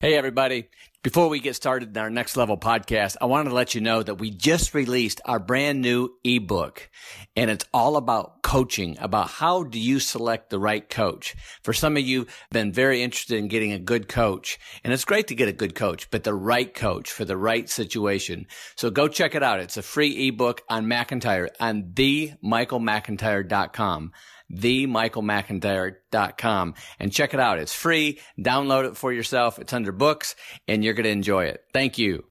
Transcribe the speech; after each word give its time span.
Hey, 0.00 0.14
everybody. 0.14 0.68
Before 1.02 1.28
we 1.28 1.40
get 1.40 1.56
started 1.56 1.88
in 1.88 1.96
our 2.00 2.08
next 2.08 2.36
level 2.36 2.56
podcast, 2.56 3.16
I 3.20 3.24
wanted 3.24 3.48
to 3.48 3.56
let 3.56 3.74
you 3.74 3.80
know 3.80 4.00
that 4.00 4.20
we 4.20 4.30
just 4.30 4.72
released 4.72 5.20
our 5.24 5.40
brand 5.40 5.80
new 5.80 6.10
ebook 6.22 6.88
and 7.34 7.50
it's 7.50 7.64
all 7.74 7.96
about 7.96 8.44
coaching, 8.44 8.96
about 9.00 9.28
how 9.28 9.64
do 9.64 9.80
you 9.80 9.98
select 9.98 10.50
the 10.50 10.60
right 10.60 10.88
coach. 10.88 11.34
For 11.64 11.72
some 11.72 11.96
of 11.96 12.04
you 12.04 12.28
been 12.52 12.72
very 12.72 13.02
interested 13.02 13.38
in 13.38 13.48
getting 13.48 13.72
a 13.72 13.78
good 13.80 14.06
coach 14.06 14.60
and 14.84 14.92
it's 14.92 15.04
great 15.04 15.26
to 15.28 15.34
get 15.34 15.48
a 15.48 15.52
good 15.52 15.74
coach, 15.74 16.08
but 16.12 16.22
the 16.22 16.34
right 16.34 16.72
coach 16.72 17.10
for 17.10 17.24
the 17.24 17.36
right 17.36 17.68
situation. 17.68 18.46
So 18.76 18.90
go 18.90 19.08
check 19.08 19.34
it 19.34 19.42
out. 19.42 19.58
It's 19.58 19.78
a 19.78 19.82
free 19.82 20.28
ebook 20.28 20.62
on 20.68 20.86
McIntyre 20.86 21.48
on 21.58 21.94
themichaelmcintyre.com 21.94 24.12
themichaelmcintyre.com 24.52 26.74
and 26.98 27.12
check 27.12 27.34
it 27.34 27.40
out. 27.40 27.58
It's 27.58 27.74
free. 27.74 28.18
Download 28.38 28.88
it 28.88 28.96
for 28.96 29.12
yourself. 29.12 29.58
It's 29.58 29.72
under 29.72 29.92
books 29.92 30.34
and 30.66 30.84
you're 30.84 30.94
going 30.94 31.04
to 31.04 31.10
enjoy 31.10 31.44
it. 31.44 31.62
Thank 31.72 31.98
you. 31.98 32.24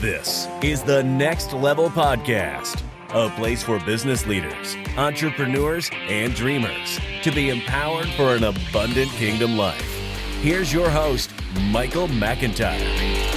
This 0.00 0.46
is 0.62 0.82
the 0.84 1.02
Next 1.02 1.52
Level 1.52 1.90
Podcast, 1.90 2.80
a 3.10 3.28
place 3.30 3.64
for 3.64 3.80
business 3.80 4.26
leaders, 4.26 4.76
entrepreneurs, 4.96 5.90
and 5.92 6.32
dreamers 6.36 7.00
to 7.22 7.32
be 7.32 7.50
empowered 7.50 8.06
for 8.10 8.36
an 8.36 8.44
abundant 8.44 9.10
kingdom 9.10 9.56
life. 9.56 9.82
Here's 10.40 10.72
your 10.72 10.88
host, 10.88 11.32
Michael 11.72 12.06
McIntyre. 12.06 13.27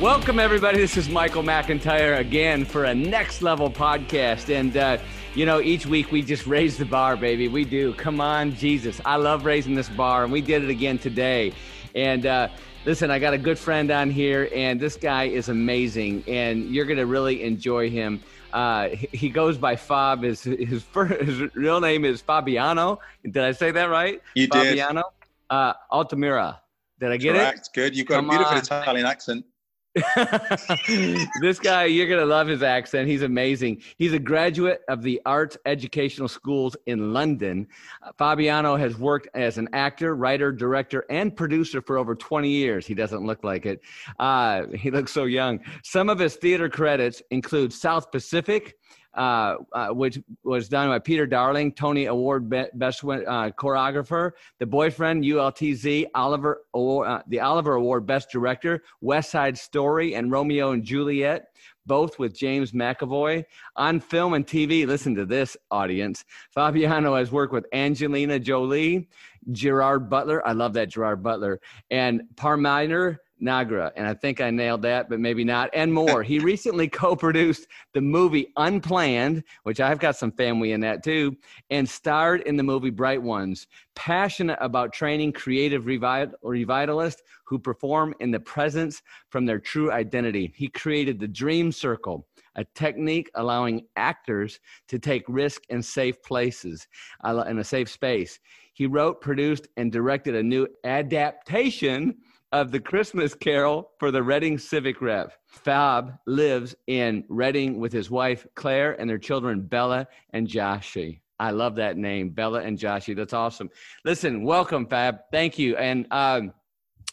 Welcome, 0.00 0.38
everybody. 0.38 0.78
This 0.78 0.96
is 0.96 1.10
Michael 1.10 1.42
McIntyre 1.42 2.20
again 2.20 2.64
for 2.64 2.84
a 2.84 2.94
next 2.94 3.42
level 3.42 3.70
podcast. 3.70 4.48
And, 4.48 4.74
uh, 4.74 4.96
you 5.34 5.44
know, 5.44 5.60
each 5.60 5.84
week 5.84 6.10
we 6.10 6.22
just 6.22 6.46
raise 6.46 6.78
the 6.78 6.86
bar, 6.86 7.18
baby. 7.18 7.48
We 7.48 7.66
do. 7.66 7.92
Come 7.92 8.18
on, 8.18 8.54
Jesus. 8.54 8.98
I 9.04 9.16
love 9.16 9.44
raising 9.44 9.74
this 9.74 9.90
bar, 9.90 10.24
and 10.24 10.32
we 10.32 10.40
did 10.40 10.64
it 10.64 10.70
again 10.70 10.96
today. 10.96 11.52
And, 11.94 12.24
uh, 12.24 12.48
listen, 12.86 13.10
I 13.10 13.18
got 13.18 13.34
a 13.34 13.38
good 13.38 13.58
friend 13.58 13.90
on 13.90 14.10
here, 14.10 14.48
and 14.54 14.80
this 14.80 14.96
guy 14.96 15.24
is 15.24 15.50
amazing, 15.50 16.24
and 16.26 16.74
you're 16.74 16.86
going 16.86 16.96
to 16.96 17.04
really 17.04 17.42
enjoy 17.42 17.90
him. 17.90 18.22
Uh, 18.54 18.88
he 19.12 19.28
goes 19.28 19.58
by 19.58 19.76
Fab. 19.76 20.22
His, 20.22 20.42
his, 20.42 20.82
first, 20.82 21.20
his 21.20 21.54
real 21.54 21.78
name 21.78 22.06
is 22.06 22.22
Fabiano. 22.22 23.00
Did 23.22 23.36
I 23.36 23.52
say 23.52 23.70
that 23.72 23.90
right? 23.90 24.22
You 24.34 24.46
Fabiano? 24.46 25.02
did. 25.02 25.54
Uh, 25.54 25.74
Altamura. 25.92 26.56
Did 27.00 27.10
I 27.10 27.18
get 27.18 27.34
Correct. 27.34 27.42
it? 27.42 27.52
Correct. 27.52 27.74
Good. 27.74 27.96
You've 27.96 28.06
got 28.06 28.16
Come 28.16 28.30
a 28.30 28.30
beautiful 28.30 28.54
on. 28.54 28.82
Italian 28.82 29.04
accent. 29.04 29.44
this 31.40 31.58
guy, 31.58 31.84
you're 31.86 32.06
going 32.06 32.20
to 32.20 32.26
love 32.26 32.46
his 32.46 32.62
accent. 32.62 33.08
He's 33.08 33.22
amazing. 33.22 33.82
He's 33.98 34.12
a 34.12 34.20
graduate 34.20 34.82
of 34.88 35.02
the 35.02 35.20
Arts 35.26 35.56
Educational 35.66 36.28
Schools 36.28 36.76
in 36.86 37.12
London. 37.12 37.66
Uh, 38.02 38.12
Fabiano 38.16 38.76
has 38.76 38.96
worked 38.96 39.28
as 39.34 39.58
an 39.58 39.68
actor, 39.72 40.14
writer, 40.14 40.52
director, 40.52 41.04
and 41.10 41.34
producer 41.34 41.82
for 41.82 41.98
over 41.98 42.14
20 42.14 42.48
years. 42.48 42.86
He 42.86 42.94
doesn't 42.94 43.26
look 43.26 43.42
like 43.42 43.66
it. 43.66 43.80
Uh, 44.20 44.66
he 44.68 44.92
looks 44.92 45.12
so 45.12 45.24
young. 45.24 45.58
Some 45.82 46.08
of 46.08 46.20
his 46.20 46.36
theater 46.36 46.68
credits 46.68 47.20
include 47.30 47.72
South 47.72 48.12
Pacific, 48.12 48.76
uh, 49.14 49.56
uh, 49.72 49.88
which 49.88 50.20
was 50.44 50.68
done 50.68 50.88
by 50.88 50.98
Peter 50.98 51.26
Darling, 51.26 51.72
Tony 51.72 52.06
Award 52.06 52.48
Best 52.48 53.02
uh, 53.04 53.50
Choreographer, 53.58 54.32
The 54.58 54.66
Boyfriend, 54.66 55.24
ULTZ, 55.24 56.06
Oliver, 56.14 56.62
uh, 56.74 57.22
the 57.26 57.40
Oliver 57.40 57.74
Award 57.74 58.06
Best 58.06 58.30
Director, 58.30 58.82
West 59.00 59.30
Side 59.30 59.58
Story, 59.58 60.14
and 60.14 60.30
Romeo 60.30 60.72
and 60.72 60.84
Juliet. 60.84 61.46
Both 61.86 62.20
with 62.20 62.36
James 62.36 62.70
McAvoy 62.70 63.44
on 63.74 63.98
film 63.98 64.34
and 64.34 64.46
TV. 64.46 64.86
Listen 64.86 65.14
to 65.16 65.24
this, 65.24 65.56
audience. 65.72 66.24
Fabiano 66.50 67.16
has 67.16 67.32
worked 67.32 67.52
with 67.52 67.66
Angelina 67.72 68.38
Jolie, 68.38 69.08
Gerard 69.50 70.08
Butler. 70.08 70.46
I 70.46 70.52
love 70.52 70.72
that 70.74 70.90
Gerard 70.90 71.20
Butler, 71.22 71.58
and 71.90 72.22
Parminder 72.36 73.16
Nagra, 73.40 73.90
and 73.96 74.06
I 74.06 74.14
think 74.14 74.40
I 74.40 74.50
nailed 74.50 74.82
that, 74.82 75.08
but 75.08 75.20
maybe 75.20 75.44
not, 75.44 75.70
and 75.72 75.92
more. 75.92 76.22
he 76.30 76.38
recently 76.38 76.88
co 76.88 77.16
produced 77.16 77.66
the 77.92 78.00
movie 78.00 78.52
Unplanned, 78.56 79.44
which 79.62 79.80
I've 79.80 79.98
got 79.98 80.16
some 80.16 80.32
family 80.32 80.72
in 80.72 80.80
that 80.80 81.02
too, 81.02 81.36
and 81.70 81.88
starred 81.88 82.42
in 82.42 82.56
the 82.56 82.62
movie 82.62 82.90
Bright 82.90 83.22
Ones. 83.22 83.66
Passionate 83.94 84.58
about 84.60 84.92
training 84.92 85.32
creative 85.32 85.86
revivalists 85.86 87.22
who 87.44 87.58
perform 87.58 88.14
in 88.20 88.30
the 88.30 88.40
presence 88.40 89.02
from 89.28 89.44
their 89.44 89.58
true 89.58 89.90
identity. 89.90 90.52
He 90.56 90.68
created 90.68 91.18
the 91.18 91.28
Dream 91.28 91.72
Circle, 91.72 92.26
a 92.56 92.64
technique 92.74 93.30
allowing 93.34 93.86
actors 93.96 94.60
to 94.88 94.98
take 94.98 95.24
risk 95.28 95.62
in 95.68 95.82
safe 95.82 96.22
places, 96.22 96.86
uh, 97.24 97.44
in 97.48 97.58
a 97.58 97.64
safe 97.64 97.90
space. 97.90 98.38
He 98.72 98.86
wrote, 98.86 99.20
produced, 99.20 99.68
and 99.76 99.92
directed 99.92 100.34
a 100.34 100.42
new 100.42 100.66
adaptation 100.84 102.16
of 102.52 102.72
the 102.72 102.80
Christmas 102.80 103.34
Carol 103.34 103.90
for 103.98 104.10
the 104.10 104.22
Redding 104.22 104.58
Civic 104.58 105.00
Rev. 105.00 105.36
Fab 105.46 106.18
lives 106.26 106.74
in 106.86 107.24
Redding 107.28 107.78
with 107.78 107.92
his 107.92 108.10
wife 108.10 108.46
Claire 108.54 109.00
and 109.00 109.08
their 109.08 109.18
children 109.18 109.62
Bella 109.62 110.08
and 110.32 110.48
Joshi. 110.48 111.20
I 111.38 111.52
love 111.52 111.76
that 111.76 111.96
name, 111.96 112.30
Bella 112.30 112.62
and 112.62 112.78
Joshi. 112.78 113.14
That's 113.16 113.32
awesome. 113.32 113.70
Listen, 114.04 114.42
welcome, 114.42 114.86
Fab. 114.86 115.20
Thank 115.30 115.58
you. 115.58 115.76
And 115.76 116.06
um, 116.10 116.52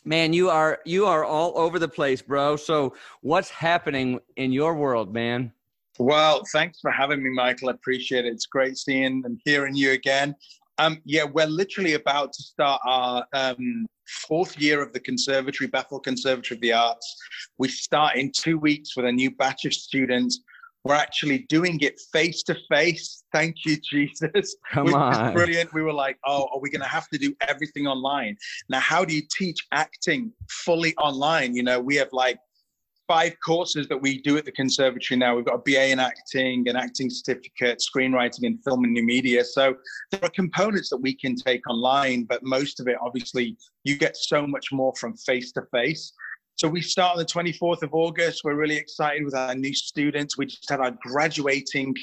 man, 0.03 0.34
you 0.34 0.50
are 0.50 0.80
you 0.86 1.06
are 1.06 1.24
all 1.24 1.58
over 1.58 1.78
the 1.80 1.88
place, 1.88 2.22
bro. 2.22 2.56
So, 2.56 2.96
what's 3.22 3.50
happening 3.50 4.20
in 4.36 4.52
your 4.52 4.76
world, 4.76 5.14
man? 5.14 5.53
Well, 6.00 6.44
thanks 6.52 6.80
for 6.80 6.92
having 6.92 7.24
me, 7.24 7.30
Michael. 7.30 7.70
I 7.70 7.72
appreciate 7.74 8.26
it. 8.26 8.30
It's 8.30 8.46
great 8.46 8.78
seeing 8.78 9.24
and 9.26 9.40
hearing 9.46 9.76
you 9.76 9.92
again. 9.92 10.36
Um, 10.80 11.02
yeah, 11.06 11.24
we're 11.24 11.48
literally 11.48 11.94
about 11.94 12.34
to 12.34 12.44
start 12.44 12.82
our 12.86 13.26
um, 13.34 13.88
fourth 14.28 14.60
year 14.60 14.82
of 14.82 14.94
the 14.94 15.00
conservatory, 15.00 15.68
Bethel 15.68 16.00
Conservatory 16.00 16.58
of 16.58 16.62
the 16.62 16.74
Arts. 16.74 17.18
We 17.58 17.68
start 17.68 18.16
in 18.16 18.32
two 18.32 18.58
weeks 18.58 18.96
with 18.96 19.06
a 19.06 19.12
new 19.12 19.32
batch 19.32 19.66
of 19.66 19.74
students. 19.74 20.42
We're 20.84 20.96
actually 20.96 21.40
doing 21.50 21.80
it 21.82 22.00
face 22.14 22.44
to 22.44 22.56
face. 22.72 23.24
Thank 23.34 23.66
you, 23.66 23.78
Jesus. 23.78 24.56
Come 24.72 24.94
on. 24.94 25.34
Brilliant. 25.34 25.74
We 25.74 25.82
were 25.82 25.94
like, 25.94 26.18
oh, 26.26 26.48
are 26.54 26.60
we 26.60 26.70
going 26.70 26.82
to 26.82 26.88
have 26.88 27.09
to 27.09 27.18
do 27.18 27.36
everything 27.42 27.88
online? 27.88 28.38
Now, 28.70 28.80
how 28.80 29.04
do 29.04 29.14
you 29.14 29.24
teach 29.30 29.68
acting 29.74 30.32
fully 30.50 30.96
online? 30.96 31.56
You 31.56 31.64
know, 31.64 31.82
we 31.82 31.96
have 31.96 32.09
like 32.14 32.38
five 33.07 33.35
courses 33.44 33.88
that 33.88 33.97
we 33.97 34.22
do 34.22 34.38
at 34.38 34.45
the 34.45 34.51
conservatory 34.51 35.18
now. 35.18 35.35
We've 35.35 35.45
got 35.45 35.56
a 35.56 35.63
BA 35.66 35.91
in 35.91 36.00
acting, 36.00 36.68
an 36.68 36.75
acting 36.75 37.09
certificate, 37.09 37.81
screenwriting, 37.81 38.45
and 38.45 38.62
film 38.63 38.84
and 38.84 38.94
new 38.94 39.03
media. 39.03 39.44
So 39.45 39.75
there 40.12 40.19
are 40.23 40.29
components 40.29 40.90
that 40.90 40.97
we 40.97 41.16
can 41.16 41.35
take 41.35 41.67
online, 41.69 42.23
but 42.23 42.44
most 42.44 42.79
of 42.79 42.88
it, 42.88 42.97
obviously, 43.01 43.57
you 43.84 43.97
get 43.97 44.17
so 44.17 44.46
much 44.46 44.72
more 44.72 44.94
from 45.00 45.16
face 45.16 45.51
to 45.53 45.62
face. 45.72 46.12
So 46.56 46.67
we 46.67 46.81
start 46.81 47.13
on 47.13 47.19
the 47.19 47.25
24th 47.25 47.84
of 47.84 47.94
August. 47.94 48.41
We're 48.44 48.56
really 48.56 48.78
excited 48.78 49.23
with 49.23 49.35
our 49.35 49.56
new 49.56 49.73
students. 49.73 50.38
We 50.38 50.47
just 50.47 50.69
had 50.69 50.79
our 50.79 50.91
graduating, 51.03 51.96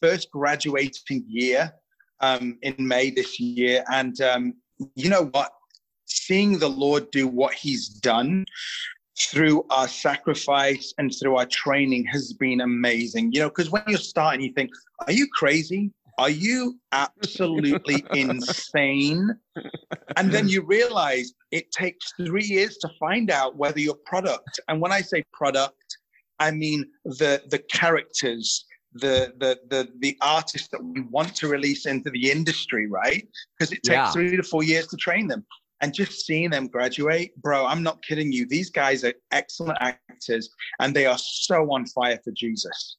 first 0.00 0.30
graduating 0.30 1.24
year 1.26 1.72
um, 2.20 2.58
in 2.62 2.74
May 2.78 3.10
this 3.10 3.40
year. 3.40 3.82
And 3.90 4.20
um, 4.20 4.54
you 4.94 5.08
know 5.08 5.26
what? 5.26 5.50
Seeing 6.04 6.58
the 6.58 6.68
Lord 6.68 7.10
do 7.10 7.26
what 7.26 7.54
he's 7.54 7.88
done 7.88 8.44
through 9.18 9.64
our 9.70 9.88
sacrifice 9.88 10.92
and 10.98 11.12
through 11.20 11.36
our 11.36 11.46
training 11.46 12.04
has 12.06 12.32
been 12.32 12.60
amazing. 12.60 13.32
You 13.32 13.40
know, 13.40 13.48
because 13.48 13.70
when 13.70 13.82
you're 13.86 13.98
starting, 13.98 14.40
you 14.40 14.52
think, 14.52 14.70
are 15.06 15.12
you 15.12 15.26
crazy? 15.32 15.92
Are 16.18 16.30
you 16.30 16.78
absolutely 16.92 18.04
insane? 18.14 19.30
And 20.16 20.30
then 20.30 20.48
you 20.48 20.62
realize 20.62 21.32
it 21.50 21.70
takes 21.72 22.12
three 22.16 22.44
years 22.44 22.76
to 22.78 22.88
find 23.00 23.30
out 23.30 23.56
whether 23.56 23.80
your 23.80 23.96
product, 24.06 24.60
and 24.68 24.80
when 24.80 24.92
I 24.92 25.00
say 25.00 25.24
product, 25.32 25.98
I 26.38 26.50
mean 26.50 26.84
the 27.04 27.42
the 27.48 27.58
characters, 27.58 28.64
the 28.92 29.32
the 29.38 29.58
the 29.70 29.88
the 30.00 30.16
artists 30.20 30.68
that 30.68 30.82
we 30.82 31.00
want 31.02 31.34
to 31.36 31.48
release 31.48 31.86
into 31.86 32.10
the 32.10 32.30
industry, 32.30 32.88
right? 32.88 33.26
Because 33.58 33.72
it 33.72 33.82
takes 33.82 33.94
yeah. 33.94 34.12
three 34.12 34.36
to 34.36 34.42
four 34.42 34.62
years 34.62 34.86
to 34.88 34.96
train 34.96 35.28
them 35.28 35.44
and 35.80 35.92
just 35.92 36.24
seeing 36.24 36.50
them 36.50 36.68
graduate, 36.68 37.36
bro, 37.40 37.66
I'm 37.66 37.82
not 37.82 38.02
kidding 38.02 38.32
you. 38.32 38.46
These 38.46 38.70
guys 38.70 39.04
are 39.04 39.14
excellent 39.32 39.78
actors 39.80 40.50
and 40.80 40.94
they 40.94 41.06
are 41.06 41.18
so 41.18 41.72
on 41.72 41.86
fire 41.86 42.18
for 42.24 42.30
Jesus. 42.32 42.96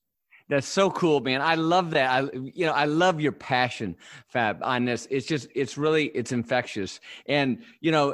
That's 0.48 0.68
so 0.68 0.92
cool, 0.92 1.22
man. 1.22 1.42
I 1.42 1.56
love 1.56 1.92
that. 1.92 2.12
I 2.12 2.30
you 2.34 2.68
know, 2.68 2.74
I 2.74 2.86
love 2.86 3.20
your 3.20 3.32
passion, 3.32 3.96
Fab, 4.28 4.60
on 4.62 4.86
this. 4.86 5.08
It's 5.10 5.26
just 5.26 5.48
it's 5.56 5.76
really 5.76 6.06
it's 6.08 6.32
infectious. 6.32 7.00
And 7.26 7.64
you 7.80 7.92
know, 7.92 8.14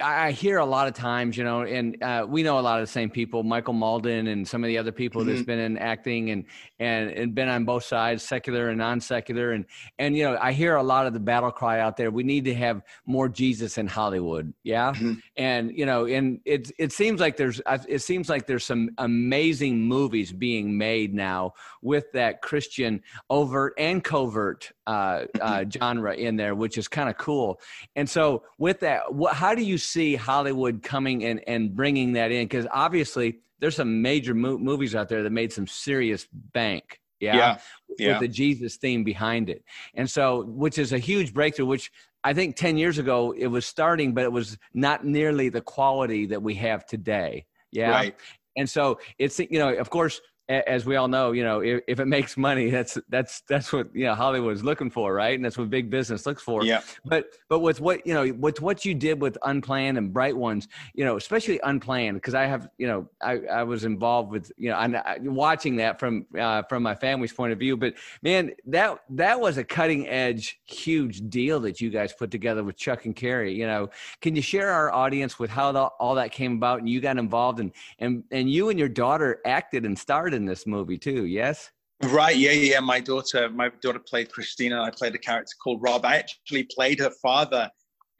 I 0.00 0.30
hear 0.30 0.58
a 0.58 0.64
lot 0.64 0.86
of 0.86 0.94
times, 0.94 1.36
you 1.36 1.42
know, 1.42 1.62
and 1.62 2.00
uh, 2.00 2.24
we 2.28 2.44
know 2.44 2.60
a 2.60 2.62
lot 2.62 2.80
of 2.80 2.86
the 2.86 2.92
same 2.92 3.10
people, 3.10 3.42
Michael 3.42 3.74
Malden 3.74 4.28
and 4.28 4.46
some 4.46 4.62
of 4.62 4.68
the 4.68 4.78
other 4.78 4.92
people 4.92 5.22
mm-hmm. 5.22 5.30
that's 5.30 5.42
been 5.42 5.58
in 5.58 5.78
acting 5.78 6.30
and, 6.30 6.44
and 6.78 7.10
and 7.10 7.34
been 7.34 7.48
on 7.48 7.64
both 7.64 7.82
sides, 7.82 8.22
secular 8.22 8.68
and 8.68 8.78
non 8.78 9.00
secular, 9.00 9.50
and 9.50 9.64
and 9.98 10.16
you 10.16 10.24
know, 10.24 10.38
I 10.40 10.52
hear 10.52 10.76
a 10.76 10.82
lot 10.82 11.06
of 11.06 11.12
the 11.12 11.18
battle 11.18 11.50
cry 11.50 11.80
out 11.80 11.96
there. 11.96 12.12
We 12.12 12.22
need 12.22 12.44
to 12.44 12.54
have 12.54 12.82
more 13.04 13.28
Jesus 13.28 13.78
in 13.78 13.88
Hollywood, 13.88 14.54
yeah, 14.62 14.92
mm-hmm. 14.92 15.14
and 15.36 15.76
you 15.76 15.86
know, 15.86 16.06
and 16.06 16.40
it 16.44 16.70
it 16.78 16.92
seems 16.92 17.20
like 17.20 17.36
there's 17.36 17.60
it 17.88 18.02
seems 18.02 18.28
like 18.28 18.46
there's 18.46 18.64
some 18.64 18.90
amazing 18.98 19.80
movies 19.80 20.32
being 20.32 20.78
made 20.78 21.14
now 21.14 21.54
with 21.82 22.12
that 22.12 22.42
Christian 22.42 23.02
overt 23.28 23.74
and 23.76 24.04
covert 24.04 24.70
uh, 24.86 24.90
uh, 24.90 25.24
mm-hmm. 25.58 25.70
genre 25.70 26.14
in 26.14 26.36
there, 26.36 26.54
which 26.54 26.78
is 26.78 26.88
kind 26.88 27.08
of 27.08 27.16
cool. 27.16 27.60
And 27.96 28.08
so, 28.08 28.44
with 28.58 28.80
that, 28.80 29.12
what, 29.14 29.34
how 29.34 29.54
do 29.54 29.62
you 29.62 29.78
see 29.80 30.14
Hollywood 30.14 30.82
coming 30.82 31.24
and, 31.24 31.42
and 31.48 31.74
bringing 31.74 32.12
that 32.12 32.30
in? 32.30 32.44
Because 32.44 32.66
obviously, 32.72 33.40
there's 33.58 33.76
some 33.76 34.02
major 34.02 34.34
mo- 34.34 34.58
movies 34.58 34.94
out 34.94 35.08
there 35.08 35.22
that 35.22 35.30
made 35.30 35.52
some 35.52 35.66
serious 35.66 36.26
bank. 36.32 37.00
Yeah, 37.18 37.36
yeah, 37.36 37.58
yeah. 37.98 38.12
With 38.12 38.20
the 38.20 38.28
Jesus 38.28 38.76
theme 38.76 39.04
behind 39.04 39.50
it. 39.50 39.62
And 39.94 40.08
so, 40.08 40.44
which 40.46 40.78
is 40.78 40.92
a 40.92 40.98
huge 40.98 41.34
breakthrough, 41.34 41.66
which 41.66 41.90
I 42.24 42.32
think 42.32 42.56
10 42.56 42.76
years 42.76 42.98
ago 42.98 43.34
it 43.36 43.46
was 43.46 43.66
starting, 43.66 44.14
but 44.14 44.24
it 44.24 44.32
was 44.32 44.58
not 44.74 45.04
nearly 45.04 45.48
the 45.48 45.60
quality 45.60 46.26
that 46.26 46.42
we 46.42 46.54
have 46.56 46.86
today. 46.86 47.46
Yeah. 47.72 47.90
Right. 47.90 48.16
And 48.56 48.68
so 48.68 48.98
it's, 49.18 49.38
you 49.38 49.58
know, 49.58 49.74
of 49.74 49.90
course, 49.90 50.20
as 50.50 50.84
we 50.84 50.96
all 50.96 51.06
know, 51.06 51.30
you 51.30 51.44
know, 51.44 51.60
if, 51.60 51.82
if, 51.86 52.00
it 52.00 52.06
makes 52.06 52.36
money, 52.36 52.70
that's 52.70 52.98
that's 53.08 53.42
that's 53.42 53.72
what 53.72 53.88
you 53.94 54.04
know 54.04 54.14
Hollywood 54.14 54.54
is 54.54 54.64
looking 54.64 54.90
for, 54.90 55.14
right? 55.14 55.34
And 55.34 55.44
that's 55.44 55.56
what 55.56 55.70
big 55.70 55.90
business 55.90 56.26
looks 56.26 56.42
for. 56.42 56.64
Yeah. 56.64 56.80
But 57.04 57.26
but 57.48 57.60
with 57.60 57.80
what 57.80 58.04
you 58.04 58.14
know, 58.14 58.32
with 58.32 58.60
what 58.60 58.84
you 58.84 58.94
did 58.94 59.20
with 59.20 59.38
unplanned 59.44 59.96
and 59.96 60.12
bright 60.12 60.36
ones, 60.36 60.66
you 60.94 61.04
know, 61.04 61.16
especially 61.16 61.60
unplanned, 61.62 62.16
because 62.16 62.34
I 62.34 62.46
have, 62.46 62.68
you 62.78 62.88
know, 62.88 63.08
I, 63.20 63.38
I 63.50 63.62
was 63.62 63.84
involved 63.84 64.32
with, 64.32 64.50
you 64.56 64.70
know, 64.70 64.76
I'm 64.76 64.96
watching 65.22 65.76
that 65.76 66.00
from 66.00 66.26
uh, 66.36 66.62
from 66.64 66.82
my 66.82 66.96
family's 66.96 67.32
point 67.32 67.52
of 67.52 67.58
view. 67.58 67.76
But 67.76 67.94
man, 68.22 68.50
that 68.66 69.02
that 69.10 69.40
was 69.40 69.56
a 69.56 69.64
cutting 69.64 70.08
edge, 70.08 70.60
huge 70.64 71.28
deal 71.28 71.60
that 71.60 71.80
you 71.80 71.90
guys 71.90 72.12
put 72.12 72.32
together 72.32 72.64
with 72.64 72.76
Chuck 72.76 73.04
and 73.04 73.14
Carrie. 73.14 73.54
You 73.54 73.66
know, 73.66 73.90
can 74.20 74.34
you 74.34 74.42
share 74.42 74.70
our 74.70 74.92
audience 74.92 75.38
with 75.38 75.50
how 75.50 75.70
the, 75.70 75.82
all 75.82 76.16
that 76.16 76.32
came 76.32 76.54
about 76.54 76.80
and 76.80 76.88
you 76.88 77.00
got 77.00 77.18
involved 77.18 77.60
and 77.60 77.70
and 78.00 78.24
and 78.32 78.50
you 78.50 78.70
and 78.70 78.78
your 78.78 78.88
daughter 78.88 79.40
acted 79.44 79.84
and 79.84 79.96
starred 79.96 80.34
in 80.34 80.39
this 80.44 80.66
movie 80.66 80.98
too. 80.98 81.26
Yes. 81.26 81.70
Right. 82.04 82.36
Yeah. 82.36 82.52
Yeah. 82.52 82.80
My 82.80 83.00
daughter, 83.00 83.48
my 83.50 83.70
daughter 83.82 83.98
played 83.98 84.32
Christina. 84.32 84.82
I 84.82 84.90
played 84.90 85.14
a 85.14 85.18
character 85.18 85.52
called 85.62 85.82
Rob. 85.82 86.04
I 86.04 86.16
actually 86.16 86.66
played 86.74 86.98
her 87.00 87.12
father 87.22 87.70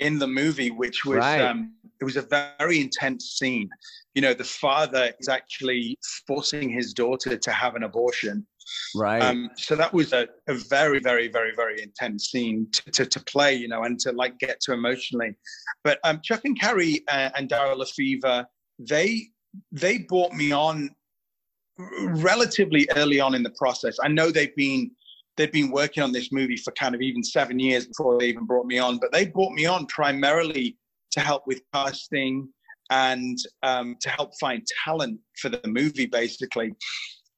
in 0.00 0.18
the 0.18 0.26
movie, 0.26 0.70
which 0.70 1.04
was 1.04 1.18
right. 1.18 1.40
um, 1.40 1.74
it 2.00 2.04
was 2.04 2.16
a 2.16 2.26
very 2.58 2.80
intense 2.80 3.36
scene. 3.38 3.68
You 4.14 4.22
know, 4.22 4.34
the 4.34 4.44
father 4.44 5.12
is 5.20 5.28
actually 5.28 5.96
forcing 6.26 6.70
his 6.70 6.92
daughter 6.92 7.36
to 7.36 7.52
have 7.52 7.76
an 7.76 7.84
abortion. 7.84 8.46
Right. 8.94 9.22
Um, 9.22 9.50
so 9.56 9.76
that 9.76 9.92
was 9.92 10.12
a, 10.12 10.28
a, 10.48 10.54
very, 10.54 11.00
very, 11.00 11.28
very, 11.28 11.52
very 11.54 11.82
intense 11.82 12.30
scene 12.30 12.68
to, 12.72 12.90
to, 12.90 13.06
to, 13.06 13.20
play, 13.24 13.54
you 13.54 13.68
know, 13.68 13.82
and 13.84 13.98
to 14.00 14.12
like 14.12 14.38
get 14.38 14.60
to 14.62 14.72
emotionally. 14.72 15.34
But 15.84 15.98
um, 16.04 16.20
Chuck 16.22 16.42
and 16.44 16.58
Carrie 16.58 17.02
uh, 17.08 17.30
and 17.36 17.48
Daryl 17.48 17.78
Lefever, 17.78 18.46
they 18.78 19.28
they 19.72 19.98
brought 19.98 20.32
me 20.32 20.52
on 20.52 20.90
relatively 22.16 22.88
early 22.96 23.20
on 23.20 23.34
in 23.34 23.42
the 23.42 23.50
process. 23.50 23.96
I 24.02 24.08
know 24.08 24.30
they've 24.30 24.54
been 24.56 24.90
they've 25.36 25.52
been 25.52 25.70
working 25.70 26.02
on 26.02 26.12
this 26.12 26.32
movie 26.32 26.56
for 26.56 26.70
kind 26.72 26.94
of 26.94 27.00
even 27.00 27.22
seven 27.22 27.58
years 27.58 27.86
before 27.86 28.18
they 28.18 28.26
even 28.26 28.44
brought 28.44 28.66
me 28.66 28.78
on, 28.78 28.98
but 28.98 29.12
they 29.12 29.26
brought 29.26 29.52
me 29.52 29.64
on 29.66 29.86
primarily 29.86 30.76
to 31.12 31.20
help 31.20 31.46
with 31.46 31.62
casting 31.72 32.48
and 32.90 33.38
um, 33.62 33.96
to 34.00 34.10
help 34.10 34.32
find 34.38 34.66
talent 34.84 35.18
for 35.40 35.48
the 35.48 35.60
movie, 35.66 36.06
basically. 36.06 36.74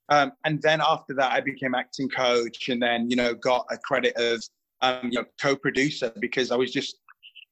Um, 0.09 0.33
and 0.45 0.61
then 0.63 0.81
after 0.81 1.15
that, 1.15 1.33
I 1.33 1.41
became 1.41 1.75
acting 1.75 2.09
coach, 2.09 2.69
and 2.69 2.83
then 2.83 3.09
you 3.09 3.17
know 3.17 3.35
got 3.35 3.67
a 3.71 3.79
credit 3.79 4.15
of 4.17 4.43
um, 4.81 5.11
you 5.11 5.19
know 5.19 5.25
co-producer 5.41 6.13
because 6.21 6.51
I 6.51 6.57
was 6.57 6.73
just 6.73 6.97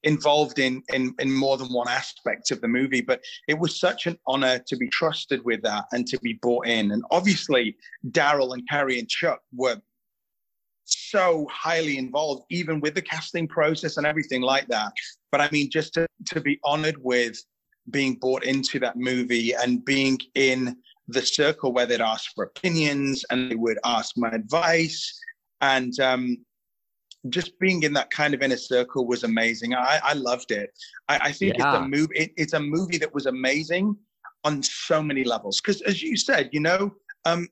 involved 0.04 0.58
in, 0.58 0.82
in 0.92 1.14
in 1.18 1.32
more 1.32 1.56
than 1.56 1.72
one 1.72 1.88
aspect 1.88 2.50
of 2.50 2.60
the 2.60 2.68
movie 2.68 3.00
but 3.00 3.20
it 3.48 3.58
was 3.58 3.78
such 3.78 4.06
an 4.06 4.18
honor 4.26 4.58
to 4.66 4.76
be 4.76 4.88
trusted 4.88 5.44
with 5.44 5.62
that 5.62 5.84
and 5.92 6.06
to 6.06 6.18
be 6.20 6.34
brought 6.34 6.66
in. 6.66 6.92
And 6.92 7.02
obviously 7.10 7.76
daryl 8.10 8.54
and 8.54 8.68
carrie 8.68 8.98
and 8.98 9.08
chuck 9.08 9.40
were 9.54 9.80
so 10.84 11.46
highly 11.50 11.98
involved 11.98 12.44
even 12.50 12.80
with 12.80 12.94
the 12.94 13.02
casting 13.02 13.46
process 13.46 13.96
and 13.96 14.06
everything 14.06 14.42
like 14.42 14.66
that. 14.68 14.92
But 15.30 15.40
i 15.40 15.48
mean 15.50 15.70
just 15.70 15.94
to, 15.94 16.06
to 16.26 16.40
be 16.40 16.58
honored 16.64 16.96
with 16.98 17.38
being 17.90 18.14
brought 18.14 18.44
into 18.44 18.78
that 18.78 18.96
movie 18.96 19.54
and 19.54 19.84
being 19.84 20.18
in 20.34 20.76
the 21.08 21.22
circle 21.22 21.72
where 21.72 21.86
they'd 21.86 22.00
ask 22.00 22.30
for 22.34 22.44
opinions 22.44 23.24
and 23.30 23.50
they 23.50 23.56
would 23.56 23.78
ask 23.84 24.16
my 24.16 24.28
advice. 24.30 25.18
And 25.60 25.98
um, 26.00 26.38
just 27.28 27.58
being 27.58 27.82
in 27.82 27.92
that 27.92 28.10
kind 28.10 28.32
of 28.32 28.42
inner 28.42 28.56
circle 28.56 29.06
was 29.06 29.24
amazing. 29.24 29.74
I, 29.74 30.00
I 30.02 30.12
loved 30.14 30.52
it. 30.52 30.70
I, 31.08 31.18
I 31.24 31.32
think 31.32 31.58
yeah. 31.58 31.74
it's 31.74 31.78
a 31.78 31.88
movie. 31.88 32.14
It, 32.14 32.32
it's 32.36 32.52
a 32.54 32.60
movie 32.60 32.98
that 32.98 33.12
was 33.12 33.26
amazing 33.26 33.96
on 34.44 34.62
so 34.62 35.02
many 35.02 35.24
levels. 35.24 35.60
Because 35.60 35.82
as 35.82 36.02
you 36.02 36.16
said, 36.16 36.48
you 36.52 36.60
know, 36.60 36.94
um, 37.26 37.48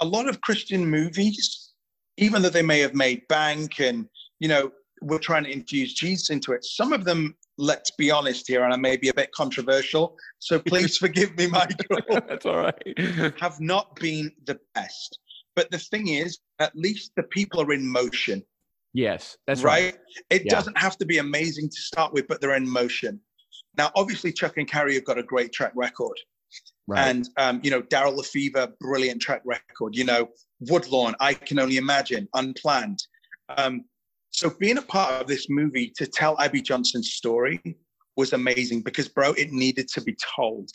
a 0.00 0.04
lot 0.04 0.28
of 0.28 0.40
Christian 0.40 0.84
movies, 0.84 1.72
even 2.16 2.42
though 2.42 2.50
they 2.50 2.62
may 2.62 2.80
have 2.80 2.94
made 2.94 3.26
bank 3.28 3.80
and 3.80 4.08
you 4.40 4.48
know 4.48 4.72
we're 5.00 5.18
trying 5.18 5.44
to 5.44 5.50
infuse 5.50 5.94
Jesus 5.94 6.30
into 6.30 6.52
it, 6.52 6.64
some 6.64 6.92
of 6.92 7.04
them. 7.04 7.36
Let's 7.58 7.90
be 7.90 8.10
honest 8.10 8.48
here, 8.48 8.64
and 8.64 8.72
I 8.72 8.76
may 8.76 8.96
be 8.96 9.10
a 9.10 9.14
bit 9.14 9.30
controversial, 9.32 10.16
so 10.38 10.58
please 10.66 10.96
forgive 10.96 11.36
me, 11.36 11.46
Michael. 11.46 11.98
That's 12.08 12.46
all 12.46 12.56
right. 12.56 12.98
have 13.38 13.60
not 13.60 13.94
been 13.96 14.32
the 14.46 14.58
best. 14.74 15.18
But 15.54 15.70
the 15.70 15.78
thing 15.78 16.08
is, 16.08 16.38
at 16.60 16.74
least 16.74 17.12
the 17.14 17.24
people 17.24 17.60
are 17.60 17.72
in 17.72 17.86
motion. 17.86 18.42
Yes, 18.94 19.36
that's 19.46 19.62
right. 19.62 19.84
right. 19.84 19.98
It 20.30 20.42
yeah. 20.44 20.50
doesn't 20.50 20.76
have 20.76 20.98
to 20.98 21.06
be 21.06 21.18
amazing 21.18 21.68
to 21.70 21.76
start 21.76 22.12
with, 22.12 22.28
but 22.28 22.40
they're 22.40 22.56
in 22.56 22.68
motion. 22.68 23.20
Now, 23.78 23.90
obviously, 23.94 24.32
Chuck 24.32 24.58
and 24.58 24.68
Carrie 24.68 24.94
have 24.94 25.04
got 25.04 25.18
a 25.18 25.22
great 25.22 25.52
track 25.52 25.72
record. 25.74 26.16
Right. 26.86 27.08
And, 27.08 27.28
um, 27.38 27.60
you 27.62 27.70
know, 27.70 27.80
Daryl 27.82 28.16
Lefever, 28.16 28.72
brilliant 28.80 29.22
track 29.22 29.42
record. 29.44 29.96
You 29.96 30.04
know, 30.04 30.28
Woodlawn, 30.60 31.14
I 31.20 31.34
Can 31.34 31.58
Only 31.58 31.78
Imagine, 31.78 32.28
Unplanned. 32.34 33.02
Um, 33.56 33.84
so 34.30 34.50
being 34.58 34.78
a 34.78 34.82
part 34.82 35.20
of 35.20 35.26
this 35.26 35.48
movie 35.48 35.92
to 35.96 36.06
tell 36.06 36.38
Abby 36.40 36.60
Johnson's 36.60 37.12
story 37.12 37.60
was 38.16 38.32
amazing 38.32 38.82
because, 38.82 39.08
bro, 39.08 39.32
it 39.32 39.52
needed 39.52 39.88
to 39.88 40.02
be 40.02 40.16
told. 40.36 40.70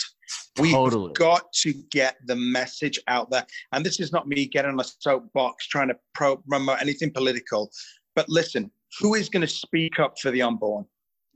We've 0.60 0.72
totally. 0.72 1.14
got 1.14 1.52
to 1.62 1.74
get 1.92 2.18
the 2.26 2.36
message 2.36 3.00
out 3.08 3.30
there. 3.30 3.46
And 3.72 3.86
this 3.86 4.00
is 4.00 4.12
not 4.12 4.28
me 4.28 4.48
getting 4.48 4.72
on 4.72 4.80
a 4.80 4.84
soapbox 4.84 5.68
trying 5.68 5.90
to 5.90 5.98
promote 6.14 6.82
anything 6.82 7.12
political. 7.12 7.70
But 8.18 8.28
listen, 8.30 8.72
who 9.00 9.14
is 9.14 9.30
going 9.30 9.42
to 9.42 9.48
speak 9.48 10.00
up 10.00 10.18
for 10.20 10.32
the 10.32 10.42
unborn? 10.42 10.88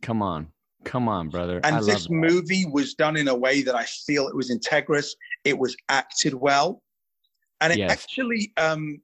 Come 0.02 0.24
on. 0.24 0.48
Come 0.84 1.08
on, 1.08 1.30
brother. 1.30 1.62
And 1.64 1.76
I 1.76 1.82
this 1.84 2.10
movie 2.10 2.66
was 2.66 2.96
done 2.96 3.16
in 3.18 3.28
a 3.28 3.36
way 3.36 3.62
that 3.62 3.76
I 3.76 3.86
feel 3.86 4.28
it 4.28 4.36
was 4.36 4.50
integrous. 4.50 5.12
It 5.44 5.56
was 5.56 5.78
acted 5.90 6.34
well. 6.34 6.82
And 7.62 7.72
it 7.72 7.78
yes. 7.78 7.92
actually 7.92 8.52
um, 8.58 9.00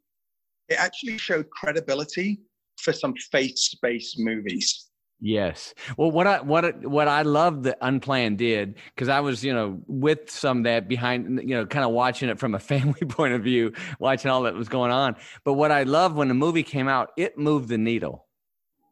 it 0.70 0.80
actually 0.80 1.20
showed 1.20 1.52
credibility 1.52 2.40
for 2.80 2.94
some 2.94 3.14
faith-based 3.32 4.20
movies. 4.20 4.87
Yes. 5.20 5.74
Well, 5.98 6.12
what 6.12 6.28
I 6.28 6.42
what 6.42 6.86
what 6.86 7.08
I 7.08 7.24
love 7.24 7.64
that 7.64 7.78
Unplanned 7.82 8.38
did 8.38 8.76
because 8.94 9.10
I 9.10 9.20
was 9.20 9.44
you 9.44 9.54
know 9.54 9.82
with 9.88 10.30
some 10.30 10.64
that 10.64 10.88
behind 10.88 11.42
you 11.44 11.56
know 11.56 11.66
kind 11.66 11.84
of 11.84 11.92
watching 11.92 12.30
it 12.30 12.40
from 12.40 12.54
a 12.54 12.60
family 12.72 13.02
point 13.02 13.34
of 13.34 13.44
view, 13.44 13.74
watching 14.00 14.30
all 14.30 14.44
that 14.44 14.54
was 14.54 14.70
going 14.70 14.92
on. 14.92 15.16
But 15.44 15.54
what 15.54 15.72
I 15.72 15.84
love 15.84 16.16
when 16.16 16.28
the 16.28 16.36
movie 16.36 16.64
came 16.64 16.88
out, 16.88 17.12
it 17.18 17.38
moved 17.38 17.70
the 17.70 17.78
needle. 17.78 18.26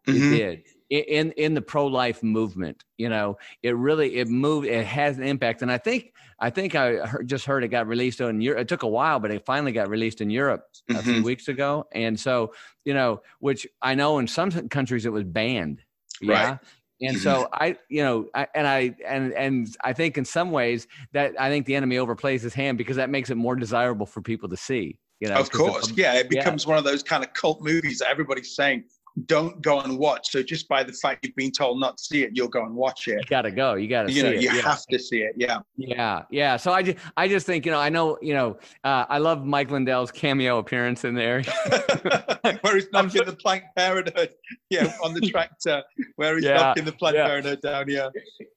Mm-hmm. 0.07 0.33
It 0.33 0.37
did 0.37 0.63
in 0.89 1.31
in 1.33 1.53
the 1.53 1.61
pro 1.61 1.87
life 1.87 2.23
movement. 2.23 2.83
You 2.97 3.09
know, 3.09 3.37
it 3.61 3.75
really 3.75 4.15
it 4.15 4.27
moved. 4.27 4.67
It 4.67 4.85
has 4.85 5.17
an 5.17 5.23
impact, 5.23 5.61
and 5.61 5.71
I 5.71 5.77
think 5.77 6.13
I 6.39 6.49
think 6.49 6.75
I 6.75 7.05
heard, 7.05 7.27
just 7.27 7.45
heard 7.45 7.63
it 7.63 7.69
got 7.69 7.87
released 7.87 8.21
in 8.21 8.41
Europe. 8.41 8.61
It 8.61 8.67
took 8.67 8.83
a 8.83 8.87
while, 8.87 9.19
but 9.19 9.31
it 9.31 9.45
finally 9.45 9.71
got 9.71 9.89
released 9.89 10.21
in 10.21 10.29
Europe 10.29 10.65
mm-hmm. 10.89 10.99
a 10.99 11.03
few 11.03 11.13
mm-hmm. 11.13 11.23
weeks 11.23 11.47
ago. 11.47 11.87
And 11.91 12.19
so 12.19 12.53
you 12.83 12.93
know, 12.93 13.21
which 13.39 13.67
I 13.81 13.95
know 13.95 14.19
in 14.19 14.27
some 14.27 14.51
countries 14.69 15.05
it 15.05 15.11
was 15.11 15.23
banned 15.23 15.81
yeah. 16.21 16.49
Right. 16.49 16.59
And 17.01 17.17
mm-hmm. 17.17 17.23
so 17.23 17.49
I, 17.51 17.77
you 17.89 18.03
know, 18.03 18.27
I, 18.33 18.47
and 18.55 18.65
I 18.65 18.95
and 19.05 19.33
and 19.33 19.75
I 19.83 19.91
think 19.91 20.17
in 20.17 20.23
some 20.23 20.51
ways 20.51 20.87
that 21.11 21.33
I 21.39 21.49
think 21.49 21.65
the 21.65 21.75
enemy 21.75 21.97
overplays 21.97 22.41
his 22.41 22.53
hand 22.53 22.77
because 22.77 22.95
that 22.95 23.09
makes 23.09 23.29
it 23.29 23.35
more 23.35 23.55
desirable 23.55 24.05
for 24.05 24.21
people 24.21 24.47
to 24.49 24.57
see. 24.57 24.97
You 25.19 25.29
know, 25.29 25.35
of 25.35 25.51
course, 25.51 25.91
yeah, 25.91 26.15
it 26.15 26.29
becomes 26.29 26.63
yeah. 26.63 26.69
one 26.69 26.77
of 26.77 26.83
those 26.83 27.03
kind 27.03 27.23
of 27.23 27.33
cult 27.33 27.61
movies 27.61 27.99
that 27.99 28.09
everybody's 28.09 28.55
saying, 28.55 28.85
don't 29.25 29.61
go 29.61 29.79
and 29.79 29.97
watch. 29.97 30.31
So 30.31 30.43
just 30.43 30.67
by 30.67 30.83
the 30.83 30.91
fact 30.91 31.25
you've 31.25 31.35
been 31.35 31.51
told 31.51 31.79
not 31.79 31.97
to 31.97 32.03
see 32.03 32.23
it, 32.23 32.31
you'll 32.33 32.49
go 32.49 32.63
and 32.63 32.75
watch 32.75 33.07
it. 33.07 33.19
You 33.19 33.23
gotta 33.29 33.51
go. 33.51 33.75
You 33.75 33.87
gotta. 33.87 34.11
You 34.11 34.23
know, 34.23 34.29
it. 34.29 34.41
you 34.41 34.51
yeah. 34.51 34.61
have 34.61 34.85
to 34.87 34.99
see 34.99 35.21
it. 35.21 35.33
Yeah. 35.37 35.59
Yeah, 35.77 36.23
yeah. 36.29 36.57
So 36.57 36.73
I 36.73 36.83
just, 36.83 36.97
I 37.15 37.27
just 37.27 37.45
think, 37.45 37.65
you 37.65 37.71
know, 37.71 37.79
I 37.79 37.89
know, 37.89 38.17
you 38.21 38.33
know, 38.33 38.57
uh, 38.83 39.05
I 39.07 39.19
love 39.19 39.45
Mike 39.45 39.71
Lindell's 39.71 40.11
cameo 40.11 40.57
appearance 40.57 41.05
in 41.05 41.15
there, 41.15 41.43
where 42.61 42.75
he's 42.75 42.87
knocking 42.93 43.25
the 43.25 43.37
Planned 43.39 43.63
Parenthood, 43.77 44.33
yeah, 44.69 44.93
on 45.03 45.13
the 45.13 45.21
tractor, 45.31 45.83
where 46.17 46.35
he's 46.35 46.45
yeah, 46.45 46.57
knocking 46.57 46.85
the 46.85 46.91
Planned 46.91 47.15
yeah. 47.15 47.27
Parenthood 47.27 47.61
down. 47.61 47.89
Yeah. 47.89 48.09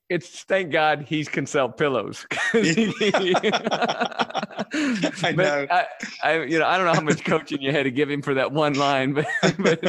It's 0.08 0.44
thank 0.44 0.72
God 0.72 1.02
he 1.02 1.24
can 1.24 1.46
sell 1.46 1.68
pillows. 1.68 2.26
I 2.54 2.64
know. 5.34 5.66
I, 5.70 5.86
I, 6.22 6.42
you 6.44 6.58
know, 6.58 6.66
I 6.66 6.76
don't 6.76 6.86
know 6.86 6.94
how 6.94 7.00
much 7.00 7.24
coaching 7.24 7.60
you 7.60 7.72
had 7.72 7.84
to 7.84 7.90
give 7.90 8.10
him 8.10 8.22
for 8.22 8.34
that 8.34 8.52
one 8.52 8.74
line, 8.74 9.12
but, 9.14 9.26
but, 9.58 9.80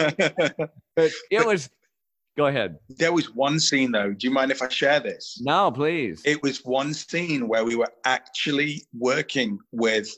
but 0.95 1.11
it 1.31 1.45
was. 1.45 1.69
Go 2.37 2.45
ahead. 2.45 2.77
There 2.87 3.11
was 3.11 3.35
one 3.35 3.59
scene 3.59 3.91
though. 3.91 4.13
Do 4.13 4.25
you 4.25 4.31
mind 4.31 4.49
if 4.51 4.61
I 4.61 4.69
share 4.69 5.01
this? 5.01 5.41
No, 5.43 5.71
please. 5.71 6.21
It 6.23 6.41
was 6.41 6.63
one 6.63 6.93
scene 6.93 7.49
where 7.49 7.65
we 7.65 7.75
were 7.75 7.91
actually 8.05 8.83
working 8.97 9.59
with 9.73 10.09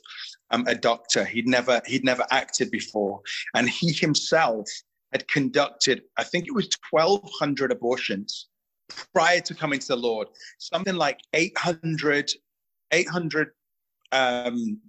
um, 0.52 0.64
a 0.68 0.74
doctor. 0.76 1.24
He'd 1.24 1.48
never 1.48 1.80
he'd 1.84 2.04
never 2.04 2.24
acted 2.30 2.70
before, 2.70 3.22
and 3.54 3.68
he 3.68 3.92
himself 3.92 4.68
had 5.12 5.28
conducted, 5.28 6.02
I 6.16 6.24
think 6.24 6.46
it 6.46 6.54
was 6.54 6.68
1,200 6.90 7.70
abortions 7.70 8.48
prior 9.14 9.40
to 9.40 9.54
coming 9.54 9.78
to 9.80 9.88
the 9.88 9.96
Lord. 9.96 10.28
Something 10.58 10.96
like 10.96 11.20
800, 11.34 12.30
800 12.92 13.50
um, 14.12 14.80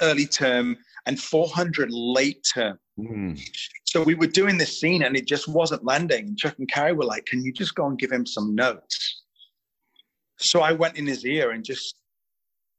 early 0.00 0.26
term 0.26 0.76
and 1.06 1.20
400 1.20 1.90
late 1.90 2.46
term. 2.54 2.78
Mm. 2.98 3.40
So 3.84 4.02
we 4.02 4.14
were 4.14 4.26
doing 4.26 4.58
this 4.58 4.80
scene 4.80 5.02
and 5.02 5.16
it 5.16 5.26
just 5.26 5.48
wasn't 5.48 5.84
landing. 5.84 6.36
Chuck 6.36 6.56
and 6.58 6.68
Carrie 6.68 6.92
were 6.92 7.04
like, 7.04 7.26
Can 7.26 7.42
you 7.42 7.52
just 7.52 7.74
go 7.74 7.86
and 7.86 7.98
give 7.98 8.12
him 8.12 8.26
some 8.26 8.54
notes? 8.54 9.22
So 10.38 10.60
I 10.60 10.72
went 10.72 10.96
in 10.96 11.06
his 11.06 11.24
ear 11.26 11.50
and 11.50 11.64
just 11.64 11.96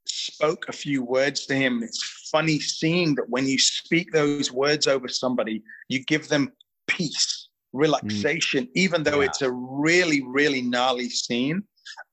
spoke 0.05 0.65
a 0.67 0.73
few 0.73 1.03
words 1.03 1.45
to 1.45 1.55
him. 1.55 1.83
It's 1.83 2.29
funny 2.31 2.59
seeing 2.59 3.15
that 3.15 3.29
when 3.29 3.45
you 3.45 3.59
speak 3.59 4.11
those 4.11 4.51
words 4.51 4.87
over 4.87 5.07
somebody, 5.07 5.63
you 5.89 6.03
give 6.05 6.27
them 6.27 6.51
peace, 6.87 7.40
relaxation, 7.73 8.65
mm. 8.65 8.71
even 8.75 9.03
though 9.03 9.21
yeah. 9.21 9.27
it's 9.27 9.41
a 9.41 9.51
really, 9.51 10.21
really 10.25 10.61
gnarly 10.61 11.09
scene. 11.09 11.63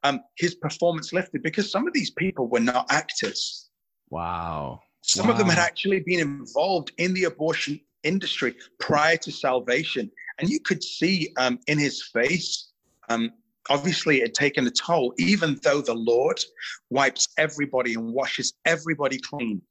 Um, 0.03 0.21
his 0.37 0.55
performance 0.57 1.13
lifted 1.13 1.43
because 1.43 1.71
some 1.71 1.87
of 1.87 1.93
these 1.93 2.11
people 2.11 2.49
were 2.49 2.61
not 2.61 2.87
actors. 2.91 3.69
Wow. 4.11 4.81
Some 5.03 5.27
wow. 5.27 5.33
of 5.33 5.39
them 5.39 5.49
had 5.49 5.59
actually 5.59 6.01
been 6.01 6.21
involved 6.21 6.93
in 6.99 7.15
the 7.15 7.25
abortion 7.25 7.81
industry 8.03 8.55
prior 8.81 9.17
to 9.19 9.31
salvation. 9.31 10.11
And 10.39 10.49
you 10.49 10.61
could 10.61 10.83
see 10.83 11.33
um, 11.37 11.59
in 11.67 11.79
his 11.79 12.03
face, 12.13 12.73
um, 13.09 13.31
obviously, 13.71 14.19
it 14.19 14.23
had 14.23 14.35
taken 14.35 14.67
a 14.67 14.71
toll, 14.71 15.15
even 15.19 15.59
though 15.63 15.81
the 15.81 15.95
Lord 15.95 16.43
wipes 16.91 17.29
everybody 17.39 17.95
and 17.95 18.13
washes 18.13 18.55
everybody 18.65 19.19
clean. 19.19 19.63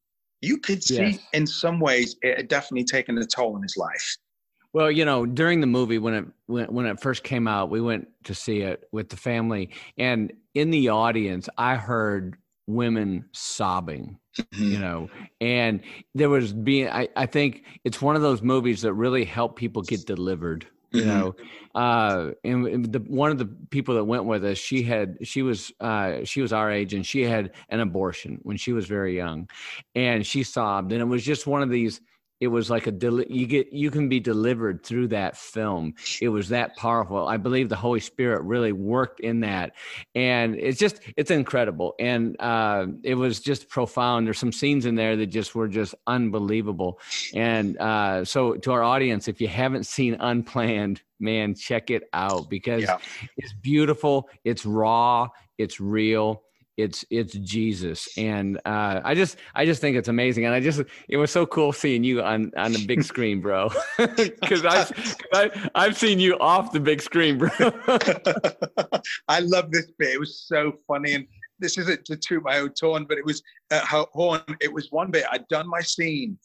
You 0.42 0.58
could 0.58 0.84
see 0.84 0.96
yes. 0.96 1.20
in 1.34 1.48
some 1.48 1.80
ways 1.80 2.16
it 2.22 2.38
had 2.38 2.48
definitely 2.48 2.86
taken 2.86 3.18
a 3.18 3.26
toll 3.26 3.56
in 3.56 3.64
his 3.64 3.76
life. 3.76 4.18
Well, 4.74 4.92
you 4.92 5.06
know, 5.06 5.26
during 5.26 5.62
the 5.62 5.68
movie 5.68 5.98
when 5.98 6.14
it 6.14 6.26
when, 6.46 6.66
when 6.66 6.86
it 6.86 7.00
first 7.00 7.24
came 7.24 7.48
out, 7.48 7.70
we 7.70 7.82
went 7.82 8.08
to 8.26 8.36
see 8.36 8.62
it 8.62 8.88
with 8.92 9.10
the 9.10 9.18
family, 9.18 9.72
and 9.98 10.32
in 10.54 10.72
the 10.72 10.90
audience, 10.90 11.50
I 11.58 11.76
heard 11.76 12.38
women 12.68 13.26
sobbing 13.32 14.20
mm-hmm. 14.38 14.72
you 14.72 14.78
know 14.78 15.10
and 15.40 15.82
there 16.14 16.30
was 16.30 16.54
being 16.54 16.90
I, 16.90 17.08
I 17.16 17.26
think 17.26 17.64
it's 17.86 18.02
one 18.02 18.16
of 18.16 18.22
those 18.22 18.42
movies 18.42 18.82
that 18.82 18.94
really 18.94 19.24
help 19.24 19.56
people 19.56 19.82
get 19.82 20.06
delivered 20.06 20.68
you 20.92 21.02
mm-hmm. 21.02 21.10
know 21.10 21.36
uh 21.76 22.32
and 22.44 22.92
the 22.92 23.00
one 23.08 23.32
of 23.32 23.38
the 23.38 23.46
people 23.70 23.96
that 23.96 24.04
went 24.04 24.26
with 24.26 24.44
us 24.44 24.58
she 24.58 24.84
had 24.84 25.18
she 25.24 25.44
was 25.44 25.72
uh 25.80 26.26
she 26.26 26.42
was 26.42 26.52
our 26.52 26.70
age 26.70 26.94
and 26.94 27.06
she 27.06 27.24
had 27.24 27.52
an 27.70 27.80
abortion 27.80 28.40
when 28.44 28.58
she 28.58 28.74
was 28.74 28.86
very 28.86 29.16
young 29.16 29.50
and 29.96 30.28
she 30.28 30.44
sobbed 30.44 30.92
and 30.92 31.02
it 31.02 31.06
was 31.06 31.24
just 31.24 31.48
one 31.48 31.62
of 31.62 31.70
these 31.70 32.02
it 32.40 32.48
was 32.48 32.70
like 32.70 32.88
a 32.88 32.92
deli- 32.92 33.28
you 33.30 33.48
get 33.48 33.74
you 33.74 33.90
can 33.90 34.10
be 34.10 34.20
delivered 34.20 34.84
through 34.84 35.08
that 35.10 35.38
film. 35.38 35.96
It 36.22 36.30
was 36.30 36.50
that 36.50 36.76
powerful. 36.78 37.28
I 37.28 37.38
believe 37.38 37.70
the 37.70 37.76
holy 37.76 38.00
spirit 38.00 38.44
really 38.44 38.72
worked 38.72 39.20
in 39.20 39.40
that. 39.42 39.74
And 40.14 40.56
it's 40.56 40.80
just 40.80 41.00
it's 41.16 41.32
incredible. 41.32 41.96
And 42.00 42.36
uh, 42.40 42.88
it 43.04 43.16
was 43.16 43.40
just 43.40 43.70
profound. 43.70 44.28
There's 44.28 44.40
some 44.40 44.52
scenes 44.52 44.86
in 44.86 44.96
there 44.96 45.16
that 45.16 45.28
just 45.28 45.56
were 45.56 45.68
just 45.68 45.96
unbelievable. 46.06 47.00
And 47.34 47.78
uh, 47.78 48.24
so 48.26 48.54
to 48.56 48.72
our 48.72 48.84
audience 48.84 49.28
if 49.28 49.42
you 49.42 49.48
haven't 49.48 49.86
seen 49.86 50.16
unplanned 50.20 51.02
man 51.20 51.56
check 51.56 51.90
it 51.90 52.04
out 52.14 52.50
because 52.50 52.84
yeah. 52.84 52.98
it's 53.38 53.54
beautiful 53.54 54.30
it's 54.44 54.66
raw 54.66 55.28
it's 55.58 55.80
real 55.80 56.44
it's 56.78 57.04
it's 57.10 57.34
Jesus, 57.34 58.08
and 58.18 58.58
uh, 58.66 59.02
I 59.04 59.16
just 59.16 59.38
I 59.56 59.66
just 59.66 59.82
think 59.82 59.98
it's 59.98 60.08
amazing, 60.08 60.46
and 60.46 60.54
I 60.54 60.60
just 60.60 60.82
it 61.10 61.18
was 61.18 61.32
so 61.32 61.46
cool 61.48 61.74
seeing 61.74 62.04
you 62.04 62.22
on 62.22 62.52
on 62.56 62.72
the 62.72 62.86
big 62.86 63.04
screen, 63.04 63.42
bro. 63.42 63.70
Because 63.98 64.64
I've 64.64 65.16
I, 65.34 65.70
I've 65.74 65.98
seen 65.98 66.20
you 66.20 66.38
off 66.40 66.72
the 66.72 66.80
big 66.80 67.02
screen, 67.02 67.40
bro. 67.40 67.50
I 69.28 69.40
love 69.40 69.72
this 69.72 69.92
bit. 69.98 70.10
It 70.14 70.20
was 70.20 70.40
so 70.48 70.74
funny, 70.88 71.16
and 71.16 71.28
this 71.60 71.78
isn't 71.80 72.06
to 72.06 72.16
toot 72.16 72.44
my 72.44 72.60
own 72.60 72.72
horn, 72.80 73.06
but 73.10 73.18
it 73.18 73.26
was 73.26 73.42
uh, 73.72 73.82
horn. 74.14 74.42
It 74.62 74.72
was 74.72 74.92
one 74.92 75.10
bit 75.10 75.26
I'd 75.32 75.48
done 75.48 75.68
my 75.68 75.82
scene, 75.82 76.38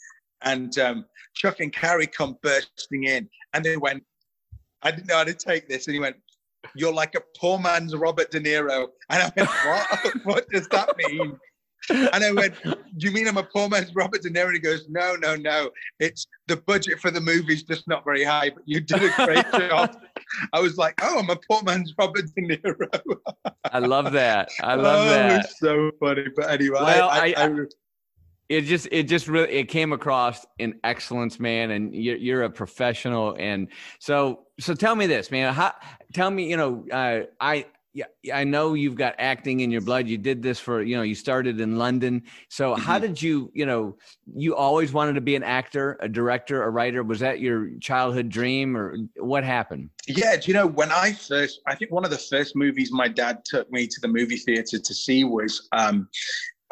and 0.43 0.77
um, 0.79 1.05
Chuck 1.35 1.61
and 1.61 1.73
Carrie 1.73 2.07
come 2.07 2.39
bursting 2.43 3.05
in, 3.05 3.29
and 3.53 3.65
they 3.65 3.77
went. 3.77 4.03
I 4.83 4.91
didn't 4.91 5.09
know 5.09 5.19
how 5.19 5.25
to 5.25 5.35
take 5.35 5.69
this, 5.69 5.87
and 5.87 5.95
he 5.95 6.01
went, 6.01 6.17
you're 6.77 6.93
like 6.93 7.15
a 7.15 7.23
poor 7.39 7.59
man's 7.59 7.95
Robert 7.95 8.31
De 8.31 8.41
Niro. 8.41 8.89
And 9.11 9.23
I 9.23 9.33
went, 9.37 9.49
what? 9.49 10.15
what 10.25 10.49
does 10.51 10.69
that 10.69 10.91
mean? 10.97 11.39
And 11.91 12.23
I 12.25 12.31
went, 12.33 12.55
do 12.63 12.77
you 12.99 13.11
mean 13.11 13.27
I'm 13.27 13.39
a 13.39 13.43
poor 13.43 13.69
man's 13.69 13.95
Robert 13.95 14.23
De 14.23 14.31
Niro? 14.31 14.47
And 14.47 14.55
he 14.55 14.61
goes, 14.61 14.87
no, 14.89 15.17
no, 15.17 15.35
no. 15.35 15.71
It's 15.99 16.27
the 16.47 16.57
budget 16.57 17.01
for 17.01 17.11
the 17.11 17.21
movie's 17.21 17.65
just 17.65 17.89
not 17.89 18.05
very 18.05 18.23
high, 18.23 18.51
but 18.51 18.63
you 18.67 18.81
did 18.81 19.03
a 19.03 19.25
great 19.25 19.51
job. 19.69 19.97
I 20.53 20.61
was 20.61 20.77
like, 20.77 20.95
oh, 21.03 21.19
I'm 21.19 21.31
a 21.31 21.37
poor 21.51 21.63
man's 21.65 21.93
Robert 21.99 22.25
De 22.37 22.43
Niro. 22.43 23.19
I 23.65 23.79
love 23.81 24.13
that. 24.13 24.49
I 24.63 24.75
love 24.75 25.07
oh, 25.07 25.11
that. 25.11 25.51
so 25.51 25.91
funny. 25.99 26.27
But 26.37 26.51
anyway, 26.51 26.79
well, 26.81 27.09
I, 27.09 27.19
I, 27.19 27.35
I, 27.37 27.47
I 27.47 27.67
it 28.53 28.63
just 28.63 28.87
it 28.93 29.05
just 29.05 29.29
really 29.29 29.51
it 29.51 29.65
came 29.65 29.93
across 29.93 30.45
in 30.59 30.79
excellence 30.85 31.41
man 31.41 31.71
and 31.71 31.95
you're, 31.95 32.17
you're 32.17 32.43
a 32.43 32.51
professional 32.51 33.35
and 33.39 33.69
so 33.99 34.41
so 34.61 34.75
tell 34.75 34.95
me 34.95 35.07
this 35.07 35.31
man 35.31 35.55
how 35.55 35.73
tell 36.13 36.31
me 36.31 36.49
you 36.49 36.57
know 36.57 36.85
uh, 36.93 37.21
i 37.41 37.65
yeah, 37.95 38.07
I 38.33 38.45
know 38.45 38.73
you've 38.73 38.95
got 38.95 39.15
acting 39.19 39.61
in 39.61 39.71
your 39.71 39.83
blood. 39.83 40.09
You 40.09 40.17
did 40.17 40.43
this 40.43 40.59
for, 40.59 40.83
you 40.83 40.97
know, 40.97 41.03
you 41.03 41.15
started 41.15 41.61
in 41.61 41.77
London. 41.77 42.23
So 42.49 42.73
mm-hmm. 42.73 42.81
how 42.81 42.99
did 42.99 43.21
you, 43.21 43.51
you 43.55 43.67
know, 43.67 43.99
you 44.35 44.57
always 44.57 44.95
wanted 44.95 45.15
to 45.15 45.21
be 45.21 45.37
an 45.37 45.43
actor, 45.43 45.99
a 46.01 46.09
director, 46.09 46.63
a 46.63 46.71
writer? 46.71 47.03
Was 47.03 47.21
that 47.21 47.41
your 47.41 47.69
childhood 47.81 48.31
dream 48.31 48.77
or 48.77 48.97
what 49.17 49.45
happened? 49.45 49.91
Yeah, 50.09 50.37
do 50.37 50.43
you 50.47 50.55
know, 50.55 50.67
when 50.67 50.91
I 50.91 51.13
first, 51.13 51.61
I 51.67 51.75
think 51.75 51.91
one 51.91 52.05
of 52.05 52.11
the 52.11 52.19
first 52.19 52.57
movies 52.57 52.91
my 52.93 53.09
dad 53.09 53.45
took 53.45 53.71
me 53.71 53.87
to 53.87 54.01
the 54.01 54.09
movie 54.09 54.39
theater 54.39 54.79
to 54.79 54.95
see 54.95 55.25
was 55.25 55.69
um, 55.73 56.09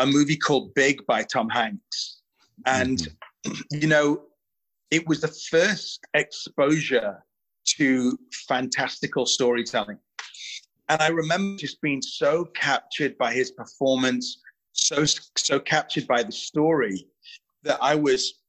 a 0.00 0.07
movie 0.07 0.37
called 0.37 0.75
Big 0.75 1.04
by 1.07 1.23
Tom 1.23 1.49
Hanks. 1.50 2.23
And, 2.66 2.99
mm-hmm. 3.47 3.61
you 3.71 3.87
know, 3.87 4.23
it 4.90 5.07
was 5.07 5.21
the 5.21 5.28
first 5.28 6.00
exposure 6.14 7.23
to 7.76 8.19
fantastical 8.49 9.26
storytelling. 9.26 9.99
And 10.88 11.00
I 11.00 11.09
remember 11.09 11.59
just 11.59 11.80
being 11.83 12.02
so 12.02 12.47
captured 12.47 13.16
by 13.19 13.33
his 13.33 13.52
performance, 13.52 14.40
so 14.73 15.04
so 15.37 15.61
captured 15.61 16.07
by 16.07 16.23
the 16.23 16.33
story 16.33 17.07
that 17.62 17.78
I 17.80 17.95
was. 17.95 18.40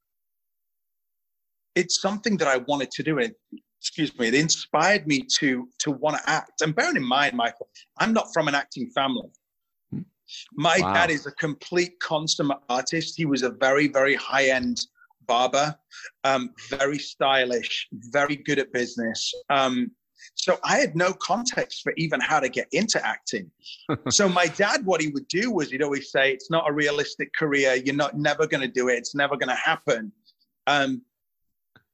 It's 1.75 2.01
something 2.01 2.37
that 2.37 2.47
I 2.47 2.57
wanted 2.57 2.91
to 2.91 3.03
do, 3.03 3.19
and 3.19 3.33
excuse 3.79 4.17
me, 4.17 4.29
it 4.29 4.33
inspired 4.33 5.05
me 5.05 5.23
to 5.39 5.67
to 5.79 5.91
want 5.91 6.17
to 6.17 6.29
act. 6.29 6.61
And 6.61 6.73
bearing 6.73 6.95
in 6.95 7.05
mind, 7.05 7.35
Michael, 7.35 7.69
I'm 7.99 8.13
not 8.13 8.33
from 8.33 8.47
an 8.47 8.55
acting 8.55 8.89
family. 8.95 9.29
My 10.53 10.79
wow. 10.79 10.93
dad 10.93 11.11
is 11.11 11.25
a 11.25 11.31
complete 11.31 11.99
consummate 11.99 12.59
artist. 12.69 13.15
He 13.17 13.25
was 13.25 13.43
a 13.43 13.49
very, 13.49 13.87
very 13.87 14.15
high 14.15 14.49
end 14.49 14.85
barber, 15.27 15.75
um, 16.23 16.51
very 16.69 16.99
stylish, 16.99 17.87
very 17.91 18.35
good 18.35 18.59
at 18.59 18.71
business. 18.73 19.33
Um, 19.49 19.91
so 20.35 20.59
I 20.63 20.77
had 20.77 20.95
no 20.95 21.13
context 21.13 21.81
for 21.83 21.93
even 21.97 22.19
how 22.19 22.39
to 22.39 22.49
get 22.49 22.67
into 22.71 23.03
acting. 23.05 23.49
so 24.09 24.29
my 24.29 24.47
dad, 24.47 24.85
what 24.85 25.01
he 25.01 25.09
would 25.09 25.27
do 25.27 25.51
was 25.51 25.71
he'd 25.71 25.81
always 25.81 26.11
say, 26.11 26.31
"It's 26.31 26.49
not 26.49 26.69
a 26.69 26.73
realistic 26.73 27.33
career. 27.33 27.75
You're 27.75 27.95
not 27.95 28.17
never 28.17 28.47
going 28.47 28.61
to 28.61 28.67
do 28.67 28.89
it. 28.89 28.97
It's 28.97 29.15
never 29.15 29.35
going 29.35 29.49
to 29.49 29.55
happen." 29.55 30.11
Um, 30.67 31.01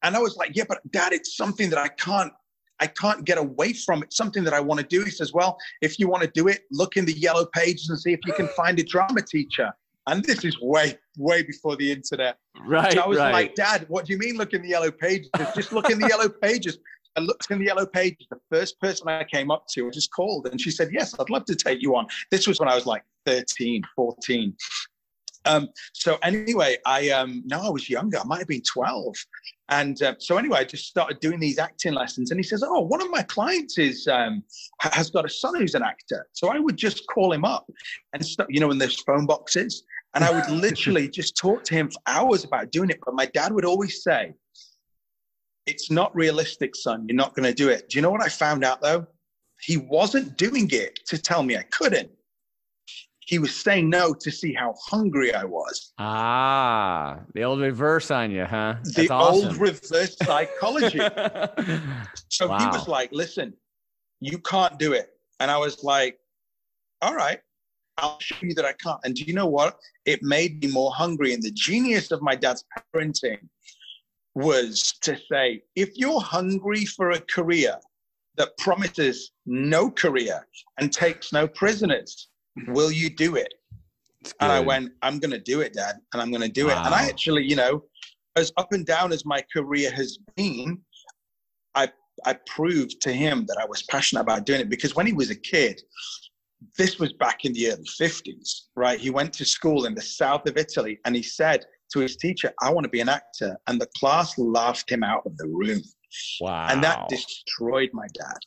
and 0.03 0.15
I 0.15 0.19
was 0.19 0.35
like, 0.37 0.55
"Yeah, 0.55 0.65
but 0.67 0.79
Dad, 0.91 1.13
it's 1.13 1.35
something 1.35 1.69
that 1.69 1.79
I 1.79 1.87
can't 1.87 2.33
I 2.79 2.87
can't 2.87 3.25
get 3.25 3.37
away 3.37 3.73
from 3.73 4.03
it. 4.03 4.13
Something 4.13 4.43
that 4.43 4.53
I 4.53 4.59
want 4.59 4.79
to 4.79 4.85
do. 4.85 5.03
He 5.03 5.11
says, 5.11 5.33
Well, 5.33 5.57
if 5.81 5.99
you 5.99 6.07
want 6.07 6.23
to 6.23 6.29
do 6.29 6.47
it, 6.47 6.61
look 6.71 6.97
in 6.97 7.05
the 7.05 7.17
yellow 7.17 7.45
pages 7.45 7.89
and 7.89 7.99
see 7.99 8.13
if 8.13 8.19
you 8.25 8.33
can 8.33 8.47
find 8.57 8.79
a 8.79 8.83
drama 8.83 9.21
teacher. 9.21 9.71
And 10.07 10.23
this 10.23 10.45
is 10.45 10.57
way, 10.61 10.97
way 11.17 11.43
before 11.43 11.75
the 11.75 11.91
internet. 11.91 12.37
Right. 12.65 12.93
So 12.93 13.01
I 13.01 13.07
was 13.07 13.17
right. 13.17 13.33
like, 13.33 13.55
Dad, 13.55 13.85
what 13.89 14.05
do 14.05 14.13
you 14.13 14.19
mean 14.19 14.37
look 14.37 14.53
in 14.53 14.61
the 14.61 14.69
yellow 14.69 14.89
pages? 14.89 15.29
Just 15.53 15.73
look 15.73 15.89
in 15.89 15.99
the 15.99 16.07
yellow 16.07 16.29
pages. 16.41 16.77
I 17.17 17.19
looked 17.19 17.49
in 17.51 17.59
the 17.59 17.65
yellow 17.65 17.85
pages. 17.85 18.25
The 18.29 18.39
first 18.49 18.79
person 18.79 19.09
I 19.09 19.23
came 19.23 19.51
up 19.51 19.67
to, 19.73 19.87
I 19.87 19.89
just 19.89 20.11
called 20.13 20.47
and 20.47 20.61
she 20.61 20.71
said, 20.71 20.89
Yes, 20.91 21.15
I'd 21.19 21.29
love 21.29 21.45
to 21.45 21.55
take 21.55 21.81
you 21.81 21.95
on. 21.95 22.07
This 22.31 22.47
was 22.47 22.59
when 22.59 22.69
I 22.69 22.75
was 22.75 22.85
like 22.85 23.03
13, 23.25 23.81
14. 23.95 24.55
Um, 25.47 25.69
so 25.93 26.17
anyway, 26.23 26.77
I 26.85 27.09
um, 27.09 27.41
no, 27.45 27.61
I 27.61 27.69
was 27.69 27.89
younger. 27.89 28.19
I 28.19 28.23
might 28.25 28.39
have 28.39 28.47
been 28.47 28.61
twelve, 28.61 29.15
and 29.69 30.01
uh, 30.01 30.15
so 30.19 30.37
anyway, 30.37 30.59
I 30.59 30.63
just 30.65 30.87
started 30.87 31.19
doing 31.19 31.39
these 31.39 31.57
acting 31.57 31.93
lessons. 31.93 32.31
And 32.31 32.39
he 32.39 32.43
says, 32.43 32.63
"Oh, 32.65 32.81
one 32.81 33.01
of 33.01 33.09
my 33.09 33.23
clients 33.23 33.77
is 33.77 34.07
um, 34.07 34.43
has 34.81 35.09
got 35.09 35.25
a 35.25 35.29
son 35.29 35.55
who's 35.55 35.75
an 35.75 35.83
actor." 35.83 36.27
So 36.33 36.49
I 36.49 36.59
would 36.59 36.77
just 36.77 37.07
call 37.07 37.31
him 37.31 37.45
up, 37.45 37.69
and 38.13 38.25
start, 38.25 38.49
you 38.51 38.59
know, 38.59 38.71
in 38.71 38.77
those 38.77 38.95
phone 39.01 39.25
boxes, 39.25 39.83
and 40.13 40.23
I 40.23 40.31
would 40.31 40.49
literally 40.61 41.09
just 41.09 41.37
talk 41.37 41.63
to 41.65 41.73
him 41.73 41.89
for 41.89 41.99
hours 42.07 42.43
about 42.43 42.71
doing 42.71 42.89
it. 42.89 42.99
But 43.05 43.15
my 43.15 43.25
dad 43.27 43.53
would 43.53 43.65
always 43.65 44.03
say, 44.03 44.33
"It's 45.65 45.89
not 45.89 46.15
realistic, 46.15 46.75
son. 46.75 47.05
You're 47.07 47.15
not 47.15 47.35
going 47.35 47.47
to 47.47 47.53
do 47.53 47.69
it." 47.69 47.89
Do 47.89 47.97
you 47.97 48.01
know 48.01 48.11
what 48.11 48.23
I 48.23 48.29
found 48.29 48.63
out 48.65 48.81
though? 48.81 49.07
He 49.61 49.77
wasn't 49.77 50.37
doing 50.37 50.69
it 50.71 50.99
to 51.07 51.17
tell 51.17 51.41
me 51.41 51.57
I 51.57 51.63
couldn't 51.63 52.11
he 53.27 53.39
was 53.39 53.53
saying 53.53 53.89
no 53.89 54.13
to 54.13 54.31
see 54.31 54.53
how 54.53 54.73
hungry 54.81 55.33
I 55.33 55.43
was. 55.43 55.91
Ah, 55.99 57.19
the 57.33 57.43
old 57.43 57.59
reverse 57.59 58.09
on 58.09 58.31
you, 58.31 58.45
huh? 58.45 58.75
That's 58.83 58.95
the 58.95 59.09
awesome. 59.09 59.49
old 59.49 59.57
reverse 59.57 60.15
psychology. 60.23 60.99
so 62.29 62.47
wow. 62.47 62.57
he 62.57 62.65
was 62.67 62.87
like, 62.87 63.11
listen, 63.11 63.53
you 64.21 64.37
can't 64.37 64.79
do 64.79 64.93
it. 64.93 65.09
And 65.41 65.51
I 65.51 65.57
was 65.57 65.83
like, 65.83 66.17
all 67.01 67.15
right, 67.15 67.41
I'll 67.97 68.17
show 68.21 68.37
you 68.41 68.53
that 68.53 68.63
I 68.63 68.71
can't. 68.71 69.01
And 69.03 69.13
do 69.13 69.25
you 69.25 69.33
know 69.33 69.47
what? 69.47 69.77
It 70.05 70.23
made 70.23 70.63
me 70.63 70.71
more 70.71 70.93
hungry. 70.93 71.33
And 71.33 71.43
the 71.43 71.51
genius 71.51 72.11
of 72.11 72.21
my 72.21 72.33
dad's 72.33 72.63
parenting 72.95 73.39
was 74.35 74.93
to 75.01 75.17
say, 75.29 75.63
if 75.75 75.89
you're 75.97 76.21
hungry 76.21 76.85
for 76.85 77.11
a 77.11 77.19
career 77.19 77.75
that 78.37 78.57
promises 78.57 79.31
no 79.45 79.91
career 79.91 80.47
and 80.79 80.93
takes 80.93 81.33
no 81.33 81.45
prisoners, 81.45 82.29
will 82.67 82.91
you 82.91 83.09
do 83.09 83.35
it? 83.35 83.53
And 84.41 84.51
I 84.51 84.59
went, 84.59 84.91
I'm 85.01 85.19
going 85.19 85.31
to 85.31 85.39
do 85.39 85.61
it, 85.61 85.73
Dad, 85.73 85.95
and 86.11 86.21
I'm 86.21 86.31
going 86.31 86.41
to 86.41 86.49
do 86.49 86.67
wow. 86.67 86.73
it. 86.73 86.85
And 86.85 86.93
I 86.93 87.07
actually, 87.07 87.43
you 87.43 87.55
know, 87.55 87.83
as 88.35 88.51
up 88.57 88.73
and 88.73 88.85
down 88.85 89.11
as 89.11 89.25
my 89.25 89.43
career 89.53 89.91
has 89.91 90.19
been, 90.35 90.79
I 91.75 91.89
I 92.25 92.33
proved 92.47 93.01
to 93.01 93.13
him 93.13 93.45
that 93.47 93.57
I 93.61 93.65
was 93.65 93.83
passionate 93.83 94.21
about 94.21 94.45
doing 94.45 94.61
it 94.61 94.69
because 94.69 94.95
when 94.95 95.05
he 95.05 95.13
was 95.13 95.29
a 95.29 95.35
kid, 95.35 95.81
this 96.77 96.99
was 96.99 97.13
back 97.13 97.45
in 97.45 97.53
the 97.53 97.71
early 97.71 97.83
50s, 97.83 98.61
right? 98.75 98.99
He 98.99 99.09
went 99.09 99.33
to 99.33 99.45
school 99.45 99.85
in 99.85 99.93
the 99.93 100.01
south 100.01 100.47
of 100.47 100.57
Italy 100.57 100.99
and 101.05 101.15
he 101.15 101.23
said 101.23 101.65
to 101.93 101.99
his 101.99 102.17
teacher, 102.17 102.51
I 102.61 102.71
want 102.71 102.83
to 102.85 102.89
be 102.89 103.01
an 103.01 103.09
actor. 103.09 103.57
And 103.67 103.79
the 103.79 103.87
class 103.97 104.37
laughed 104.37 104.91
him 104.91 105.03
out 105.03 105.25
of 105.25 105.37
the 105.37 105.47
room. 105.47 105.81
Wow. 106.41 106.67
And 106.69 106.83
that 106.83 107.07
destroyed 107.09 107.89
my 107.93 108.07
dad. 108.13 108.37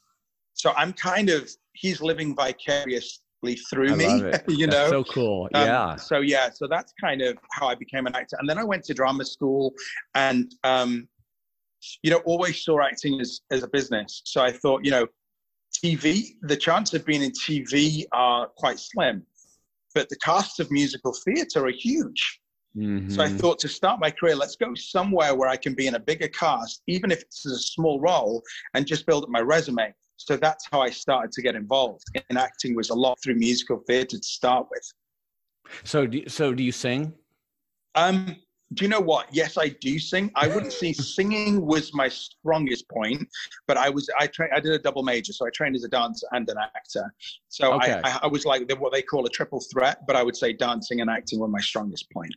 So 0.55 0.73
I'm 0.77 0.93
kind 0.93 1.31
of, 1.31 1.49
he's 1.73 2.01
living 2.01 2.35
vicarious 2.35 3.21
through 3.69 3.97
me. 3.97 4.05
you 4.49 4.67
know, 4.67 4.73
that's 4.73 4.91
so 4.91 5.05
cool. 5.05 5.49
Um, 5.55 5.67
yeah. 5.67 5.97
So 5.97 6.21
yeah, 6.21 6.51
so 6.51 6.67
that's 6.69 6.93
kind 7.01 7.23
of 7.23 7.39
how 7.53 7.69
I 7.69 7.75
became 7.75 8.07
an 8.07 8.15
actor, 8.15 8.37
and 8.39 8.49
then 8.49 8.59
I 8.59 8.65
went 8.65 8.85
to 8.85 8.95
drama 8.95 9.25
school, 9.25 9.75
and 10.15 10.55
um, 10.65 11.09
you 12.03 12.11
know, 12.11 12.19
always 12.19 12.63
saw 12.65 12.81
acting 12.81 13.21
as 13.21 13.41
as 13.51 13.63
a 13.63 13.69
business. 13.69 14.23
So 14.25 14.43
I 14.43 14.53
thought, 14.53 14.85
you 14.85 14.91
know, 14.91 15.07
TV, 15.85 16.35
the 16.43 16.57
chance 16.57 16.95
of 16.95 17.05
being 17.05 17.23
in 17.23 17.33
TV 17.33 18.05
are 18.13 18.49
quite 18.57 18.79
slim, 18.79 19.25
but 19.95 20.09
the 20.09 20.17
costs 20.17 20.59
of 20.59 20.71
musical 20.71 21.15
theatre 21.25 21.65
are 21.67 21.73
huge. 21.73 22.41
Mm-hmm. 22.77 23.11
So 23.11 23.23
I 23.23 23.27
mm-hmm. 23.27 23.37
thought 23.39 23.59
to 23.61 23.69
start 23.69 24.01
my 24.01 24.11
career, 24.11 24.37
let's 24.37 24.57
go 24.57 24.75
somewhere 24.75 25.35
where 25.35 25.49
I 25.49 25.57
can 25.57 25.75
be 25.75 25.89
in 25.89 25.97
a 25.97 25.99
bigger 25.99 26.29
cast, 26.29 26.83
even 26.87 27.11
if 27.11 27.23
it's 27.23 27.45
a 27.47 27.59
small 27.59 28.01
role, 28.01 28.43
and 28.75 28.87
just 28.87 29.07
build 29.07 29.25
up 29.25 29.31
my 29.31 29.41
resume. 29.41 29.93
So 30.27 30.37
that's 30.37 30.67
how 30.71 30.81
I 30.83 30.91
started 30.91 31.33
to 31.33 31.43
get 31.43 31.55
involved 31.55 32.05
in 32.29 32.37
acting 32.37 32.75
was 32.77 32.91
a 32.91 32.95
lot 32.95 33.19
through 33.23 33.37
musical 33.37 33.79
theatre 33.87 34.19
to 34.19 34.23
start 34.23 34.67
with. 34.71 34.93
So, 35.83 36.07
do, 36.07 36.29
so 36.29 36.53
do 36.53 36.63
you 36.63 36.73
sing? 36.73 37.15
Um, 37.95 38.37
do 38.75 38.85
you 38.85 38.89
know 38.89 39.01
what? 39.01 39.27
Yes, 39.33 39.57
I 39.57 39.69
do 39.69 39.99
sing. 39.99 40.31
I 40.35 40.47
wouldn't 40.47 40.75
say 40.75 40.93
singing 41.17 41.65
was 41.65 41.95
my 41.95 42.09
strongest 42.09 42.89
point, 42.89 43.27
but 43.67 43.79
I 43.79 43.89
was 43.89 44.11
I 44.19 44.27
trained. 44.27 44.53
I 44.55 44.61
did 44.61 44.73
a 44.73 44.79
double 44.79 45.03
major, 45.03 45.33
so 45.33 45.47
I 45.47 45.51
trained 45.51 45.75
as 45.75 45.85
a 45.85 45.89
dancer 45.89 46.27
and 46.33 46.49
an 46.51 46.57
actor. 46.59 47.13
So 47.49 47.73
okay. 47.75 48.01
I, 48.05 48.11
I, 48.11 48.21
I 48.25 48.27
was 48.27 48.45
like 48.45 48.71
what 48.79 48.93
they 48.93 49.03
call 49.03 49.25
a 49.27 49.31
triple 49.31 49.61
threat, 49.73 50.07
but 50.07 50.17
I 50.17 50.23
would 50.23 50.37
say 50.37 50.53
dancing 50.53 51.01
and 51.01 51.09
acting 51.09 51.41
were 51.41 51.49
my 51.49 51.61
strongest 51.61 52.11
point. 52.11 52.35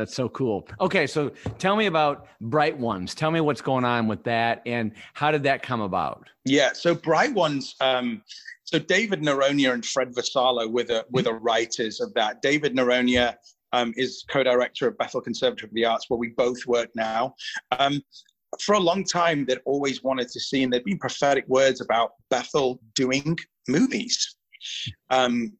That's 0.00 0.14
so 0.14 0.30
cool. 0.30 0.66
Okay, 0.80 1.06
so 1.06 1.28
tell 1.58 1.76
me 1.76 1.84
about 1.84 2.26
Bright 2.40 2.74
Ones. 2.74 3.14
Tell 3.14 3.30
me 3.30 3.42
what's 3.42 3.60
going 3.60 3.84
on 3.84 4.08
with 4.08 4.24
that, 4.24 4.62
and 4.64 4.92
how 5.12 5.30
did 5.30 5.42
that 5.42 5.62
come 5.62 5.82
about? 5.82 6.26
Yeah, 6.46 6.72
so 6.72 6.94
Bright 6.94 7.34
Ones. 7.34 7.74
Um, 7.82 8.22
so 8.64 8.78
David 8.78 9.20
Noronha 9.20 9.74
and 9.74 9.84
Fred 9.84 10.14
Vassallo 10.14 10.72
were 10.72 10.84
the 10.84 11.04
were 11.10 11.20
the 11.20 11.34
writers 11.34 12.00
of 12.00 12.14
that. 12.14 12.40
David 12.40 12.74
Noronha 12.74 13.34
um, 13.74 13.92
is 13.98 14.24
co-director 14.30 14.88
of 14.88 14.96
Bethel 14.96 15.20
Conservatory 15.20 15.68
of 15.68 15.74
the 15.74 15.84
Arts, 15.84 16.06
where 16.08 16.16
we 16.16 16.28
both 16.30 16.64
work 16.66 16.88
now. 16.94 17.34
Um, 17.78 18.00
for 18.58 18.76
a 18.76 18.80
long 18.80 19.04
time, 19.04 19.44
they'd 19.44 19.58
always 19.66 20.02
wanted 20.02 20.28
to 20.30 20.40
see, 20.40 20.62
and 20.62 20.72
there'd 20.72 20.84
been 20.84 20.98
prophetic 20.98 21.44
words 21.46 21.82
about 21.82 22.12
Bethel 22.30 22.80
doing 22.94 23.36
movies. 23.68 24.34
Um, 25.10 25.52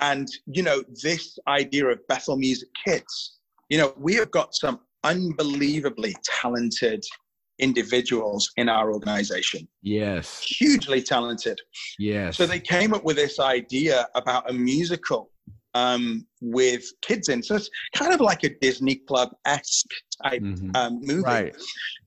and 0.00 0.26
you 0.46 0.64
know, 0.64 0.82
this 1.00 1.38
idea 1.46 1.86
of 1.86 2.04
Bethel 2.08 2.36
Music 2.36 2.70
Kids 2.84 3.37
you 3.68 3.78
know, 3.78 3.92
we 3.96 4.14
have 4.14 4.30
got 4.30 4.54
some 4.54 4.80
unbelievably 5.04 6.14
talented 6.24 7.04
individuals 7.58 8.50
in 8.56 8.68
our 8.68 8.92
organization. 8.92 9.66
Yes. 9.82 10.40
Hugely 10.40 11.02
talented. 11.02 11.60
Yes. 11.98 12.36
So 12.36 12.46
they 12.46 12.60
came 12.60 12.94
up 12.94 13.04
with 13.04 13.16
this 13.16 13.40
idea 13.40 14.08
about 14.14 14.48
a 14.48 14.52
musical 14.52 15.30
um, 15.74 16.26
with 16.40 16.84
kids 17.02 17.28
in. 17.28 17.42
So 17.42 17.56
it's 17.56 17.70
kind 17.94 18.12
of 18.12 18.20
like 18.20 18.44
a 18.44 18.50
Disney 18.60 18.96
Club 18.96 19.30
esque 19.44 19.90
type 20.22 20.42
mm-hmm. 20.42 20.70
um, 20.74 21.00
movie. 21.02 21.22
Right. 21.22 21.56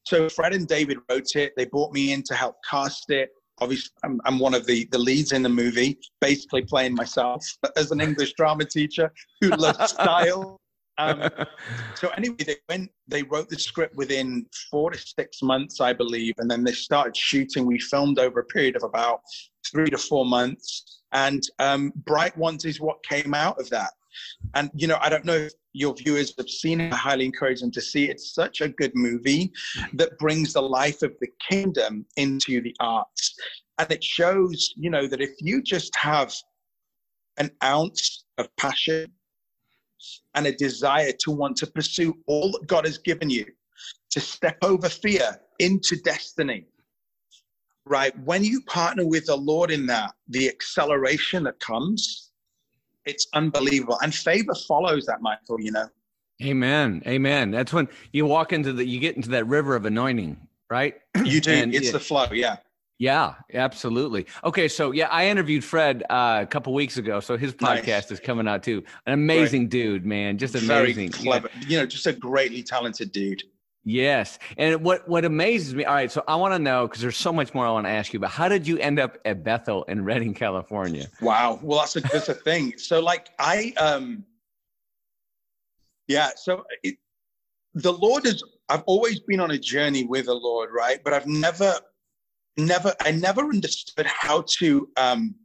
So 0.05 0.29
Fred 0.29 0.53
and 0.53 0.67
David 0.67 0.97
wrote 1.09 1.35
it. 1.35 1.53
They 1.57 1.65
brought 1.65 1.93
me 1.93 2.13
in 2.13 2.23
to 2.23 2.33
help 2.33 2.55
cast 2.69 3.09
it. 3.09 3.29
Obviously, 3.59 3.91
I'm, 4.03 4.19
I'm 4.25 4.39
one 4.39 4.55
of 4.55 4.65
the, 4.65 4.87
the 4.91 4.97
leads 4.97 5.33
in 5.33 5.43
the 5.43 5.49
movie, 5.49 5.99
basically 6.19 6.63
playing 6.63 6.95
myself 6.95 7.45
as 7.77 7.91
an 7.91 8.01
English 8.01 8.33
drama 8.33 8.65
teacher 8.65 9.11
who 9.41 9.49
loves 9.49 9.91
style 9.91 10.60
um, 11.01 11.29
so 11.95 12.09
anyway, 12.09 12.35
they 12.45 12.57
went. 12.69 12.91
They 13.07 13.23
wrote 13.23 13.49
the 13.49 13.59
script 13.59 13.95
within 13.95 14.45
four 14.69 14.91
to 14.91 14.97
six 14.97 15.41
months, 15.41 15.81
I 15.81 15.93
believe, 15.93 16.35
and 16.37 16.49
then 16.49 16.63
they 16.63 16.73
started 16.73 17.15
shooting. 17.15 17.65
We 17.65 17.79
filmed 17.79 18.19
over 18.19 18.39
a 18.41 18.45
period 18.45 18.75
of 18.75 18.83
about 18.83 19.21
three 19.71 19.89
to 19.89 19.97
four 19.97 20.25
months, 20.25 21.01
and 21.11 21.43
um, 21.59 21.91
Bright 21.95 22.37
Ones 22.37 22.65
is 22.65 22.79
what 22.79 23.03
came 23.03 23.33
out 23.33 23.59
of 23.59 23.69
that. 23.69 23.91
And 24.55 24.69
you 24.73 24.87
know, 24.87 24.97
I 25.01 25.09
don't 25.09 25.25
know 25.25 25.35
if 25.35 25.53
your 25.73 25.93
viewers 25.93 26.33
have 26.37 26.49
seen 26.49 26.81
it. 26.81 26.93
I 26.93 26.97
highly 26.97 27.25
encourage 27.25 27.61
them 27.61 27.71
to 27.71 27.81
see 27.81 28.05
it. 28.05 28.11
It's 28.11 28.33
such 28.33 28.61
a 28.61 28.69
good 28.69 28.91
movie 28.93 29.51
that 29.93 30.17
brings 30.17 30.53
the 30.53 30.61
life 30.61 31.01
of 31.01 31.13
the 31.21 31.29
kingdom 31.49 32.05
into 32.17 32.61
the 32.61 32.75
arts, 32.79 33.35
and 33.77 33.91
it 33.91 34.03
shows, 34.03 34.73
you 34.77 34.89
know, 34.89 35.07
that 35.07 35.21
if 35.21 35.31
you 35.39 35.61
just 35.61 35.95
have 35.95 36.33
an 37.37 37.49
ounce 37.63 38.25
of 38.37 38.53
passion 38.57 39.11
and 40.35 40.47
a 40.47 40.51
desire 40.51 41.11
to 41.19 41.31
want 41.31 41.57
to 41.57 41.67
pursue 41.67 42.17
all 42.27 42.51
that 42.51 42.67
God 42.67 42.85
has 42.85 42.97
given 42.97 43.29
you, 43.29 43.45
to 44.11 44.19
step 44.19 44.57
over 44.61 44.89
fear 44.89 45.39
into 45.59 45.95
destiny. 45.97 46.65
Right? 47.85 48.17
When 48.25 48.43
you 48.43 48.61
partner 48.61 49.07
with 49.07 49.25
the 49.25 49.35
Lord 49.35 49.71
in 49.71 49.85
that, 49.87 50.13
the 50.27 50.47
acceleration 50.47 51.43
that 51.43 51.59
comes, 51.59 52.31
it's 53.05 53.27
unbelievable. 53.33 53.97
And 54.03 54.13
favor 54.13 54.53
follows 54.67 55.05
that, 55.07 55.21
Michael, 55.21 55.59
you 55.59 55.71
know. 55.71 55.87
Amen. 56.43 57.01
Amen. 57.05 57.51
That's 57.51 57.73
when 57.73 57.87
you 58.11 58.25
walk 58.25 58.53
into 58.53 58.73
the, 58.73 58.85
you 58.85 58.99
get 58.99 59.15
into 59.15 59.29
that 59.29 59.47
river 59.47 59.75
of 59.75 59.85
anointing, 59.85 60.37
right? 60.69 60.95
You 61.23 61.41
do. 61.41 61.51
and, 61.51 61.73
it's 61.73 61.91
the 61.91 61.99
flow. 61.99 62.27
Yeah. 62.31 62.57
Yeah, 63.01 63.33
absolutely. 63.55 64.27
Okay, 64.43 64.67
so 64.67 64.91
yeah, 64.91 65.07
I 65.07 65.27
interviewed 65.27 65.63
Fred 65.63 66.03
uh, 66.11 66.41
a 66.43 66.45
couple 66.45 66.71
weeks 66.71 66.97
ago, 66.97 67.19
so 67.19 67.35
his 67.35 67.51
podcast 67.51 67.87
nice. 67.87 68.11
is 68.11 68.19
coming 68.19 68.47
out 68.47 68.61
too. 68.61 68.83
An 69.07 69.13
amazing 69.13 69.69
dude, 69.69 70.05
man, 70.05 70.37
just 70.37 70.53
amazing. 70.53 71.09
Very 71.09 71.23
clever. 71.23 71.49
Yeah. 71.61 71.67
You 71.67 71.77
know, 71.79 71.85
just 71.87 72.05
a 72.05 72.13
greatly 72.13 72.61
talented 72.61 73.11
dude. 73.11 73.41
Yes, 73.83 74.37
and 74.55 74.83
what 74.83 75.09
what 75.09 75.25
amazes 75.25 75.73
me. 75.73 75.83
All 75.83 75.95
right, 75.95 76.11
so 76.11 76.23
I 76.27 76.35
want 76.35 76.53
to 76.53 76.59
know 76.59 76.85
because 76.85 77.01
there's 77.01 77.17
so 77.17 77.33
much 77.33 77.55
more 77.55 77.65
I 77.65 77.71
want 77.71 77.87
to 77.87 77.89
ask 77.89 78.13
you 78.13 78.19
But 78.19 78.29
How 78.29 78.47
did 78.47 78.67
you 78.67 78.77
end 78.77 78.99
up 78.99 79.17
at 79.25 79.43
Bethel 79.43 79.83
in 79.85 80.05
Redding, 80.05 80.35
California? 80.35 81.07
Wow. 81.21 81.59
Well, 81.63 81.79
that's 81.79 81.95
a 81.95 82.01
that's 82.01 82.29
a 82.29 82.35
thing. 82.35 82.77
So 82.77 82.99
like 82.99 83.29
I 83.39 83.73
um, 83.79 84.23
yeah. 86.07 86.29
So 86.35 86.65
it, 86.83 86.97
the 87.73 87.93
Lord 87.93 88.27
is. 88.27 88.43
I've 88.69 88.83
always 88.85 89.19
been 89.21 89.39
on 89.39 89.49
a 89.49 89.57
journey 89.57 90.03
with 90.03 90.27
the 90.27 90.35
Lord, 90.35 90.69
right? 90.71 91.03
But 91.03 91.13
I've 91.13 91.25
never 91.25 91.73
never 92.57 92.93
I 93.01 93.11
never 93.11 93.41
understood 93.41 94.05
how 94.05 94.43
to 94.59 94.89
um, 94.97 95.35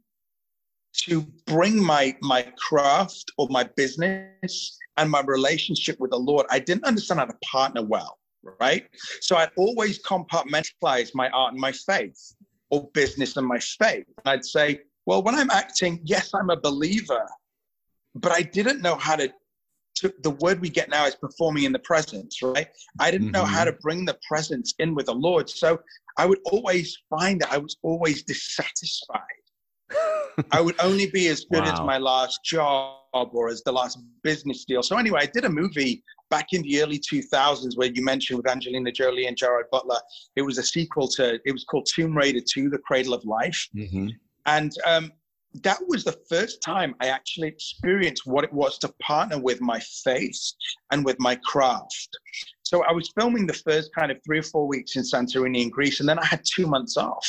to 1.05 1.21
bring 1.45 1.81
my 1.81 2.15
my 2.21 2.51
craft 2.57 3.31
or 3.37 3.47
my 3.49 3.63
business 3.75 4.77
and 4.97 5.09
my 5.09 5.21
relationship 5.21 5.99
with 5.99 6.11
the 6.11 6.17
Lord. 6.17 6.45
I 6.49 6.59
didn't 6.59 6.85
understand 6.85 7.19
how 7.19 7.25
to 7.25 7.37
partner 7.43 7.83
well, 7.83 8.17
right? 8.59 8.87
So 9.21 9.35
I'd 9.37 9.51
always 9.55 10.01
compartmentalize 10.03 11.11
my 11.13 11.29
art 11.29 11.53
and 11.53 11.61
my 11.61 11.71
faith, 11.71 12.35
or 12.69 12.89
business 12.93 13.37
and 13.37 13.47
my 13.47 13.59
faith. 13.59 14.05
And 14.07 14.25
I'd 14.25 14.45
say, 14.45 14.81
well, 15.05 15.23
when 15.23 15.35
I'm 15.35 15.51
acting, 15.51 16.01
yes, 16.03 16.31
I'm 16.33 16.49
a 16.49 16.59
believer, 16.59 17.25
but 18.15 18.31
I 18.31 18.41
didn't 18.41 18.81
know 18.81 18.95
how 18.95 19.15
to 19.15 19.31
to, 19.99 20.13
the 20.23 20.31
word 20.31 20.59
we 20.61 20.69
get 20.69 20.89
now 20.89 21.05
is 21.05 21.15
performing 21.15 21.63
in 21.63 21.71
the 21.71 21.79
presence, 21.79 22.41
right? 22.41 22.67
I 22.99 23.11
didn't 23.11 23.31
know 23.31 23.45
how 23.45 23.63
Mhm. 23.63 23.67
to 23.67 23.73
bring 23.81 24.05
the 24.05 24.17
presence 24.27 24.73
in 24.79 24.95
with 24.95 25.07
the 25.07 25.15
Lord. 25.15 25.49
So 25.49 25.79
I 26.17 26.25
would 26.25 26.39
always 26.45 26.97
find 27.09 27.41
that 27.41 27.51
I 27.51 27.57
was 27.57 27.77
always 27.83 28.23
dissatisfied. 28.23 29.21
I 30.51 30.61
would 30.61 30.75
only 30.79 31.09
be 31.09 31.27
as 31.27 31.45
good 31.51 31.63
as 31.63 31.79
my 31.81 31.97
last 31.97 32.43
job 32.43 33.29
or 33.33 33.49
as 33.49 33.63
the 33.63 33.71
last 33.71 33.97
business 34.23 34.65
deal. 34.65 34.83
So 34.83 34.97
anyway, 34.97 35.21
I 35.23 35.25
did 35.25 35.45
a 35.45 35.49
movie 35.49 36.03
back 36.29 36.47
in 36.53 36.61
the 36.61 36.81
early 36.81 36.99
2000s 36.99 37.75
where 37.77 37.89
you 37.89 38.03
mentioned 38.03 38.37
with 38.37 38.47
Angelina 38.47 38.91
Jolie 38.91 39.27
and 39.27 39.35
Gerard 39.37 39.65
Butler. 39.71 39.99
It 40.35 40.41
was 40.41 40.57
a 40.57 40.63
sequel 40.63 41.07
to, 41.09 41.39
it 41.45 41.51
was 41.51 41.63
called 41.63 41.87
Tomb 41.93 42.15
Raider 42.15 42.41
2, 42.41 42.69
The 42.69 42.79
Cradle 42.79 43.13
of 43.13 43.23
Life. 43.25 43.67
Mhm. 43.75 44.11
And 44.45 44.71
um, 44.85 45.11
that 45.63 45.79
was 45.87 46.03
the 46.03 46.17
first 46.29 46.61
time 46.61 46.95
I 47.01 47.07
actually 47.07 47.47
experienced 47.47 48.23
what 48.25 48.43
it 48.43 48.53
was 48.53 48.77
to 48.79 48.93
partner 49.01 49.39
with 49.39 49.61
my 49.61 49.79
faith 50.03 50.39
and 50.91 51.05
with 51.05 51.17
my 51.19 51.35
craft. 51.45 52.09
So 52.63 52.83
I 52.83 52.91
was 52.91 53.11
filming 53.17 53.47
the 53.47 53.53
first 53.53 53.91
kind 53.95 54.11
of 54.11 54.17
three 54.25 54.39
or 54.39 54.43
four 54.43 54.67
weeks 54.67 54.95
in 54.95 55.03
Santorini 55.03 55.61
in 55.61 55.69
Greece, 55.69 55.99
and 55.99 56.09
then 56.09 56.19
I 56.19 56.25
had 56.25 56.41
two 56.43 56.67
months 56.67 56.97
off. 56.97 57.27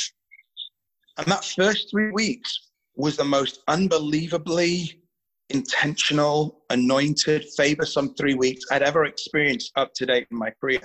And 1.17 1.27
that 1.27 1.45
first 1.45 1.89
three 1.91 2.11
weeks 2.11 2.69
was 2.95 3.15
the 3.15 3.25
most 3.25 3.61
unbelievably 3.67 5.01
intentional, 5.49 6.63
anointed, 6.69 7.45
favorsome 7.57 8.15
three 8.17 8.35
weeks 8.35 8.65
I'd 8.71 8.83
ever 8.83 9.05
experienced 9.05 9.71
up 9.75 9.93
to 9.95 10.05
date 10.05 10.27
in 10.31 10.37
my 10.37 10.51
career. 10.61 10.81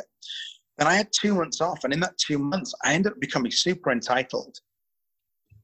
And 0.79 0.89
I 0.89 0.95
had 0.95 1.09
two 1.13 1.35
months 1.35 1.61
off, 1.61 1.85
and 1.85 1.93
in 1.93 2.01
that 2.01 2.17
two 2.19 2.39
months, 2.39 2.75
I 2.85 2.95
ended 2.95 3.13
up 3.13 3.21
becoming 3.21 3.53
super 3.53 3.93
entitled. 3.93 4.57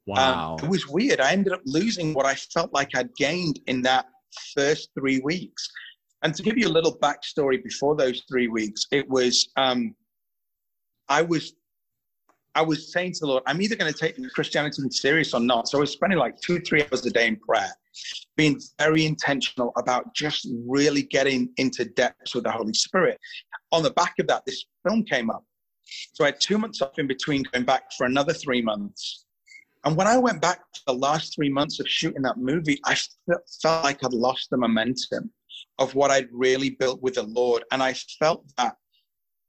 Wow. 0.07 0.57
Um, 0.59 0.65
it 0.65 0.71
was 0.71 0.89
weird. 0.89 1.21
I 1.21 1.33
ended 1.33 1.53
up 1.53 1.61
losing 1.65 2.15
what 2.15 2.27
I 2.27 2.35
felt 2.35 2.73
like 2.73 2.91
I'd 2.95 3.15
gained 3.17 3.61
in 3.67 3.83
that 3.83 4.07
first 4.57 4.91
three 4.99 5.21
weeks. 5.21 5.69
And 6.23 6.35
to 6.35 6.43
give 6.43 6.59
you 6.59 6.69
a 6.69 6.71
little 6.71 6.99
backstory 6.99 7.63
before 7.63 7.97
those 7.97 8.23
three 8.29 8.49
weeks, 8.49 8.87
it 8.93 9.09
was 9.09 9.49
um, 9.57 9.95
I 11.09 11.23
was 11.23 11.55
I 12.55 12.63
was 12.63 12.93
saying 12.93 13.13
to 13.13 13.21
the 13.21 13.27
Lord, 13.27 13.43
I'm 13.47 13.63
either 13.63 13.77
going 13.77 13.93
to 13.93 13.99
take 13.99 14.17
Christianity 14.35 14.83
serious 14.91 15.35
or 15.35 15.41
not. 15.41 15.69
So 15.69 15.79
I 15.79 15.83
was 15.83 15.93
spending 15.93 16.19
like 16.19 16.41
two, 16.41 16.59
three 16.61 16.83
hours 16.83 17.07
a 17.07 17.11
day 17.11 17.29
in 17.29 17.37
prayer, 17.37 17.73
being 18.37 18.61
very 18.79 19.07
intentional 19.07 19.73
about 19.77 20.13
just 20.15 20.49
really 20.67 21.03
getting 21.03 21.51
into 21.59 21.85
depths 21.85 22.35
with 22.35 22.45
the 22.45 22.51
Holy 22.51 22.75
Spirit. 22.75 23.19
On 23.73 23.83
the 23.83 23.93
back 23.93 24.15
of 24.19 24.27
that, 24.27 24.43
this 24.47 24.65
film 24.87 25.05
came 25.05 25.31
up. 25.31 25.45
So 26.13 26.25
I 26.25 26.29
had 26.29 26.41
two 26.41 26.59
months 26.59 26.83
off 26.83 26.99
in 26.99 27.07
between 27.07 27.45
going 27.53 27.65
back 27.65 27.85
for 27.97 28.07
another 28.07 28.33
three 28.33 28.63
months. 28.63 29.27
And 29.85 29.97
when 29.97 30.07
I 30.07 30.19
went 30.19 30.43
back 30.43 30.59
to 30.75 30.81
the 30.87 30.95
last 30.95 31.35
three 31.35 31.49
months 31.49 31.81
of 31.81 31.89
shooting 31.89 32.23
that 32.23 32.37
movie, 32.37 32.79
I 32.85 32.97
felt, 33.27 33.85
like 33.85 34.05
I'd 34.05 34.13
lost 34.13 34.51
the 34.51 34.59
momentum 34.59 35.31
of 35.79 35.95
what 35.95 36.11
I'd 36.11 36.29
really 36.31 36.71
built 36.71 37.01
with 37.03 37.15
the 37.15 37.23
Lord. 37.23 37.65
And 37.73 37.83
I 37.83 37.95
felt 38.19 38.45
that 38.59 38.77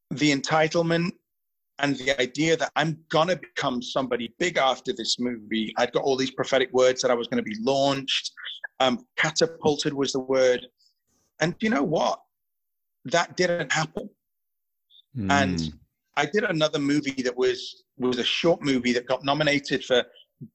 the 0.09 0.33
entitlement 0.35 1.11
and 1.79 1.95
the 1.97 2.19
idea 2.21 2.55
that 2.57 2.71
I'm 2.75 2.97
gonna 3.09 3.35
become 3.35 3.81
somebody 3.81 4.33
big 4.39 4.57
after 4.57 4.93
this 4.93 5.19
movie. 5.19 5.73
I'd 5.77 5.91
got 5.91 6.03
all 6.03 6.15
these 6.15 6.31
prophetic 6.31 6.71
words 6.71 7.01
that 7.01 7.11
I 7.11 7.15
was 7.15 7.27
gonna 7.27 7.41
be 7.41 7.57
launched. 7.59 8.31
Um, 8.79 9.05
catapulted 9.17 9.93
was 9.93 10.13
the 10.13 10.19
word. 10.19 10.65
And 11.39 11.55
you 11.59 11.69
know 11.69 11.83
what? 11.83 12.21
That 13.05 13.35
didn't 13.35 13.71
happen. 13.71 14.09
And 15.29 15.57
Mm. 15.59 15.73
I 16.15 16.25
did 16.25 16.43
another 16.43 16.79
movie 16.79 17.21
that 17.23 17.35
was 17.35 17.83
was 17.97 18.17
a 18.17 18.23
short 18.23 18.61
movie 18.61 18.93
that 18.93 19.05
got 19.05 19.23
nominated 19.23 19.83
for 19.85 20.03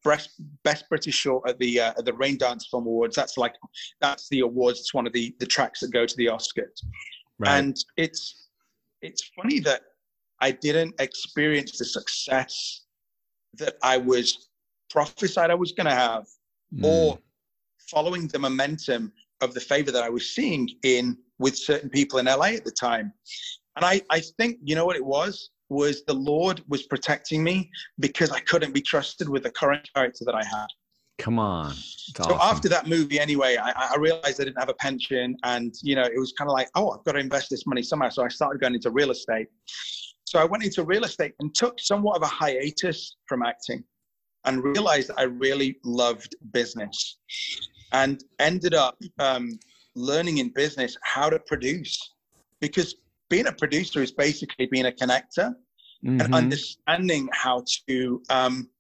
best 0.05 0.31
best 0.63 0.89
British 0.89 1.15
short 1.15 1.49
at 1.49 1.59
the 1.59 1.81
uh, 1.81 1.93
at 1.99 2.05
the 2.05 2.13
Raindance 2.13 2.65
Film 2.71 2.87
Awards. 2.87 3.15
That's 3.17 3.37
like 3.37 3.55
that's 4.01 4.29
the 4.29 4.41
awards. 4.41 4.81
It's 4.81 4.95
one 4.95 5.07
of 5.07 5.13
the 5.13 5.35
the 5.41 5.47
tracks 5.47 5.81
that 5.81 5.93
go 5.93 6.07
to 6.07 6.17
the 6.17 6.27
Oscars. 6.27 6.83
right. 7.39 7.59
And 7.59 7.77
it's 7.97 8.49
it's 9.03 9.31
funny 9.37 9.61
that 9.61 9.83
I 10.41 10.51
didn't 10.51 10.95
experience 11.01 11.79
the 11.79 11.85
success 11.85 12.83
that 13.55 13.77
I 13.83 13.97
was 13.99 14.49
prophesied 14.91 15.51
I 15.51 15.55
was 15.55 15.73
going 15.73 15.87
to 15.87 15.95
have, 15.95 16.25
Mm. 16.75 16.85
or 16.85 17.19
following 17.91 18.27
the 18.27 18.39
momentum 18.41 19.13
of 19.41 19.55
the 19.55 19.61
favor 19.61 19.93
that 19.93 20.03
I 20.03 20.09
was 20.09 20.35
seeing 20.35 20.69
in 20.83 21.17
with 21.39 21.57
certain 21.57 21.89
people 21.89 22.19
in 22.19 22.27
LA 22.27 22.57
at 22.57 22.65
the 22.65 22.73
time. 22.73 23.13
And 23.77 23.85
I, 23.85 24.03
I 24.11 24.21
think, 24.37 24.59
you 24.65 24.75
know 24.75 24.85
what 24.85 24.97
it 24.97 25.05
was? 25.05 25.51
Was 25.69 26.05
the 26.05 26.15
Lord 26.15 26.63
was 26.69 26.85
protecting 26.85 27.43
me 27.43 27.71
because 27.99 28.31
I 28.31 28.41
couldn't 28.41 28.73
be 28.73 28.81
trusted 28.81 29.29
with 29.29 29.43
the 29.43 29.51
current 29.51 29.89
character 29.95 30.25
that 30.25 30.35
I 30.35 30.45
had. 30.45 30.67
Come 31.19 31.39
on. 31.39 31.73
So 31.73 32.25
awesome. 32.25 32.39
after 32.41 32.69
that 32.69 32.87
movie, 32.87 33.19
anyway, 33.19 33.57
I, 33.57 33.73
I 33.95 33.97
realized 33.99 34.41
I 34.41 34.45
didn't 34.45 34.59
have 34.59 34.69
a 34.69 34.75
pension, 34.75 35.37
and 35.45 35.75
you 35.83 35.95
know, 35.95 36.05
it 36.05 36.19
was 36.19 36.33
kind 36.33 36.49
of 36.49 36.53
like, 36.53 36.69
oh, 36.75 36.91
I've 36.91 37.05
got 37.05 37.13
to 37.13 37.19
invest 37.19 37.49
this 37.51 37.67
money 37.67 37.83
somehow. 37.83 38.11
So 38.11 38.23
I 38.23 38.29
started 38.29 38.61
going 38.61 38.75
into 38.75 38.91
real 38.91 39.11
estate. 39.11 39.49
So 40.25 40.39
I 40.39 40.45
went 40.45 40.65
into 40.65 40.85
real 40.85 41.05
estate 41.05 41.33
and 41.41 41.55
took 41.55 41.81
somewhat 41.81 42.17
of 42.17 42.23
a 42.23 42.27
hiatus 42.27 43.17
from 43.27 43.43
acting, 43.43 43.83
and 44.45 44.63
realized 44.63 45.11
I 45.17 45.23
really 45.23 45.79
loved 45.85 46.37
business, 46.53 47.19
and 47.93 48.23
ended 48.39 48.75
up 48.75 48.99
um, 49.19 49.59
learning 49.95 50.39
in 50.39 50.51
business 50.51 50.99
how 51.03 51.31
to 51.31 51.39
produce, 51.39 51.99
because 52.61 52.95
being 53.29 53.47
a 53.47 53.53
producer 53.53 54.03
is 54.03 54.13
basically 54.13 54.67
being 54.67 54.87
a 54.87 54.93
connector 54.93 55.55
and 56.03 56.21
Mhm. 56.21 56.35
understanding 56.35 57.29
how 57.33 57.65
to 57.89 58.23
um, 58.31 58.71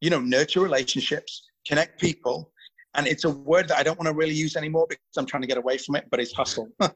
you 0.00 0.10
know 0.10 0.20
nurture 0.20 0.60
relationships 0.60 1.48
connect 1.66 2.00
people. 2.00 2.52
And 2.94 3.06
it's 3.06 3.24
a 3.24 3.30
word 3.30 3.68
that 3.68 3.78
i 3.78 3.82
don't 3.82 3.98
want 3.98 4.08
to 4.08 4.14
really 4.14 4.34
use 4.34 4.54
anymore 4.54 4.86
because 4.86 5.16
i'm 5.16 5.24
trying 5.24 5.40
to 5.40 5.46
get 5.46 5.56
away 5.56 5.78
from 5.78 5.96
it 5.96 6.04
but 6.10 6.20
it's 6.20 6.32
hustle. 6.32 6.68
I 6.80 6.90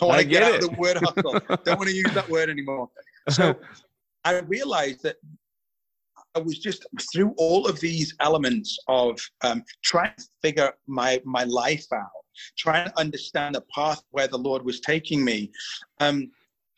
want 0.00 0.18
I 0.18 0.22
to 0.22 0.24
get, 0.24 0.40
get 0.40 0.42
out 0.44 0.54
of 0.54 0.60
the 0.62 0.70
word 0.70 0.96
hustle. 0.96 1.36
Don't 1.64 1.76
want 1.76 1.90
to 1.90 1.94
use 1.94 2.12
that 2.14 2.28
word 2.28 2.48
anymore. 2.48 2.88
So 3.30 3.60
i 4.24 4.38
realized 4.40 5.02
that 5.02 5.16
i 6.34 6.38
was 6.38 6.58
just 6.58 6.86
through 7.12 7.34
all 7.36 7.66
of 7.66 7.80
these 7.80 8.14
elements 8.20 8.78
of 8.88 9.20
um, 9.42 9.62
trying 9.82 10.14
to 10.16 10.24
figure 10.42 10.72
my 10.86 11.20
my 11.24 11.44
life 11.44 11.86
out 11.92 12.19
trying 12.56 12.86
to 12.86 12.98
understand 12.98 13.54
the 13.54 13.64
path 13.74 14.02
where 14.10 14.28
the 14.28 14.38
lord 14.38 14.64
was 14.64 14.80
taking 14.80 15.24
me 15.24 15.50
um, 16.00 16.30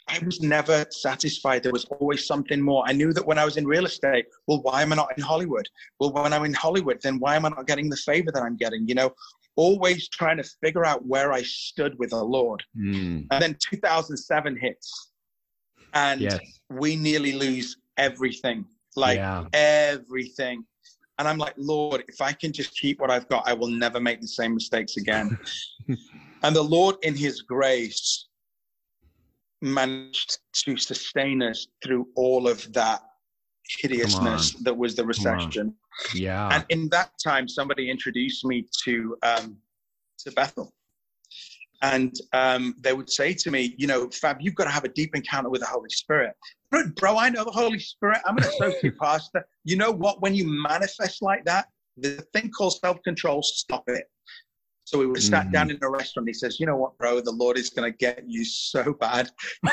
I 0.08 0.18
was 0.24 0.40
never 0.40 0.84
satisfied. 0.90 1.62
There 1.62 1.72
was 1.72 1.84
always 1.84 2.26
something 2.26 2.60
more. 2.60 2.84
I 2.86 2.92
knew 2.92 3.12
that 3.12 3.24
when 3.24 3.38
I 3.38 3.44
was 3.44 3.56
in 3.56 3.66
real 3.66 3.86
estate, 3.86 4.26
well, 4.46 4.60
why 4.62 4.82
am 4.82 4.92
I 4.92 4.96
not 4.96 5.16
in 5.16 5.22
Hollywood? 5.22 5.68
Well, 6.00 6.12
when 6.12 6.32
I'm 6.32 6.44
in 6.44 6.52
Hollywood, 6.52 7.00
then 7.02 7.18
why 7.18 7.36
am 7.36 7.46
I 7.46 7.50
not 7.50 7.66
getting 7.66 7.88
the 7.88 7.96
favor 7.96 8.30
that 8.32 8.42
I'm 8.42 8.56
getting? 8.56 8.88
You 8.88 8.96
know, 8.96 9.14
always 9.56 10.08
trying 10.08 10.38
to 10.38 10.44
figure 10.62 10.84
out 10.84 11.06
where 11.06 11.32
I 11.32 11.42
stood 11.42 11.98
with 11.98 12.10
the 12.10 12.22
Lord. 12.22 12.62
Mm. 12.76 13.26
And 13.30 13.42
then 13.42 13.56
2007 13.60 14.56
hits, 14.56 15.12
and 15.94 16.20
Yes. 16.20 16.40
we 16.70 16.96
nearly 16.96 17.32
lose 17.32 17.76
everything 17.96 18.64
like 18.96 19.18
yeah. 19.18 19.44
everything. 19.52 20.64
And 21.22 21.28
I'm 21.28 21.38
like, 21.38 21.54
Lord, 21.56 22.02
if 22.08 22.20
I 22.20 22.32
can 22.32 22.52
just 22.52 22.76
keep 22.76 22.98
what 22.98 23.08
I've 23.08 23.28
got, 23.28 23.44
I 23.46 23.52
will 23.52 23.68
never 23.68 24.00
make 24.00 24.20
the 24.20 24.26
same 24.26 24.54
mistakes 24.54 24.96
again. 24.96 25.38
and 26.42 26.56
the 26.56 26.60
Lord, 26.60 26.96
in 27.02 27.14
His 27.14 27.42
grace, 27.42 28.26
managed 29.60 30.38
to 30.64 30.76
sustain 30.76 31.40
us 31.40 31.68
through 31.80 32.08
all 32.16 32.48
of 32.48 32.72
that 32.72 33.02
hideousness 33.68 34.54
that 34.64 34.76
was 34.76 34.96
the 34.96 35.06
recession. 35.06 35.76
Yeah. 36.12 36.48
And 36.50 36.64
in 36.70 36.88
that 36.88 37.12
time, 37.22 37.46
somebody 37.46 37.88
introduced 37.88 38.44
me 38.44 38.66
to 38.82 39.16
um, 39.22 39.58
to 40.24 40.32
Bethel. 40.32 40.74
And 41.82 42.14
um, 42.32 42.74
they 42.80 42.92
would 42.92 43.10
say 43.10 43.34
to 43.34 43.50
me, 43.50 43.74
you 43.76 43.86
know, 43.88 44.08
Fab, 44.10 44.36
you've 44.40 44.54
got 44.54 44.64
to 44.64 44.70
have 44.70 44.84
a 44.84 44.88
deep 44.88 45.14
encounter 45.16 45.50
with 45.50 45.60
the 45.62 45.66
Holy 45.66 45.90
Spirit. 45.90 46.34
Bro, 46.70 46.84
bro 46.96 47.18
I 47.18 47.28
know 47.28 47.44
the 47.44 47.50
Holy 47.50 47.80
Spirit. 47.80 48.20
I'm 48.24 48.36
an 48.38 48.44
associate 48.44 48.96
pastor. 49.00 49.44
You 49.64 49.76
know 49.76 49.90
what? 49.90 50.22
When 50.22 50.34
you 50.34 50.46
manifest 50.46 51.22
like 51.22 51.44
that, 51.44 51.66
the 51.96 52.24
thing 52.32 52.50
called 52.50 52.74
self 52.78 53.02
control, 53.02 53.42
stop 53.42 53.84
it. 53.88 54.04
So 54.84 54.98
we 54.98 55.06
were 55.06 55.20
sat 55.20 55.48
Mhm. 55.48 55.52
down 55.52 55.70
in 55.70 55.78
a 55.82 55.90
restaurant. 55.90 56.28
He 56.28 56.34
says, 56.34 56.58
You 56.60 56.66
know 56.66 56.76
what, 56.76 56.96
bro? 56.98 57.20
The 57.20 57.32
Lord 57.32 57.58
is 57.58 57.70
going 57.70 57.90
to 57.90 57.96
get 57.96 58.22
you 58.26 58.44
so 58.44 58.92
bad. 59.00 59.30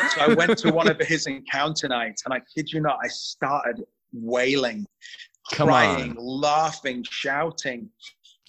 So 0.09 0.21
I 0.21 0.33
went 0.33 0.57
to 0.59 0.71
one 0.71 0.89
of 0.89 0.99
his 0.99 1.27
encounter 1.27 1.87
nights, 1.87 2.23
and 2.25 2.33
I 2.33 2.41
kid 2.55 2.71
you 2.71 2.81
not, 2.81 2.97
I 3.03 3.07
started 3.07 3.83
wailing, 4.13 4.85
Come 5.51 5.67
crying, 5.67 6.17
on. 6.17 6.25
laughing, 6.25 7.03
shouting. 7.09 7.89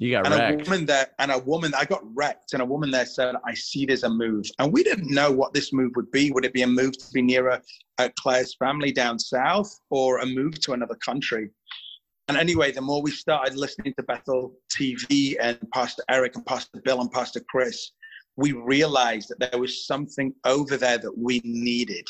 You 0.01 0.13
got 0.13 0.27
And 0.27 0.35
a 0.35 0.65
woman 0.65 0.87
there, 0.87 1.09
and 1.19 1.31
a 1.31 1.39
woman, 1.39 1.75
I 1.77 1.85
got 1.85 2.01
wrecked, 2.17 2.55
and 2.55 2.63
a 2.63 2.65
woman 2.65 2.91
there 2.91 3.05
said, 3.05 3.35
I 3.45 3.53
see 3.53 3.85
there's 3.85 4.03
a 4.03 4.09
move. 4.09 4.47
And 4.59 4.73
we 4.73 4.83
didn't 4.83 5.11
know 5.13 5.31
what 5.31 5.53
this 5.53 5.75
move 5.75 5.93
would 5.95 6.11
be. 6.11 6.33
Would 6.33 6.47
it 6.47 6.55
be 6.55 6.63
a 6.63 6.67
move 6.67 6.97
to 6.97 7.13
be 7.13 7.21
nearer 7.21 7.61
uh, 7.99 8.09
Claire's 8.19 8.55
family 8.55 8.93
down 8.93 9.19
south 9.19 9.71
or 9.91 10.21
a 10.21 10.27
move 10.27 10.59
to 10.61 10.73
another 10.73 10.95
country? 10.95 11.51
And 12.29 12.39
anyway, 12.39 12.73
the 12.73 12.81
more 12.81 13.03
we 13.03 13.11
started 13.11 13.59
listening 13.59 13.93
to 13.99 14.03
Bethel 14.03 14.55
TV 14.75 15.37
and 15.39 15.59
Pastor 15.71 16.03
Eric 16.09 16.35
and 16.35 16.47
Pastor 16.47 16.81
Bill 16.83 17.03
and 17.03 17.13
Pastor 17.13 17.43
Chris, 17.51 17.91
we 18.37 18.53
realized 18.53 19.29
that 19.29 19.51
there 19.51 19.61
was 19.61 19.87
something 19.87 20.33
over 20.47 20.79
there 20.79 20.99
that 20.99 21.17
we 21.17 21.43
needed 21.45 22.07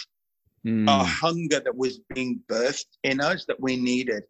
Mm. 0.66 0.86
a 0.90 1.02
hunger 1.04 1.58
that 1.58 1.74
was 1.74 2.00
being 2.14 2.38
birthed 2.46 2.98
in 3.02 3.18
us 3.18 3.46
that 3.46 3.58
we 3.58 3.76
needed. 3.76 4.24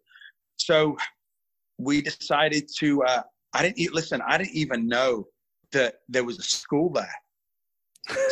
So 0.57 0.96
we 1.77 2.01
decided 2.01 2.70
to. 2.79 3.03
Uh, 3.03 3.23
I 3.53 3.63
didn't 3.63 3.95
listen. 3.95 4.21
I 4.27 4.39
didn't 4.39 4.55
even 4.55 4.89
know 4.89 5.27
that 5.73 5.97
there 6.09 6.25
was 6.25 6.39
a 6.39 6.43
school 6.43 6.91
there. 6.91 7.15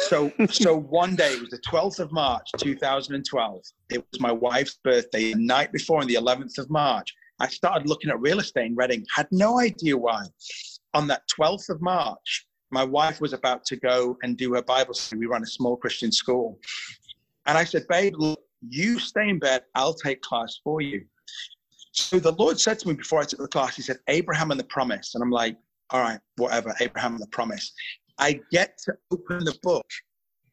So, 0.09 0.33
so 0.51 0.77
one 0.77 1.17
day 1.17 1.35
it 1.35 1.41
was 1.41 1.51
the 1.51 1.61
12th 1.69 2.01
of 2.01 2.13
March, 2.13 2.49
2012. 2.59 3.63
It 3.91 4.05
was 4.11 4.21
my 4.21 4.33
wife's 4.33 4.79
birthday, 4.83 5.33
the 5.33 5.45
night 5.45 5.73
before, 5.73 6.01
on 6.01 6.07
the 6.07 6.15
11th 6.15 6.59
of 6.59 6.71
March. 6.71 7.13
I 7.41 7.49
started 7.49 7.89
looking 7.89 8.11
at 8.11 8.21
real 8.21 8.41
estate 8.41 8.67
in 8.67 8.75
Redding. 8.75 9.05
Had 9.15 9.29
no 9.31 9.61
idea 9.61 9.97
why. 9.97 10.25
On 10.95 11.07
that 11.07 11.23
12th 11.39 11.69
of 11.69 11.81
March, 11.81 12.47
my 12.71 12.85
wife 12.85 13.21
was 13.21 13.33
about 13.33 13.65
to 13.67 13.77
go 13.77 14.17
and 14.23 14.37
do 14.37 14.55
her 14.55 14.63
Bible 14.63 14.95
study. 14.95 15.21
We 15.21 15.27
run 15.27 15.43
a 15.43 15.47
small 15.47 15.77
Christian 15.77 16.11
school, 16.13 16.59
and 17.47 17.57
I 17.57 17.65
said, 17.65 17.87
"Babe, 17.89 18.15
look, 18.17 18.41
you 18.69 18.99
stay 18.99 19.29
in 19.29 19.39
bed. 19.39 19.63
I'll 19.75 19.95
take 19.95 20.21
class 20.21 20.61
for 20.63 20.81
you." 20.81 21.07
So 21.99 22.19
the 22.19 22.33
Lord 22.33 22.59
said 22.61 22.79
to 22.81 22.89
me 22.89 22.95
before 22.95 23.21
I 23.21 23.25
took 23.25 23.41
the 23.41 23.49
class, 23.49 23.77
He 23.77 23.83
said, 23.83 23.99
"Abraham 24.09 24.51
and 24.51 24.59
the 24.59 24.65
promise," 24.65 25.15
and 25.15 25.23
I'm 25.23 25.31
like, 25.31 25.57
"All 25.91 26.01
right, 26.01 26.21
whatever, 26.37 26.75
Abraham 26.81 27.15
and 27.15 27.23
the 27.23 27.29
promise." 27.29 27.73
I 28.19 28.41
get 28.51 28.79
to 28.85 28.95
open 29.13 29.45
the 29.45 29.57
book 29.63 29.87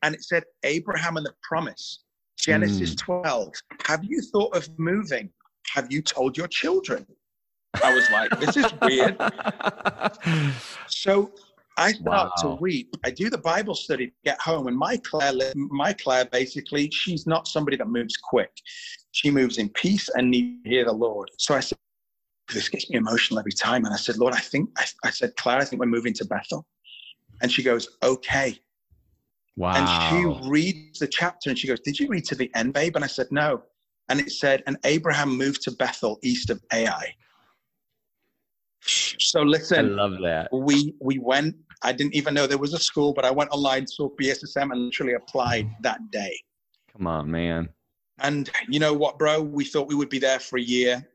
and 0.03 0.13
it 0.13 0.23
said 0.23 0.43
Abraham 0.63 1.17
and 1.17 1.25
the 1.25 1.33
promise, 1.41 2.03
Genesis 2.39 2.93
mm. 2.93 2.99
12. 2.99 3.53
Have 3.85 4.03
you 4.03 4.21
thought 4.21 4.55
of 4.55 4.69
moving? 4.77 5.31
Have 5.73 5.91
you 5.91 6.01
told 6.03 6.37
your 6.37 6.47
children? 6.47 7.05
I 7.83 7.93
was 7.93 8.09
like, 8.11 8.39
this 8.39 8.55
is 8.55 8.71
weird. 8.83 9.17
so 10.87 11.31
I 11.77 11.91
start 11.93 12.31
wow. 12.37 12.41
to 12.41 12.61
weep. 12.61 12.95
I 13.03 13.09
do 13.09 13.29
the 13.29 13.39
Bible 13.39 13.73
study, 13.73 14.13
get 14.23 14.39
home, 14.39 14.67
and 14.67 14.77
my 14.77 14.97
Claire, 14.97 15.33
my 15.55 15.91
Claire, 15.91 16.25
basically, 16.25 16.89
she's 16.91 17.25
not 17.25 17.47
somebody 17.47 17.75
that 17.77 17.87
moves 17.87 18.15
quick. 18.15 18.51
She 19.15 19.31
moves 19.31 19.59
in 19.59 19.69
peace 19.69 20.09
and 20.09 20.29
need 20.29 20.61
to 20.65 20.69
hear 20.69 20.83
the 20.83 20.91
Lord. 20.91 21.31
So 21.39 21.55
I 21.55 21.61
said, 21.61 21.77
this 22.53 22.67
gets 22.67 22.89
me 22.89 22.97
emotional 22.97 23.39
every 23.39 23.53
time. 23.53 23.85
And 23.85 23.93
I 23.93 23.97
said, 23.97 24.17
Lord, 24.17 24.33
I 24.33 24.41
think, 24.41 24.69
I, 24.77 24.85
I 25.05 25.09
said, 25.09 25.33
Claire, 25.37 25.59
I 25.59 25.63
think 25.63 25.79
we're 25.79 25.85
moving 25.85 26.13
to 26.15 26.25
Bethel. 26.25 26.65
And 27.41 27.49
she 27.49 27.63
goes, 27.63 27.87
okay. 28.03 28.59
Wow. 29.55 29.71
And 29.71 29.87
she 29.87 30.49
reads 30.49 30.99
the 30.99 31.07
chapter 31.07 31.49
and 31.49 31.57
she 31.57 31.65
goes, 31.65 31.79
Did 31.79 31.97
you 31.97 32.09
read 32.09 32.25
to 32.25 32.35
the 32.35 32.51
end, 32.55 32.73
babe? 32.73 32.97
And 32.97 33.05
I 33.05 33.07
said, 33.07 33.27
No. 33.31 33.63
And 34.09 34.19
it 34.19 34.31
said, 34.31 34.61
And 34.67 34.75
Abraham 34.83 35.37
moved 35.37 35.61
to 35.61 35.71
Bethel 35.71 36.19
east 36.21 36.49
of 36.49 36.61
Ai. 36.73 37.15
So 38.81 39.43
listen, 39.43 39.85
I 39.85 40.03
love 40.03 40.17
that. 40.23 40.49
We 40.51 40.93
we 40.99 41.19
went. 41.19 41.55
I 41.83 41.93
didn't 41.93 42.15
even 42.15 42.33
know 42.33 42.47
there 42.47 42.57
was 42.57 42.73
a 42.73 42.79
school, 42.79 43.13
but 43.13 43.23
I 43.23 43.31
went 43.31 43.49
online, 43.51 43.87
saw 43.87 44.09
BSSM, 44.21 44.73
and 44.73 44.85
literally 44.87 45.13
applied 45.13 45.69
that 45.83 45.99
day. 46.11 46.37
Come 46.91 47.07
on, 47.07 47.31
man. 47.31 47.69
And 48.19 48.49
you 48.69 48.79
know 48.79 48.93
what, 48.93 49.19
bro? 49.19 49.41
We 49.41 49.65
thought 49.65 49.87
we 49.87 49.95
would 49.95 50.09
be 50.09 50.19
there 50.19 50.39
for 50.39 50.57
a 50.57 50.61
year. 50.61 51.07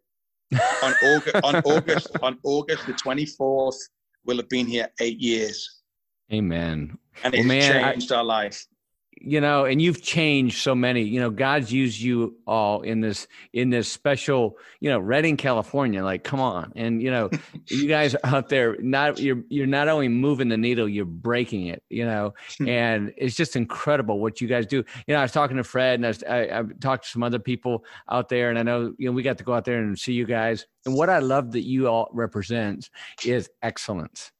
on 0.82 0.94
August 1.04 1.36
on 1.44 1.56
August 1.64 2.08
on 2.22 2.36
August 2.42 2.84
the 2.86 2.92
twenty 2.94 3.24
fourth, 3.24 3.78
we'll 4.24 4.36
have 4.38 4.48
been 4.48 4.66
here 4.66 4.88
eight 5.00 5.18
years. 5.20 5.82
Amen. 6.32 6.98
And 7.22 7.34
it's 7.34 7.46
well, 7.46 7.48
man, 7.48 7.92
changed 7.92 8.12
I, 8.12 8.16
our 8.16 8.24
life. 8.24 8.66
You 9.22 9.40
know, 9.40 9.64
and 9.64 9.80
you've 9.82 10.02
changed 10.02 10.62
so 10.62 10.74
many. 10.74 11.02
You 11.02 11.20
know, 11.20 11.30
God's 11.30 11.72
used 11.72 12.00
you 12.00 12.36
all 12.46 12.82
in 12.82 13.00
this 13.00 13.28
in 13.52 13.70
this 13.70 13.90
special. 13.90 14.56
You 14.80 14.90
know, 14.90 14.98
Redding, 14.98 15.36
California. 15.36 16.02
Like, 16.02 16.24
come 16.24 16.40
on, 16.40 16.72
and 16.74 17.02
you 17.02 17.10
know, 17.10 17.30
you 17.66 17.86
guys 17.86 18.16
out 18.24 18.48
there. 18.48 18.76
Not 18.80 19.18
you're 19.18 19.42
you're 19.48 19.66
not 19.66 19.88
only 19.88 20.08
moving 20.08 20.48
the 20.48 20.56
needle, 20.56 20.88
you're 20.88 21.04
breaking 21.04 21.66
it. 21.66 21.82
You 21.90 22.06
know, 22.06 22.34
hmm. 22.58 22.68
and 22.68 23.12
it's 23.16 23.36
just 23.36 23.56
incredible 23.56 24.20
what 24.20 24.40
you 24.40 24.48
guys 24.48 24.66
do. 24.66 24.78
You 25.06 25.14
know, 25.14 25.18
I 25.18 25.22
was 25.22 25.32
talking 25.32 25.56
to 25.56 25.64
Fred, 25.64 25.94
and 25.94 26.06
I, 26.06 26.08
was, 26.08 26.24
I 26.24 26.48
I've 26.50 26.80
talked 26.80 27.04
to 27.04 27.10
some 27.10 27.22
other 27.22 27.38
people 27.38 27.84
out 28.10 28.28
there, 28.28 28.50
and 28.50 28.58
I 28.58 28.62
know 28.62 28.94
you 28.98 29.06
know 29.06 29.12
we 29.12 29.22
got 29.22 29.38
to 29.38 29.44
go 29.44 29.52
out 29.52 29.64
there 29.64 29.78
and 29.78 29.98
see 29.98 30.12
you 30.12 30.24
guys. 30.24 30.66
And 30.86 30.94
what 30.94 31.10
I 31.10 31.18
love 31.18 31.52
that 31.52 31.62
you 31.62 31.88
all 31.88 32.08
represent 32.12 32.88
is 33.24 33.50
excellence 33.62 34.32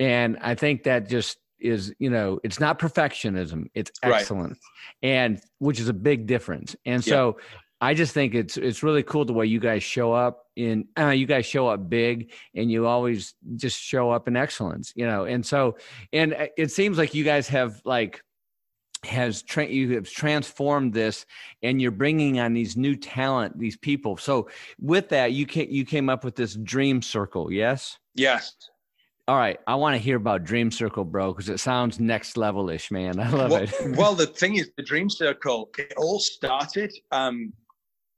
and 0.00 0.38
I 0.40 0.54
think 0.54 0.84
that 0.84 1.08
just 1.08 1.36
is, 1.60 1.94
you 1.98 2.10
know, 2.10 2.40
it's 2.42 2.60
not 2.60 2.78
perfectionism, 2.78 3.66
it's 3.74 3.90
excellence. 4.02 4.58
Right. 5.02 5.10
And 5.10 5.40
which 5.58 5.80
is 5.80 5.88
a 5.88 5.92
big 5.92 6.26
difference. 6.26 6.76
And 6.84 7.04
so 7.04 7.36
yeah. 7.38 7.44
I 7.82 7.94
just 7.94 8.12
think 8.12 8.34
it's 8.34 8.56
it's 8.56 8.82
really 8.82 9.02
cool 9.02 9.24
the 9.24 9.32
way 9.32 9.46
you 9.46 9.58
guys 9.58 9.82
show 9.82 10.12
up 10.12 10.46
in 10.56 10.86
uh, 10.98 11.08
you 11.08 11.26
guys 11.26 11.46
show 11.46 11.68
up 11.68 11.88
big 11.88 12.32
and 12.54 12.70
you 12.70 12.86
always 12.86 13.34
just 13.56 13.80
show 13.80 14.10
up 14.10 14.28
in 14.28 14.36
excellence, 14.36 14.92
you 14.94 15.06
know. 15.06 15.24
And 15.24 15.44
so 15.44 15.76
and 16.12 16.34
uh, 16.34 16.46
it 16.58 16.70
seems 16.70 16.98
like 16.98 17.14
you 17.14 17.24
guys 17.24 17.48
have 17.48 17.80
like 17.84 18.22
has 19.04 19.42
tra- 19.42 19.66
you 19.66 19.94
have 19.94 20.10
transformed 20.10 20.92
this 20.92 21.24
and 21.62 21.80
you're 21.80 21.90
bringing 21.90 22.38
on 22.38 22.52
these 22.52 22.76
new 22.76 22.94
talent 22.94 23.58
these 23.58 23.76
people 23.76 24.16
so 24.16 24.46
with 24.78 25.08
that 25.08 25.32
you 25.32 25.46
came 25.46 25.70
you 25.70 25.86
came 25.86 26.10
up 26.10 26.22
with 26.22 26.36
this 26.36 26.54
dream 26.56 27.00
circle 27.00 27.50
yes 27.50 27.98
yes 28.14 28.54
all 29.30 29.36
right, 29.36 29.60
I 29.68 29.76
want 29.76 29.94
to 29.94 29.98
hear 29.98 30.16
about 30.16 30.42
Dream 30.42 30.72
Circle, 30.72 31.04
bro, 31.04 31.32
because 31.32 31.48
it 31.48 31.60
sounds 31.60 32.00
next 32.00 32.36
level 32.36 32.68
ish, 32.68 32.90
man. 32.90 33.20
I 33.20 33.30
love 33.30 33.52
well, 33.52 33.62
it. 33.62 33.72
well, 33.96 34.14
the 34.16 34.26
thing 34.26 34.56
is, 34.56 34.72
the 34.76 34.82
Dream 34.82 35.08
Circle, 35.08 35.70
it 35.78 35.94
all 35.96 36.18
started 36.18 36.92
um, 37.12 37.52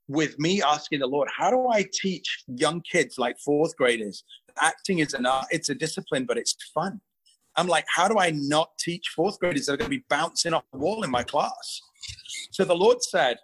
with 0.07 0.39
me 0.39 0.63
asking 0.63 1.01
the 1.01 1.05
Lord, 1.05 1.29
how 1.29 1.51
do 1.51 1.67
I 1.69 1.85
teach 1.93 2.43
young 2.47 2.81
kids 2.81 3.19
like 3.19 3.37
fourth 3.37 3.77
graders? 3.77 4.23
Acting 4.59 4.99
is 4.99 5.13
an 5.13 5.27
art, 5.27 5.45
it's 5.51 5.69
a 5.69 5.75
discipline, 5.75 6.25
but 6.25 6.39
it's 6.39 6.55
fun. 6.73 6.99
I'm 7.57 7.67
like, 7.67 7.85
how 7.95 8.07
do 8.07 8.17
I 8.17 8.31
not 8.31 8.75
teach 8.79 9.09
fourth 9.15 9.37
graders 9.37 9.67
that 9.67 9.73
are 9.73 9.77
going 9.77 9.91
to 9.91 9.95
be 9.95 10.05
bouncing 10.09 10.55
off 10.55 10.63
the 10.73 10.79
wall 10.79 11.03
in 11.03 11.11
my 11.11 11.21
class? 11.21 11.79
So 12.49 12.65
the 12.65 12.73
Lord 12.73 13.03
said, 13.03 13.37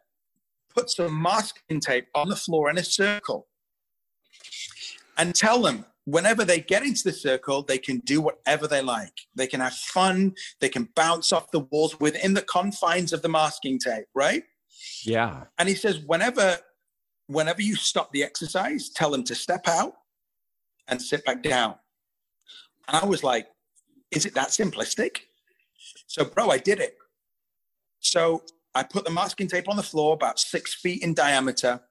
put 0.74 0.90
some 0.90 1.22
masking 1.22 1.82
tape 1.82 2.08
on 2.16 2.30
the 2.30 2.36
floor 2.36 2.72
in 2.72 2.80
a 2.80 2.84
circle 2.84 3.46
and 5.20 5.36
tell 5.36 5.62
them 5.62 5.86
whenever 6.06 6.44
they 6.44 6.60
get 6.60 6.84
into 6.84 7.04
the 7.04 7.14
circle, 7.14 7.62
they 7.62 7.78
can 7.78 8.00
do 8.00 8.22
whatever 8.22 8.68
they 8.68 8.82
like. 8.82 9.14
They 9.36 9.48
can 9.48 9.60
have 9.60 9.74
fun. 9.74 10.34
They 10.60 10.70
can 10.70 10.90
bounce 10.96 11.32
off 11.32 11.52
the 11.52 11.60
walls 11.60 12.00
within 12.00 12.34
the 12.34 12.42
confines 12.42 13.14
of 13.14 13.22
the 13.22 13.30
masking 13.30 13.80
tape, 13.80 14.06
right? 14.16 14.44
Yeah. 15.04 15.46
And 15.58 15.70
he 15.70 15.76
says, 15.76 16.00
whenever, 16.00 16.58
whenever 17.28 17.62
you 17.62 17.76
stop 17.76 18.12
the 18.12 18.24
exercise, 18.24 18.90
tell 18.90 19.12
them 19.12 19.24
to 19.26 19.36
step 19.36 19.68
out 19.68 19.94
and 20.88 21.02
sit 21.02 21.24
back 21.26 21.44
down. 21.44 21.76
And 22.88 22.98
I 22.98 23.06
was 23.06 23.24
like, 23.24 23.48
is 24.12 24.26
it 24.26 24.34
that 24.34 24.50
simplistic? 24.50 25.18
So, 26.08 26.26
bro, 26.26 26.50
I 26.50 26.58
did 26.58 26.80
it. 26.80 26.96
So 28.00 28.44
I 28.74 28.84
put 28.84 29.06
the 29.06 29.12
masking 29.12 29.48
tape 29.48 29.70
on 29.70 29.76
the 29.76 29.84
floor 29.84 30.14
about 30.14 30.40
six 30.40 30.74
feet 30.74 31.04
in 31.04 31.14
diameter 31.14 31.82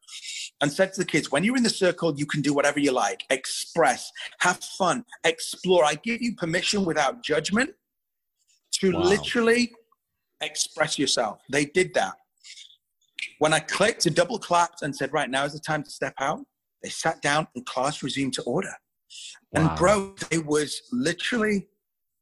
and 0.60 0.72
said 0.72 0.92
to 0.92 1.00
the 1.00 1.06
kids, 1.06 1.30
when 1.30 1.44
you're 1.44 1.56
in 1.56 1.62
the 1.62 1.70
circle, 1.70 2.14
you 2.16 2.26
can 2.26 2.40
do 2.40 2.52
whatever 2.52 2.80
you 2.80 2.92
like, 2.92 3.24
express, 3.30 4.10
have 4.40 4.62
fun, 4.62 5.04
explore. 5.24 5.84
I 5.84 5.94
give 5.94 6.20
you 6.20 6.34
permission 6.34 6.84
without 6.84 7.22
judgment 7.22 7.70
to 8.72 8.92
wow. 8.92 9.00
literally 9.00 9.72
express 10.40 10.98
yourself. 10.98 11.40
They 11.50 11.64
did 11.64 11.94
that. 11.94 12.14
When 13.38 13.52
I 13.52 13.60
clicked, 13.60 14.00
to 14.02 14.10
double 14.10 14.38
clapped 14.38 14.82
and 14.82 14.94
said, 14.94 15.12
right 15.12 15.30
now 15.30 15.44
is 15.44 15.52
the 15.52 15.60
time 15.60 15.82
to 15.82 15.90
step 15.90 16.14
out, 16.18 16.40
they 16.82 16.88
sat 16.88 17.20
down 17.22 17.46
and 17.54 17.64
class 17.66 18.02
resumed 18.02 18.34
to 18.34 18.42
order. 18.42 18.72
Wow. 19.52 19.60
And 19.60 19.78
bro, 19.78 20.14
it 20.30 20.44
was 20.44 20.82
literally 20.92 21.68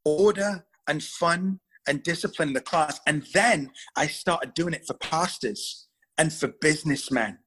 order 0.05 0.64
and 0.88 1.03
fun 1.03 1.61
and 1.88 2.03
discipline 2.03 2.49
in 2.49 2.55
the 2.55 2.61
class. 2.61 3.01
And 3.07 3.27
then 3.33 3.70
I 3.96 4.07
started 4.07 4.55
doing 4.55 4.75
it 4.75 4.87
for 4.87 4.94
pastors 4.94 5.88
and 6.18 6.33
for 6.33 6.49
businessmen 6.49 7.38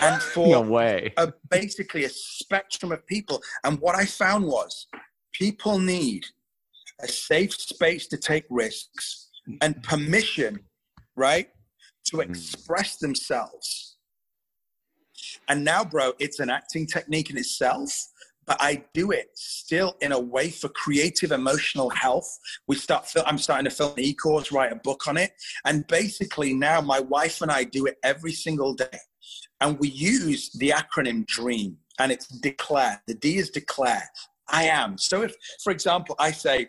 and 0.00 0.22
for 0.34 0.48
no 0.48 0.60
way. 0.60 1.12
A, 1.16 1.32
basically 1.50 2.04
a 2.04 2.08
spectrum 2.08 2.92
of 2.92 3.06
people. 3.06 3.42
And 3.64 3.78
what 3.80 3.94
I 3.94 4.04
found 4.04 4.46
was 4.46 4.86
people 5.32 5.78
need 5.78 6.24
a 7.02 7.08
safe 7.08 7.54
space 7.54 8.06
to 8.08 8.16
take 8.16 8.44
risks 8.50 9.28
and 9.60 9.82
permission, 9.82 10.60
right, 11.16 11.48
to 12.06 12.18
mm. 12.18 12.28
express 12.28 12.98
themselves. 12.98 13.96
And 15.48 15.64
now, 15.64 15.84
bro, 15.84 16.12
it's 16.18 16.40
an 16.40 16.50
acting 16.50 16.86
technique 16.86 17.30
in 17.30 17.38
itself, 17.38 17.90
but 18.46 18.56
I 18.60 18.84
do 18.94 19.10
it 19.12 19.28
still 19.34 19.96
in 20.00 20.12
a 20.12 20.18
way 20.18 20.50
for 20.50 20.68
creative 20.70 21.32
emotional 21.32 21.90
health. 21.90 22.28
We 22.66 22.76
start. 22.76 23.06
I'm 23.26 23.38
starting 23.38 23.64
to 23.64 23.70
film 23.70 23.92
an 23.96 24.00
e-course, 24.00 24.50
write 24.50 24.72
a 24.72 24.76
book 24.76 25.06
on 25.08 25.16
it, 25.16 25.32
and 25.64 25.86
basically 25.86 26.52
now 26.52 26.80
my 26.80 27.00
wife 27.00 27.42
and 27.42 27.50
I 27.50 27.64
do 27.64 27.86
it 27.86 27.96
every 28.02 28.32
single 28.32 28.74
day. 28.74 28.98
And 29.60 29.78
we 29.78 29.88
use 29.88 30.50
the 30.52 30.70
acronym 30.70 31.26
DREAM, 31.26 31.76
and 31.98 32.10
it's 32.10 32.26
declare. 32.26 33.02
The 33.06 33.14
D 33.14 33.36
is 33.36 33.50
declare. 33.50 34.08
I 34.48 34.64
am. 34.64 34.98
So 34.98 35.22
if, 35.22 35.34
for 35.62 35.70
example, 35.70 36.16
I 36.18 36.32
say, 36.32 36.68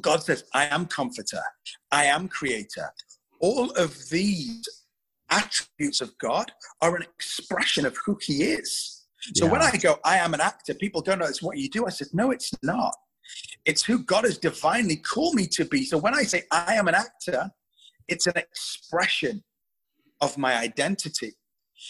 God 0.00 0.22
says, 0.22 0.44
I 0.52 0.66
am 0.66 0.86
comforter, 0.86 1.42
I 1.90 2.04
am 2.04 2.28
creator. 2.28 2.90
All 3.40 3.70
of 3.70 4.08
these 4.10 4.68
attributes 5.30 6.00
of 6.00 6.16
God 6.18 6.50
are 6.82 6.96
an 6.96 7.02
expression 7.02 7.86
of 7.86 7.96
who 8.04 8.18
He 8.20 8.42
is. 8.42 9.04
So 9.34 9.46
yeah. 9.46 9.52
when 9.52 9.62
I 9.62 9.76
go, 9.76 9.98
I 10.04 10.18
am 10.18 10.34
an 10.34 10.40
actor, 10.40 10.74
people 10.74 11.02
go, 11.02 11.14
no, 11.14 11.26
it's 11.26 11.42
what 11.42 11.56
you 11.58 11.68
do. 11.68 11.86
I 11.86 11.90
said, 11.90 12.08
no, 12.12 12.30
it's 12.30 12.52
not. 12.62 12.94
It's 13.64 13.84
who 13.84 13.98
God 13.98 14.24
has 14.24 14.38
divinely 14.38 14.96
called 14.96 15.34
me 15.34 15.46
to 15.48 15.64
be. 15.64 15.84
So 15.84 15.98
when 15.98 16.14
I 16.14 16.22
say 16.22 16.42
I 16.50 16.74
am 16.74 16.88
an 16.88 16.94
actor, 16.94 17.50
it's 18.06 18.26
an 18.26 18.36
expression 18.36 19.44
of 20.20 20.38
my 20.38 20.56
identity. 20.56 21.34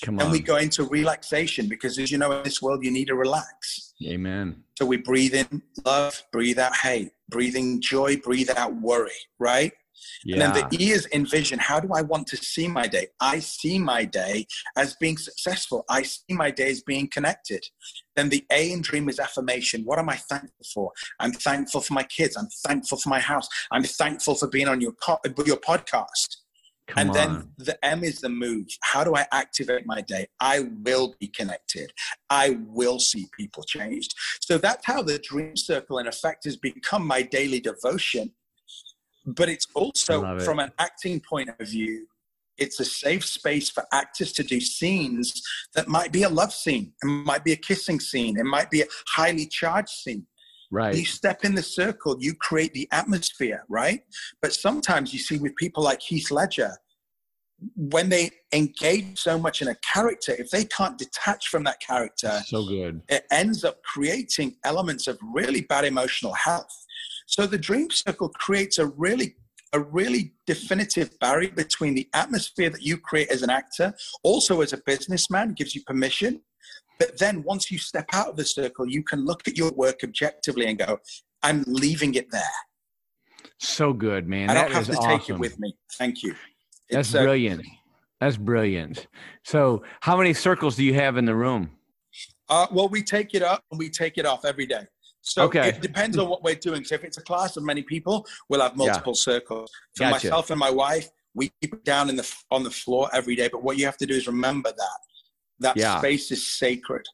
Come 0.02 0.16
on. 0.18 0.22
And 0.22 0.32
we 0.32 0.40
go 0.40 0.56
into 0.56 0.84
relaxation 0.84 1.68
because, 1.68 1.98
as 1.98 2.10
you 2.10 2.18
know, 2.18 2.32
in 2.32 2.42
this 2.42 2.60
world, 2.60 2.84
you 2.84 2.90
need 2.90 3.06
to 3.06 3.14
relax. 3.14 3.94
Amen. 4.06 4.62
So 4.78 4.86
we 4.86 4.98
breathe 4.98 5.34
in 5.34 5.62
love, 5.84 6.22
breathe 6.32 6.58
out 6.58 6.76
hate. 6.76 7.10
breathing 7.28 7.80
joy, 7.80 8.16
breathe 8.16 8.50
out 8.56 8.74
worry, 8.76 9.10
right? 9.38 9.72
Yeah. 10.24 10.34
And 10.34 10.54
then 10.54 10.68
the 10.70 10.84
E 10.84 10.90
is 10.90 11.08
envision. 11.12 11.58
How 11.58 11.80
do 11.80 11.90
I 11.94 12.02
want 12.02 12.26
to 12.28 12.36
see 12.36 12.68
my 12.68 12.86
day? 12.86 13.08
I 13.20 13.40
see 13.40 13.78
my 13.78 14.04
day 14.04 14.46
as 14.76 14.94
being 15.00 15.16
successful. 15.16 15.84
I 15.88 16.02
see 16.02 16.22
my 16.30 16.50
day 16.50 16.70
as 16.70 16.82
being 16.82 17.08
connected. 17.08 17.64
Then 18.16 18.28
the 18.28 18.44
A 18.52 18.72
in 18.72 18.80
dream 18.80 19.08
is 19.08 19.18
affirmation. 19.18 19.82
What 19.84 19.98
am 19.98 20.08
I 20.08 20.16
thankful 20.16 20.66
for? 20.72 20.92
I'm 21.20 21.32
thankful 21.32 21.80
for 21.80 21.94
my 21.94 22.04
kids. 22.04 22.36
I'm 22.36 22.48
thankful 22.66 22.98
for 22.98 23.08
my 23.08 23.20
house. 23.20 23.48
I'm 23.70 23.84
thankful 23.84 24.34
for 24.34 24.48
being 24.48 24.68
on 24.68 24.80
your 24.80 24.92
co- 24.92 25.20
your 25.46 25.56
podcast. 25.56 26.37
Come 26.88 27.06
and 27.06 27.14
then 27.14 27.48
the 27.58 27.84
M 27.84 28.02
is 28.02 28.20
the 28.20 28.30
move. 28.30 28.66
How 28.80 29.04
do 29.04 29.14
I 29.14 29.26
activate 29.30 29.86
my 29.86 30.00
day? 30.00 30.26
I 30.40 30.68
will 30.82 31.14
be 31.20 31.28
connected. 31.28 31.92
I 32.30 32.58
will 32.66 32.98
see 32.98 33.26
people 33.36 33.62
changed. 33.62 34.14
So 34.40 34.56
that's 34.56 34.86
how 34.86 35.02
the 35.02 35.18
dream 35.18 35.54
circle, 35.54 35.98
in 35.98 36.06
effect, 36.06 36.44
has 36.44 36.56
become 36.56 37.06
my 37.06 37.20
daily 37.22 37.60
devotion. 37.60 38.32
But 39.26 39.50
it's 39.50 39.66
also, 39.74 40.24
it. 40.36 40.42
from 40.42 40.60
an 40.60 40.72
acting 40.78 41.20
point 41.20 41.50
of 41.58 41.68
view, 41.68 42.06
it's 42.56 42.80
a 42.80 42.84
safe 42.84 43.24
space 43.24 43.68
for 43.68 43.84
actors 43.92 44.32
to 44.32 44.42
do 44.42 44.58
scenes 44.60 45.42
that 45.74 45.88
might 45.88 46.10
be 46.10 46.22
a 46.22 46.28
love 46.28 46.52
scene, 46.52 46.92
it 47.02 47.06
might 47.06 47.44
be 47.44 47.52
a 47.52 47.56
kissing 47.56 48.00
scene, 48.00 48.38
it 48.38 48.46
might 48.46 48.70
be 48.70 48.80
a 48.80 48.86
highly 49.08 49.46
charged 49.46 49.90
scene. 49.90 50.26
You 50.94 51.04
step 51.04 51.44
in 51.44 51.54
the 51.54 51.62
circle, 51.62 52.16
you 52.20 52.34
create 52.34 52.74
the 52.74 52.88
atmosphere, 52.92 53.64
right? 53.68 54.02
But 54.42 54.52
sometimes 54.52 55.12
you 55.12 55.18
see 55.18 55.38
with 55.38 55.56
people 55.56 55.82
like 55.82 56.02
Heath 56.02 56.30
Ledger, 56.30 56.72
when 57.74 58.08
they 58.08 58.30
engage 58.52 59.18
so 59.18 59.38
much 59.38 59.62
in 59.62 59.68
a 59.68 59.74
character, 59.76 60.32
if 60.38 60.50
they 60.50 60.64
can't 60.64 60.96
detach 60.96 61.48
from 61.48 61.64
that 61.64 61.80
character, 61.80 62.40
So 62.46 62.64
good. 62.66 63.02
it 63.08 63.24
ends 63.32 63.64
up 63.64 63.82
creating 63.82 64.56
elements 64.64 65.08
of 65.08 65.18
really 65.34 65.62
bad 65.62 65.84
emotional 65.84 66.34
health. 66.34 66.70
So 67.26 67.46
the 67.46 67.58
dream 67.58 67.90
circle 67.90 68.28
creates 68.30 68.78
a 68.78 68.86
really 68.86 69.36
a 69.74 69.80
really 69.80 70.32
definitive 70.46 71.10
barrier 71.20 71.50
between 71.50 71.94
the 71.94 72.08
atmosphere 72.14 72.70
that 72.70 72.80
you 72.82 72.96
create 72.96 73.28
as 73.30 73.42
an 73.42 73.50
actor, 73.50 73.92
also 74.22 74.62
as 74.62 74.72
a 74.72 74.78
businessman, 74.86 75.52
gives 75.52 75.74
you 75.74 75.82
permission. 75.86 76.40
But 76.98 77.18
then 77.18 77.42
once 77.42 77.70
you 77.70 77.78
step 77.78 78.06
out 78.12 78.28
of 78.28 78.36
the 78.36 78.44
circle, 78.44 78.88
you 78.88 79.02
can 79.02 79.24
look 79.24 79.46
at 79.46 79.56
your 79.56 79.70
work 79.72 80.00
objectively 80.02 80.66
and 80.66 80.78
go, 80.78 80.98
I'm 81.42 81.64
leaving 81.66 82.14
it 82.14 82.30
there. 82.30 82.42
So 83.58 83.92
good, 83.92 84.28
man. 84.28 84.50
I 84.50 84.54
That 84.54 84.64
don't 84.64 84.72
have 84.72 84.90
is 84.90 84.98
to 85.00 85.06
take 85.06 85.28
it 85.30 85.38
with 85.38 85.58
me. 85.58 85.76
Thank 85.94 86.22
you. 86.22 86.34
That's 86.90 87.08
It's, 87.08 87.14
uh, 87.14 87.22
brilliant. 87.22 87.66
That's 88.20 88.36
brilliant. 88.36 89.06
So, 89.44 89.84
how 90.00 90.16
many 90.16 90.32
circles 90.34 90.74
do 90.74 90.84
you 90.84 90.94
have 90.94 91.16
in 91.16 91.24
the 91.24 91.34
room? 91.34 91.70
Uh, 92.48 92.66
well, 92.72 92.88
we 92.88 93.02
take 93.02 93.34
it 93.34 93.42
up 93.42 93.62
and 93.70 93.78
we 93.78 93.88
take 93.90 94.18
it 94.18 94.26
off 94.26 94.44
every 94.44 94.66
day. 94.66 94.84
So 95.20 95.44
Okay. 95.44 95.68
it 95.68 95.80
depends 95.82 96.18
on 96.18 96.28
what 96.28 96.42
we're 96.42 96.54
doing. 96.54 96.84
So 96.84 96.94
if 96.94 97.04
it's 97.04 97.18
a 97.18 97.22
class 97.22 97.56
of 97.56 97.62
many 97.62 97.82
people, 97.82 98.26
we'll 98.48 98.62
have 98.62 98.76
multiple 98.76 99.14
circles. 99.14 99.70
For 99.94 100.04
Gotcha. 100.04 100.12
myself 100.12 100.50
and 100.50 100.58
my 100.58 100.70
wife, 100.70 101.08
we 101.34 101.52
keep 101.60 101.74
it 101.74 101.84
down 101.84 102.08
in 102.08 102.16
the 102.16 102.34
on 102.50 102.62
the 102.64 102.70
floor 102.70 103.10
every 103.12 103.36
day. 103.36 103.48
But 103.52 103.62
what 103.62 103.76
you 103.76 103.84
have 103.84 103.98
to 103.98 104.06
do 104.06 104.14
is 104.14 104.26
remember 104.26 104.70
that 104.70 104.98
that 105.60 105.76
Yeah. 105.76 105.98
space 105.98 106.30
is 106.30 106.46
sacred 106.46 107.06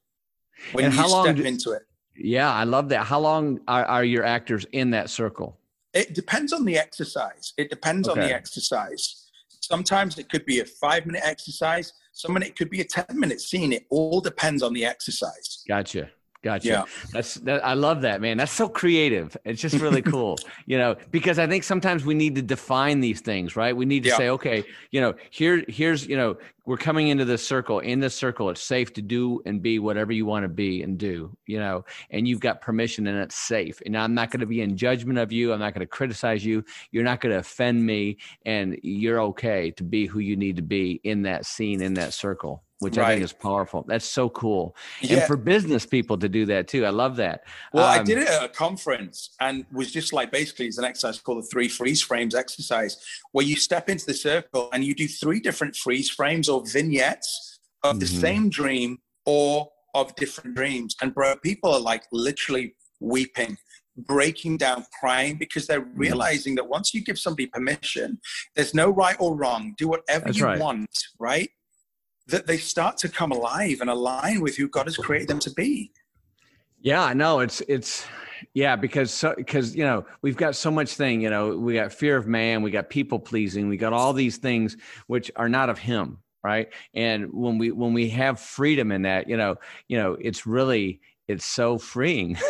when 0.72 0.86
And 0.86 0.94
you 0.94 1.00
how 1.00 1.08
long 1.08 1.24
step 1.24 1.36
do- 1.36 1.44
into 1.44 1.72
it. 1.72 1.82
Yeah, 2.16 2.52
I 2.52 2.64
love 2.64 2.88
that. 2.90 3.06
How 3.06 3.18
long 3.18 3.60
are, 3.66 3.84
are 3.84 4.04
your 4.04 4.24
actors 4.24 4.64
in 4.72 4.90
that 4.90 5.10
circle? 5.10 5.58
It 5.92 6.14
depends 6.14 6.52
on 6.52 6.64
the 6.64 6.78
exercise. 6.78 7.52
It 7.56 7.70
depends 7.70 8.08
on 8.08 8.18
the 8.18 8.32
exercise. 8.32 9.30
Sometimes 9.60 10.18
it 10.18 10.28
could 10.28 10.44
be 10.44 10.60
a 10.60 10.64
five 10.64 11.06
minute 11.06 11.22
exercise. 11.24 11.92
Some 12.12 12.36
it 12.36 12.56
could 12.56 12.70
be 12.70 12.80
a 12.80 12.84
ten 12.84 13.06
minute 13.14 13.40
scene. 13.40 13.72
It 13.72 13.86
all 13.90 14.20
depends 14.20 14.62
on 14.62 14.72
the 14.74 14.84
exercise. 14.84 15.62
Gotcha. 15.66 16.10
Gotcha. 16.44 16.68
Yeah. 16.68 16.84
That's 17.10 17.36
that. 17.36 17.64
I 17.64 17.72
love 17.72 18.02
that, 18.02 18.20
man. 18.20 18.36
That's 18.36 18.52
so 18.52 18.68
creative. 18.68 19.34
It's 19.46 19.62
just 19.62 19.80
really 19.80 20.02
cool, 20.12 20.36
you 20.66 20.76
know, 20.76 20.94
because 21.10 21.38
I 21.38 21.46
think 21.46 21.64
sometimes 21.64 22.04
we 22.04 22.12
need 22.12 22.34
to 22.34 22.42
define 22.42 23.00
these 23.00 23.22
things, 23.22 23.56
right? 23.56 23.74
We 23.74 23.86
need 23.86 24.02
to 24.02 24.10
Yeah. 24.10 24.16
say, 24.18 24.28
okay, 24.28 24.62
you 24.90 25.00
know, 25.00 25.14
here, 25.30 25.64
here's, 25.68 26.06
you 26.06 26.18
know, 26.18 26.36
we're 26.66 26.76
coming 26.76 27.08
into 27.08 27.24
this 27.24 27.46
circle. 27.46 27.78
In 27.78 27.98
this 27.98 28.14
circle, 28.14 28.50
it's 28.50 28.62
safe 28.62 28.92
to 28.94 29.02
do 29.02 29.40
and 29.46 29.62
be 29.62 29.78
whatever 29.78 30.12
you 30.12 30.26
want 30.26 30.44
to 30.44 30.48
be 30.50 30.82
and 30.82 30.98
do, 30.98 31.34
you 31.46 31.58
know, 31.58 31.86
and 32.10 32.28
you've 32.28 32.40
got 32.40 32.60
permission 32.60 33.06
and 33.06 33.18
it's 33.18 33.36
safe. 33.36 33.80
And 33.86 33.96
I'm 33.96 34.12
not 34.12 34.30
going 34.30 34.40
to 34.40 34.46
be 34.46 34.60
in 34.60 34.76
judgment 34.76 35.18
of 35.18 35.32
you. 35.32 35.50
I'm 35.50 35.60
not 35.60 35.72
going 35.72 35.80
to 35.80 35.86
criticize 35.86 36.44
you. 36.44 36.62
You're 36.90 37.04
not 37.04 37.22
going 37.22 37.32
to 37.32 37.38
offend 37.38 37.84
me, 37.84 38.18
and 38.44 38.78
you're 38.82 39.20
okay 39.22 39.70
to 39.72 39.82
be 39.82 40.04
who 40.04 40.18
you 40.18 40.36
need 40.36 40.56
to 40.56 40.62
be 40.62 41.00
in 41.04 41.22
that 41.22 41.46
scene, 41.46 41.80
in 41.80 41.94
that 41.94 42.12
circle. 42.12 42.62
Which 42.84 42.98
I 42.98 43.12
think 43.14 43.24
is 43.24 43.32
powerful. 43.32 43.84
That's 43.88 44.04
so 44.04 44.28
cool 44.28 44.76
and 45.02 45.10
Yeah. 45.10 45.26
for 45.26 45.36
business 45.36 45.84
people 45.86 46.16
to 46.18 46.28
do 46.28 46.46
that 46.46 46.68
too. 46.68 46.84
I 46.86 46.90
love 46.90 47.16
that. 47.16 47.44
Well, 47.72 47.86
I 47.86 47.98
Um, 47.98 48.04
did 48.04 48.18
it 48.18 48.28
at 48.28 48.44
a 48.44 48.48
conference 48.48 49.30
and 49.40 49.64
was 49.72 49.90
just 49.92 50.12
like 50.12 50.30
basically 50.30 50.66
it's 50.66 50.78
an 50.78 50.84
exercise 50.84 51.18
called 51.20 51.42
the 51.42 51.48
three 51.48 51.68
freeze 51.68 52.02
frames 52.02 52.34
exercise, 52.34 52.96
where 53.32 53.44
you 53.44 53.56
step 53.56 53.88
into 53.88 54.06
the 54.06 54.14
circle 54.14 54.68
and 54.72 54.84
you 54.84 54.94
do 54.94 55.08
three 55.08 55.40
different 55.40 55.74
freeze 55.76 56.10
frames 56.10 56.48
or 56.48 56.64
vignettes 56.66 57.58
of 57.82 58.00
the 58.00 58.06
Mhm. 58.06 58.20
same 58.20 58.48
dream 58.50 58.98
or 59.26 59.70
of 59.94 60.14
different 60.16 60.54
dreams. 60.56 60.94
And 61.00 61.14
bro, 61.14 61.36
people 61.36 61.72
are 61.72 61.80
like 61.80 62.04
literally 62.12 62.74
weeping, 63.00 63.56
breaking 63.96 64.56
down, 64.56 64.84
crying 64.98 65.36
because 65.36 65.66
they're 65.68 65.80
Mm-hmm. 65.82 65.98
realizing 66.00 66.54
that 66.56 66.68
once 66.68 66.92
you 66.94 67.00
give 67.04 67.18
somebody 67.18 67.46
permission, 67.46 68.18
there's 68.56 68.74
no 68.74 68.90
right 68.90 69.16
or 69.20 69.36
wrong. 69.36 69.74
Do 69.78 69.86
whatever 69.88 70.24
That's 70.26 70.38
you 70.38 70.44
right. 70.46 70.58
want, 70.58 70.90
right? 71.20 71.50
That 72.28 72.46
they 72.46 72.56
start 72.56 72.96
to 72.98 73.08
come 73.08 73.32
alive 73.32 73.80
and 73.80 73.90
align 73.90 74.40
with 74.40 74.56
who 74.56 74.68
God 74.68 74.86
has 74.86 74.96
created 74.96 75.28
them 75.28 75.40
to 75.40 75.50
be. 75.50 75.92
Yeah, 76.80 77.02
I 77.02 77.14
know 77.14 77.40
it's 77.40 77.60
it's 77.62 78.06
yeah 78.52 78.76
because 78.76 79.10
so 79.12 79.34
because 79.36 79.74
you 79.74 79.84
know 79.84 80.04
we've 80.22 80.36
got 80.36 80.54
so 80.54 80.70
much 80.70 80.96
thing 80.96 81.22
you 81.22 81.30
know 81.30 81.56
we 81.56 81.74
got 81.74 81.92
fear 81.92 82.16
of 82.16 82.26
man, 82.26 82.62
we 82.62 82.70
got 82.70 82.90
people 82.90 83.18
pleasing, 83.18 83.68
we 83.68 83.76
got 83.76 83.92
all 83.92 84.12
these 84.12 84.36
things 84.36 84.76
which 85.06 85.30
are 85.36 85.48
not 85.48 85.70
of 85.70 85.78
Him, 85.78 86.18
right? 86.42 86.68
And 86.94 87.32
when 87.32 87.58
we 87.58 87.70
when 87.70 87.94
we 87.94 88.10
have 88.10 88.38
freedom 88.38 88.92
in 88.92 89.02
that, 89.02 89.28
you 89.28 89.36
know, 89.36 89.56
you 89.88 89.98
know, 89.98 90.16
it's 90.20 90.46
really 90.46 91.00
it's 91.26 91.46
so 91.46 91.78
freeing. 91.78 92.36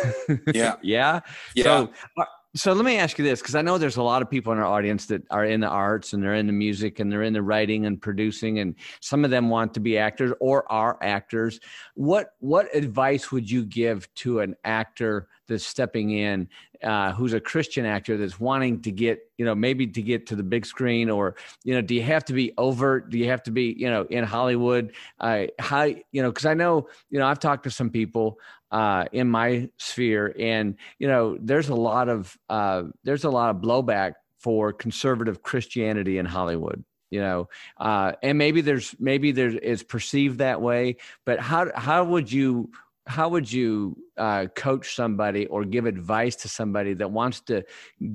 Yeah. 0.53 0.75
yeah. 0.81 1.21
Yeah. 1.55 1.63
So, 1.63 1.91
uh, 2.17 2.25
so 2.55 2.71
let 2.71 2.85
me 2.85 2.97
ask 2.97 3.17
you 3.17 3.25
this, 3.25 3.41
because 3.41 3.55
I 3.55 3.61
know 3.61 3.77
there's 3.77 3.97
a 3.97 4.03
lot 4.03 4.21
of 4.21 4.29
people 4.29 4.53
in 4.53 4.59
our 4.59 4.65
audience 4.65 5.05
that 5.07 5.23
are 5.29 5.43
in 5.43 5.59
the 5.59 5.67
arts 5.67 6.13
and 6.13 6.23
they're 6.23 6.35
in 6.35 6.47
the 6.47 6.53
music 6.53 6.99
and 6.99 7.11
they're 7.11 7.23
in 7.23 7.33
the 7.33 7.41
writing 7.41 7.85
and 7.85 8.01
producing, 8.01 8.59
and 8.59 8.75
some 9.01 9.25
of 9.25 9.31
them 9.31 9.49
want 9.49 9.73
to 9.73 9.79
be 9.79 9.97
actors 9.97 10.31
or 10.39 10.71
are 10.71 10.97
actors. 11.01 11.59
What 11.95 12.29
what 12.39 12.73
advice 12.73 13.31
would 13.31 13.49
you 13.51 13.65
give 13.65 14.13
to 14.15 14.39
an 14.39 14.55
actor 14.63 15.27
that's 15.47 15.65
stepping 15.65 16.11
in, 16.11 16.47
uh, 16.81 17.11
who's 17.11 17.33
a 17.33 17.39
Christian 17.39 17.85
actor 17.85 18.17
that's 18.17 18.39
wanting 18.39 18.81
to 18.81 18.91
get, 18.91 19.19
you 19.37 19.45
know, 19.45 19.53
maybe 19.53 19.85
to 19.85 20.01
get 20.01 20.25
to 20.27 20.35
the 20.35 20.41
big 20.41 20.65
screen, 20.65 21.09
or 21.09 21.35
you 21.65 21.73
know, 21.73 21.81
do 21.81 21.93
you 21.93 22.03
have 22.03 22.23
to 22.25 22.33
be 22.33 22.53
overt? 22.57 23.09
Do 23.09 23.17
you 23.17 23.27
have 23.29 23.43
to 23.43 23.51
be, 23.51 23.75
you 23.77 23.89
know, 23.89 24.03
in 24.09 24.23
Hollywood? 24.23 24.93
Uh, 25.19 25.47
how 25.59 25.83
you 25.83 26.21
know? 26.23 26.29
Because 26.29 26.45
I 26.45 26.53
know, 26.53 26.87
you 27.09 27.19
know, 27.19 27.27
I've 27.27 27.39
talked 27.39 27.63
to 27.65 27.69
some 27.69 27.89
people 27.89 28.39
uh, 28.75 29.05
in 29.13 29.29
my 29.29 29.69
sphere, 29.77 30.35
and 30.37 30.75
you 30.99 31.07
know, 31.07 31.37
there's 31.39 31.69
a 31.69 31.75
lot 31.75 32.09
of 32.09 32.37
uh, 32.49 32.83
there's 33.05 33.23
a 33.23 33.29
lot 33.29 33.49
of 33.49 33.61
blowback 33.61 34.15
for 34.37 34.73
conservative 34.73 35.41
Christianity 35.41 36.17
in 36.17 36.25
Hollywood. 36.25 36.83
You 37.09 37.21
know, 37.21 37.49
uh, 37.77 38.11
and 38.21 38.37
maybe 38.37 38.59
there's 38.59 38.93
maybe 38.99 39.31
there's 39.31 39.55
it's 39.63 39.81
perceived 39.81 40.39
that 40.39 40.59
way, 40.59 40.97
but 41.25 41.39
how 41.39 41.71
how 41.73 42.03
would 42.03 42.29
you 42.29 42.69
how 43.07 43.29
would 43.29 43.49
you 43.49 43.95
uh, 44.17 44.47
coach 44.55 44.93
somebody 44.93 45.45
or 45.45 45.63
give 45.63 45.85
advice 45.85 46.35
to 46.37 46.49
somebody 46.49 46.93
that 46.95 47.11
wants 47.11 47.39
to 47.41 47.63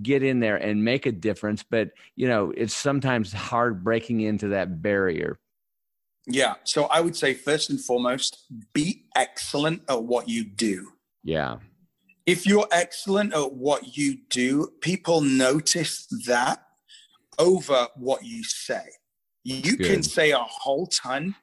get 0.02 0.22
in 0.22 0.40
there 0.40 0.58
and 0.58 0.84
make 0.84 1.06
a 1.06 1.12
difference, 1.12 1.62
but 1.62 1.88
you 2.16 2.28
know, 2.28 2.52
it's 2.54 2.76
sometimes 2.76 3.32
hard 3.32 3.82
breaking 3.82 4.20
into 4.20 4.48
that 4.48 4.82
barrier. 4.82 5.38
Yeah. 6.30 6.54
So 6.64 6.84
I 6.84 7.00
would 7.00 7.16
say 7.16 7.34
first 7.34 7.70
and 7.70 7.80
foremost, 7.80 8.46
be 8.72 9.06
excellent 9.16 9.82
at 9.88 10.02
what 10.02 10.28
you 10.28 10.44
do. 10.44 10.92
Yeah. 11.22 11.56
If 12.26 12.46
you're 12.46 12.68
excellent 12.70 13.34
at 13.34 13.52
what 13.52 13.96
you 13.96 14.18
do, 14.28 14.72
people 14.80 15.20
notice 15.20 16.06
that 16.26 16.62
over 17.38 17.88
what 17.96 18.24
you 18.24 18.44
say. 18.44 18.84
You 19.42 19.76
can 19.76 20.02
say 20.02 20.32
a 20.32 20.38
whole 20.38 20.86
ton 20.86 21.34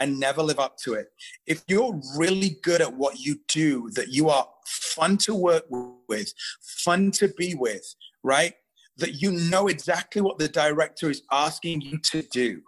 and 0.00 0.18
never 0.18 0.42
live 0.42 0.58
up 0.58 0.76
to 0.78 0.94
it. 0.94 1.08
If 1.46 1.62
you're 1.68 2.00
really 2.16 2.58
good 2.62 2.80
at 2.80 2.92
what 2.92 3.20
you 3.20 3.40
do, 3.48 3.90
that 3.94 4.08
you 4.08 4.28
are 4.28 4.46
fun 4.66 5.16
to 5.18 5.34
work 5.34 5.64
with, 6.08 6.32
fun 6.60 7.10
to 7.12 7.28
be 7.28 7.54
with, 7.54 7.94
right? 8.22 8.54
That 8.96 9.14
you 9.22 9.30
know 9.32 9.68
exactly 9.68 10.20
what 10.20 10.38
the 10.38 10.48
director 10.48 11.10
is 11.10 11.22
asking 11.30 11.80
you 11.82 11.98
to 12.10 12.22
do 12.22 12.60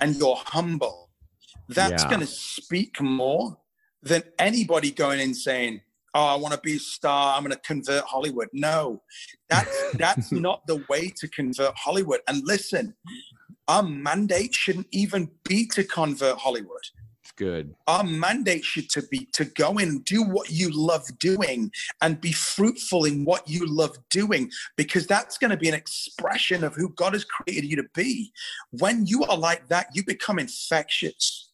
and 0.00 0.16
you're 0.16 0.36
humble, 0.36 1.10
that's 1.68 2.02
Yeah. 2.02 2.08
going 2.08 2.20
to 2.20 2.26
speak 2.26 3.00
more 3.00 3.58
than 4.02 4.22
anybody 4.38 4.90
going 4.90 5.20
in 5.20 5.34
saying, 5.34 5.80
"Oh, 6.14 6.26
I 6.26 6.36
want 6.36 6.54
to 6.54 6.60
be 6.60 6.76
a 6.76 6.78
star. 6.78 7.36
I'm 7.36 7.42
going 7.42 7.52
to 7.52 7.60
convert 7.60 8.04
Hollywood." 8.04 8.48
No, 8.52 9.02
that's 9.48 9.76
that's 9.98 10.32
not 10.32 10.66
the 10.66 10.84
way 10.88 11.08
to 11.16 11.28
convert 11.28 11.74
Hollywood. 11.76 12.20
And 12.28 12.42
listen, 12.44 12.94
our 13.68 13.82
mandate 13.82 14.54
shouldn't 14.54 14.86
even 14.92 15.30
be 15.48 15.66
to 15.68 15.82
convert 15.84 16.38
Hollywood. 16.38 16.84
Good. 17.36 17.74
Our 17.86 18.04
mandate 18.04 18.64
should 18.64 18.90
to 18.90 19.02
be 19.10 19.28
to 19.34 19.44
go 19.44 19.78
and 19.78 20.04
do 20.04 20.22
what 20.22 20.50
you 20.50 20.70
love 20.70 21.06
doing 21.18 21.70
and 22.00 22.20
be 22.20 22.32
fruitful 22.32 23.04
in 23.04 23.24
what 23.24 23.48
you 23.48 23.66
love 23.66 23.96
doing, 24.10 24.50
because 24.76 25.06
that's 25.06 25.38
going 25.38 25.50
to 25.50 25.56
be 25.56 25.68
an 25.68 25.74
expression 25.74 26.64
of 26.64 26.74
who 26.74 26.88
God 26.90 27.12
has 27.12 27.24
created 27.24 27.68
you 27.68 27.76
to 27.76 27.88
be. 27.94 28.32
When 28.70 29.06
you 29.06 29.24
are 29.24 29.36
like 29.36 29.68
that, 29.68 29.88
you 29.94 30.04
become 30.04 30.38
infectious. 30.38 31.50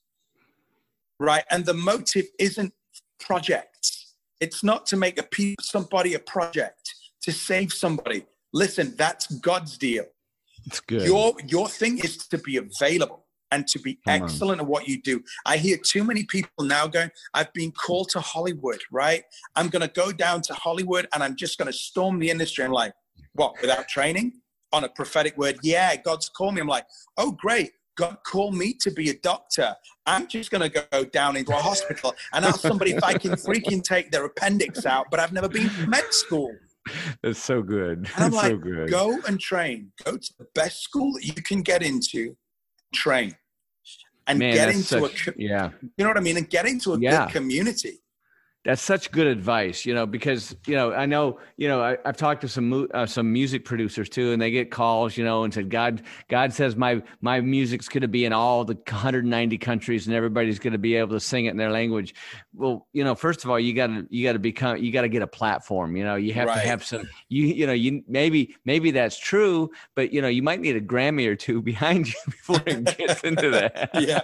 Right. 1.18 1.45
And 1.51 1.66
the 1.66 1.74
motive 1.74 2.26
isn't 2.39 2.72
projects. 3.20 4.14
It's 4.41 4.64
not 4.64 4.87
to 4.87 4.97
make 4.97 5.18
a 5.18 5.22
pe- 5.22 5.55
somebody 5.61 6.14
a 6.14 6.18
project, 6.18 6.95
to 7.22 7.33
save 7.33 7.72
somebody. 7.72 8.26
Listen, 8.53 8.95
that's 8.97 9.26
God's 9.37 9.78
deal. 9.78 10.05
It's 10.66 10.80
good. 10.80 11.07
Your 11.07 11.35
your 11.47 11.68
thing 11.68 11.99
is 11.99 12.16
to 12.28 12.39
be 12.39 12.57
available 12.57 13.22
and 13.53 13.67
to 13.69 13.79
be 13.79 13.99
Come 14.05 14.23
on. 14.23 14.23
excellent 14.25 14.61
at 14.61 14.67
what 14.67 14.89
you 14.89 15.01
do. 15.01 15.23
I 15.47 15.57
hear 15.59 15.77
too 15.77 16.03
many 16.03 16.25
people 16.25 16.65
now 16.65 16.89
going, 16.89 17.11
I've 17.35 17.53
been 17.53 17.71
called 17.71 18.09
to 18.11 18.21
Hollywood, 18.21 18.81
right? 18.91 19.23
I'm 19.55 19.69
gonna 19.69 19.89
go 19.89 20.11
down 20.11 20.41
to 20.43 20.55
Hollywood 20.55 21.07
and 21.15 21.23
I'm 21.23 21.37
just 21.37 21.59
gonna 21.59 21.73
storm 21.73 22.19
the 22.19 22.31
industry. 22.31 22.65
I'm 22.65 22.73
like, 22.73 22.95
what, 23.35 23.61
without 23.61 23.87
training? 23.89 24.33
On 24.73 24.85
a 24.85 24.89
prophetic 24.89 25.37
word, 25.37 25.59
yeah, 25.63 25.95
God's 25.97 26.29
called 26.31 26.55
me. 26.55 26.61
I'm 26.63 26.67
like, 26.67 26.87
oh 27.19 27.31
great. 27.31 27.71
God 27.95 28.17
called 28.27 28.55
me 28.57 28.73
to 28.81 28.91
be 28.91 29.11
a 29.11 29.19
doctor. 29.19 29.77
I'm 30.07 30.27
just 30.27 30.51
going 30.51 30.69
to 30.69 30.87
go 30.91 31.05
down 31.05 31.37
into 31.37 31.53
a 31.53 31.61
hospital 31.61 32.15
and 32.33 32.43
ask 32.43 32.61
somebody 32.61 32.93
if 32.93 33.05
I 33.05 33.13
can 33.13 33.33
freaking 33.33 33.85
take 33.85 34.11
their 34.11 34.25
appendix 34.25 34.87
out, 34.87 35.11
but 35.11 35.21
I've 35.21 35.35
never 35.35 35.47
been 35.47 35.69
to 35.69 35.87
med 35.87 36.05
school. 36.09 36.55
That's 37.23 37.39
so 37.39 37.61
good. 37.61 37.99
And 37.99 38.09
I'm 38.17 38.31
That's 38.31 38.35
like, 38.35 38.51
so 38.53 38.57
good. 38.57 38.91
go 38.91 39.21
and 39.29 39.39
train. 39.39 39.93
Go 40.05 40.17
to 40.17 40.33
the 40.39 40.47
best 40.55 40.83
school 40.83 41.13
that 41.13 41.25
you 41.25 41.35
can 41.35 41.61
get 41.61 41.83
into, 41.83 42.35
train, 42.95 43.37
and 44.27 44.39
Man, 44.39 44.55
get 44.55 44.66
that's 44.66 44.79
into 44.93 45.09
such- 45.09 45.29
a. 45.29 45.35
yeah. 45.37 45.70
You 45.97 46.05
know 46.05 46.09
what 46.09 46.16
I 46.16 46.20
mean? 46.20 46.37
And 46.37 46.49
get 46.49 46.66
into 46.66 46.93
a 46.95 46.99
Yeah. 47.01 47.27
good 47.27 47.33
community. 47.35 48.02
That's 48.65 48.81
such 48.81 49.11
good 49.11 49.27
advice, 49.27 49.85
you 49.85 49.93
know, 49.93 50.07
because 50.07 50.55
you 50.69 50.77
know 50.77 50.93
I 50.93 51.05
know 51.05 51.41
you 51.57 51.67
know 51.67 51.83
I, 51.83 51.99
I've 52.05 52.17
talked 52.17 52.43
to 52.43 52.49
some 52.49 52.87
uh, 52.95 53.07
some 53.07 53.33
music 53.33 53.65
producers 53.65 54.09
too, 54.09 54.31
and 54.31 54.41
they 54.41 54.53
get 54.53 54.71
calls, 54.71 55.17
you 55.17 55.25
know, 55.25 55.43
and 55.43 55.53
said 55.53 55.69
God 55.69 56.03
God 56.29 56.53
says 56.53 56.77
my 56.77 57.03
my 57.21 57.41
music's 57.41 57.89
going 57.89 58.03
to 58.03 58.09
be 58.09 58.25
in 58.25 58.33
all 58.33 58.65
the 58.65 58.75
190 58.75 59.59
countries, 59.59 60.07
and 60.07 60.15
everybody's 60.15 60.61
going 60.61 60.75
to 60.75 60.79
be 60.79 60.95
able 60.95 61.11
to 61.11 61.19
sing 61.19 61.47
it 61.47 61.51
in 61.51 61.57
their 61.57 61.73
language. 61.73 62.15
Well, 62.55 62.87
you 62.93 63.03
know, 63.03 63.17
first 63.17 63.43
of 63.43 63.51
all, 63.51 63.59
you 63.59 63.75
got 63.75 63.89
to 63.89 64.07
you 64.11 64.25
got 64.25 64.35
to 64.35 64.39
become 64.39 64.77
you 64.77 64.93
got 64.93 65.03
to 65.03 65.09
get 65.09 65.23
a 65.23 65.27
platform. 65.27 65.97
You 65.97 66.05
know, 66.05 66.15
you 66.15 66.33
have 66.35 66.47
Right. 66.47 66.55
to 66.55 66.61
have 66.61 66.85
some 66.85 67.09
you 67.29 67.47
you 67.47 67.67
know 67.67 67.73
you 67.73 68.05
maybe 68.07 68.55
maybe 68.65 68.93
that's 68.93 69.19
true, 69.19 69.73
but 69.97 70.13
you 70.13 70.23
know 70.23 70.29
you 70.29 70.43
might 70.45 70.61
need 70.61 70.77
a 70.77 70.81
Grammy 70.81 71.27
or 71.27 71.35
two 71.35 71.63
behind 71.73 72.07
you 72.07 72.15
before 72.27 72.63
it 72.67 72.97
gets 72.97 73.25
into 73.25 73.51
that. 73.51 73.91
Yeah. 73.93 74.23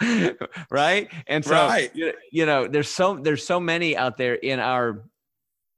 right. 0.70 1.10
And 1.26 1.44
so 1.44 1.66
Right. 1.66 1.90
you, 1.94 2.12
you 2.30 2.46
know 2.46 2.66
there's 2.68 2.88
so 2.88 3.16
there's 3.16 3.44
so 3.46 3.60
many 3.68 3.96
out 3.96 4.16
there 4.16 4.34
in 4.34 4.58
our 4.58 5.04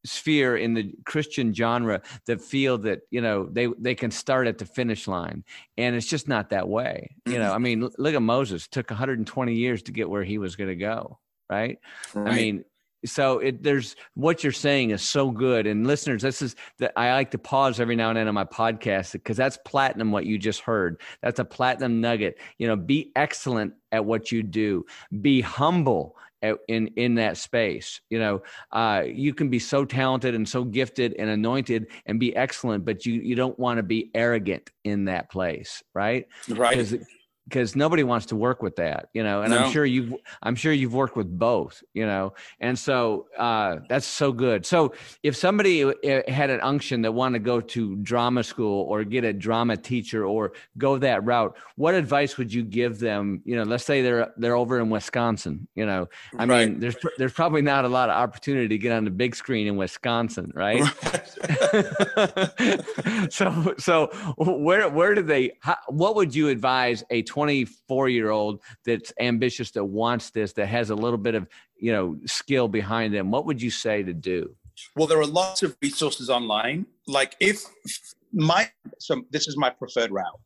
sphere 0.07 0.57
in 0.57 0.73
the 0.73 0.95
christian 1.05 1.53
genre 1.53 2.01
that 2.25 2.41
feel 2.41 2.79
that 2.79 3.01
you 3.11 3.21
know 3.21 3.47
they 3.53 3.67
they 3.79 3.95
can 3.95 4.11
start 4.11 4.47
at 4.47 4.57
the 4.57 4.65
finish 4.65 5.07
line 5.07 5.45
and 5.77 5.95
it's 5.95 6.07
just 6.07 6.27
not 6.27 6.49
that 6.49 6.67
way 6.67 7.15
you 7.27 7.39
know 7.39 7.49
mm-hmm. 7.49 7.55
i 7.55 7.59
mean 7.59 7.91
look 7.99 8.15
at 8.15 8.23
moses 8.23 8.67
took 8.67 8.89
120 8.89 9.53
years 9.53 9.83
to 9.83 9.93
get 9.93 10.09
where 10.09 10.25
he 10.25 10.39
was 10.39 10.57
going 10.57 10.71
to 10.71 10.75
go 10.77 11.19
right? 11.51 11.79
I 12.15 12.35
mean, 12.35 12.65
so 13.05 13.39
it 13.39 13.63
there's 13.63 13.97
what 14.15 14.43
you're 14.43 14.53
saying 14.53 14.91
is 14.91 15.03
so 15.03 15.31
good. 15.31 15.67
And 15.67 15.87
listeners, 15.87 16.23
this 16.23 16.41
is 16.41 16.55
that 16.79 16.93
I 16.97 17.13
like 17.13 17.33
to 17.33 17.39
pause 17.39 17.81
every 17.81 17.97
now 17.97 18.11
and 18.11 18.17
then 18.17 18.29
on 18.29 18.35
my 18.35 18.45
podcast 18.45 19.13
because 19.13 19.37
that's 19.37 19.59
platinum 19.65 20.13
what 20.13 20.27
you 20.27 20.39
just 20.39 20.61
heard. 20.61 21.01
That's 21.23 21.41
a 21.41 21.45
platinum 21.45 22.01
nugget. 22.01 22.39
You 22.59 22.69
know, 22.69 22.77
be 22.77 23.11
excellent 23.17 23.75
at 23.91 24.05
what 24.05 24.31
you 24.31 24.43
do. 24.43 24.87
Be 25.21 25.41
humble 25.41 26.17
in 26.69 26.89
in 26.97 27.15
that 27.17 27.37
space. 27.37 28.01
You 28.11 28.19
know, 28.19 28.43
uh, 28.73 29.05
you 29.07 29.35
can 29.35 29.49
be 29.49 29.59
so 29.59 29.85
talented 29.85 30.35
and 30.35 30.49
so 30.49 30.65
gifted 30.65 31.15
and 31.19 31.31
anointed 31.31 31.89
and 32.07 32.19
be 32.19 32.35
excellent, 32.35 32.85
but 32.85 33.07
you 33.07 33.15
you 33.15 33.35
don't 33.35 33.59
want 33.59 33.79
to 33.79 33.83
be 33.83 34.11
arrogant 34.15 34.71
in 34.85 35.07
that 35.07 35.31
place, 35.31 35.83
right? 35.95 36.27
right. 36.49 37.01
Because 37.49 37.75
nobody 37.75 38.05
wants 38.05 38.27
to 38.27 38.37
work 38.37 38.63
with 38.63 38.77
that 38.77 39.09
you 39.13 39.23
know 39.25 39.43
and 39.43 39.53
i'm 39.55 39.71
sure 39.73 39.85
you've 39.85 40.15
i'm 40.43 40.55
sure 40.55 40.73
you've 40.73 40.95
worked 40.95 41.17
with 41.17 41.37
both 41.39 41.83
you 41.95 42.07
know 42.07 42.33
and 42.61 42.79
so 42.79 43.27
uh, 43.39 43.77
that's 43.89 44.07
so 44.07 44.33
good. 44.33 44.67
So 44.67 44.93
if 45.23 45.37
somebody 45.37 45.85
uh, 45.85 45.93
had 46.29 46.51
an 46.51 46.61
unction 46.61 47.03
that 47.03 47.13
wanted 47.13 47.39
to 47.39 47.45
go 47.45 47.61
to 47.61 47.97
drama 47.97 48.43
school 48.45 48.85
or 48.85 49.05
get 49.05 49.25
a 49.25 49.33
drama 49.33 49.77
teacher 49.77 50.25
or 50.25 50.53
go 50.79 50.99
that 50.99 51.25
route 51.25 51.57
what 51.77 51.95
advice 51.95 52.37
would 52.37 52.53
you 52.53 52.63
give 52.63 52.99
them? 52.99 53.43
You 53.45 53.57
know 53.57 53.63
let's 53.63 53.85
say 53.85 54.03
they're 54.03 54.33
they're 54.37 54.57
over 54.57 54.79
in 54.81 54.91
wisconsin 54.91 55.67
you 55.75 55.87
know 55.87 56.09
i 56.39 56.45
Right. 56.45 56.69
mean 56.71 56.81
there's 56.81 56.97
there's 57.19 57.33
probably 57.33 57.63
not 57.63 57.85
a 57.85 57.89
lot 57.89 58.11
of 58.11 58.17
opportunity 58.17 58.69
to 58.69 58.79
get 58.79 58.93
on 58.93 59.05
the 59.05 59.11
big 59.11 59.35
screen 59.35 59.67
in 59.67 59.77
wisconsin 59.77 60.53
right. 60.55 60.81
So 63.31 63.75
so 63.79 64.07
where 64.37 64.89
where 64.89 65.15
do 65.15 65.23
they 65.23 65.53
how, 65.61 65.77
what 65.89 66.17
would 66.17 66.35
you 66.35 66.49
advise 66.49 67.05
a 67.11 67.23
24 67.41 68.09
year 68.11 68.31
old 68.31 68.61
that's 68.85 69.13
ambitious 69.19 69.71
that 69.71 69.85
wants 69.85 70.31
this 70.31 70.53
that 70.53 70.67
has 70.67 70.91
a 70.91 70.95
little 70.95 71.17
bit 71.19 71.35
of 71.35 71.47
you 71.79 71.91
know 71.93 72.19
skill 72.27 72.69
behind 72.69 73.15
them 73.15 73.31
what 73.31 73.47
would 73.47 73.61
you 73.63 73.71
say 73.71 74.03
to 74.03 74.13
do 74.13 74.55
Well, 74.97 75.07
there 75.11 75.21
are 75.21 75.33
lots 75.43 75.63
of 75.63 75.71
resources 75.83 76.29
online. 76.39 76.87
Like 77.07 77.33
if 77.41 77.57
my 78.33 78.63
so 79.07 79.13
this 79.35 79.45
is 79.51 79.55
my 79.65 79.71
preferred 79.71 80.11
route 80.11 80.41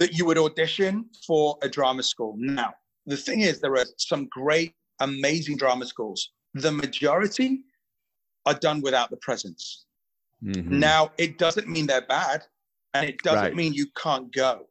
that 0.00 0.10
you 0.16 0.22
would 0.26 0.38
audition 0.38 0.92
for 1.26 1.44
a 1.66 1.68
drama 1.76 2.02
school. 2.12 2.32
Now, 2.38 2.70
the 3.12 3.18
thing 3.26 3.40
is 3.48 3.60
there 3.60 3.76
are 3.82 3.88
some 4.10 4.22
great, 4.40 4.72
amazing 5.00 5.56
drama 5.62 5.84
schools. 5.92 6.20
The 6.66 6.72
majority 6.84 7.50
are 8.48 8.58
done 8.66 8.78
without 8.86 9.08
the 9.14 9.20
presence. 9.28 9.62
Mhm. 10.42 10.64
Now, 10.88 11.02
it 11.24 11.32
doesn't 11.44 11.68
mean 11.74 11.84
they're 11.90 12.10
bad, 12.20 12.40
and 12.94 13.02
it 13.10 13.18
doesn't 13.28 13.44
Right. 13.48 13.60
mean 13.60 13.72
you 13.74 13.86
can't 14.04 14.28
go. 14.44 14.69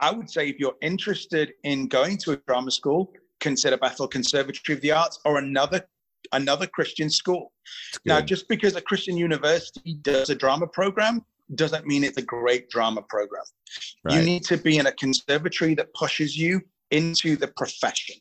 I 0.00 0.12
would 0.12 0.30
say 0.30 0.48
if 0.48 0.58
you're 0.58 0.76
interested 0.80 1.52
in 1.64 1.88
going 1.88 2.18
to 2.18 2.32
a 2.32 2.36
drama 2.36 2.70
school, 2.70 3.12
consider 3.40 3.76
Bethel 3.76 4.08
Conservatory 4.08 4.76
of 4.76 4.82
the 4.82 4.92
Arts 4.92 5.18
or 5.24 5.38
another 5.38 5.84
another 6.32 6.66
Christian 6.66 7.08
school. 7.08 7.52
Now, 8.04 8.20
just 8.20 8.48
because 8.48 8.76
a 8.76 8.80
Christian 8.80 9.16
university 9.16 9.94
does 10.02 10.30
a 10.30 10.34
drama 10.34 10.66
program 10.66 11.24
doesn't 11.54 11.86
mean 11.86 12.04
it's 12.04 12.18
a 12.18 12.22
great 12.22 12.68
drama 12.68 13.02
program. 13.02 13.44
You 14.10 14.20
need 14.22 14.44
to 14.44 14.58
be 14.58 14.78
in 14.78 14.86
a 14.86 14.92
conservatory 14.92 15.74
that 15.76 15.94
pushes 15.94 16.36
you 16.36 16.60
into 16.90 17.36
the 17.36 17.48
profession, 17.48 18.16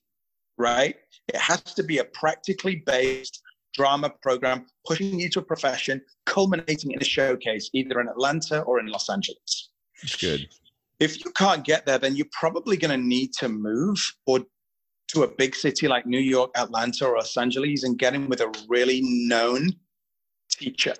right? 0.57 0.95
It 1.27 1.35
has 1.35 1.61
to 1.61 1.83
be 1.83 1.97
a 1.97 2.05
practically 2.05 2.83
based 2.85 3.41
drama 3.73 4.11
program 4.21 4.67
pushing 4.85 5.19
you 5.19 5.29
to 5.29 5.39
a 5.39 5.43
profession, 5.43 6.01
culminating 6.25 6.91
in 6.91 7.01
a 7.01 7.05
showcase 7.05 7.69
either 7.73 7.99
in 7.99 8.07
Atlanta 8.07 8.61
or 8.61 8.79
in 8.79 8.87
Los 8.87 9.09
Angeles. 9.09 9.69
good 10.19 10.47
If 10.99 11.23
you 11.23 11.31
can't 11.31 11.63
get 11.63 11.85
there, 11.85 11.99
then 11.99 12.15
you're 12.15 12.27
probably 12.31 12.77
going 12.77 12.99
to 12.99 13.05
need 13.05 13.33
to 13.39 13.49
move 13.49 14.13
or 14.25 14.39
to 15.09 15.23
a 15.23 15.27
big 15.27 15.55
city 15.55 15.87
like 15.87 16.05
New 16.05 16.19
York, 16.19 16.51
Atlanta, 16.57 17.05
or 17.05 17.17
Los 17.17 17.37
Angeles 17.37 17.83
and 17.83 17.97
get 17.97 18.13
in 18.13 18.27
with 18.27 18.41
a 18.41 18.53
really 18.67 19.01
known 19.03 19.71
teacher, 20.49 20.93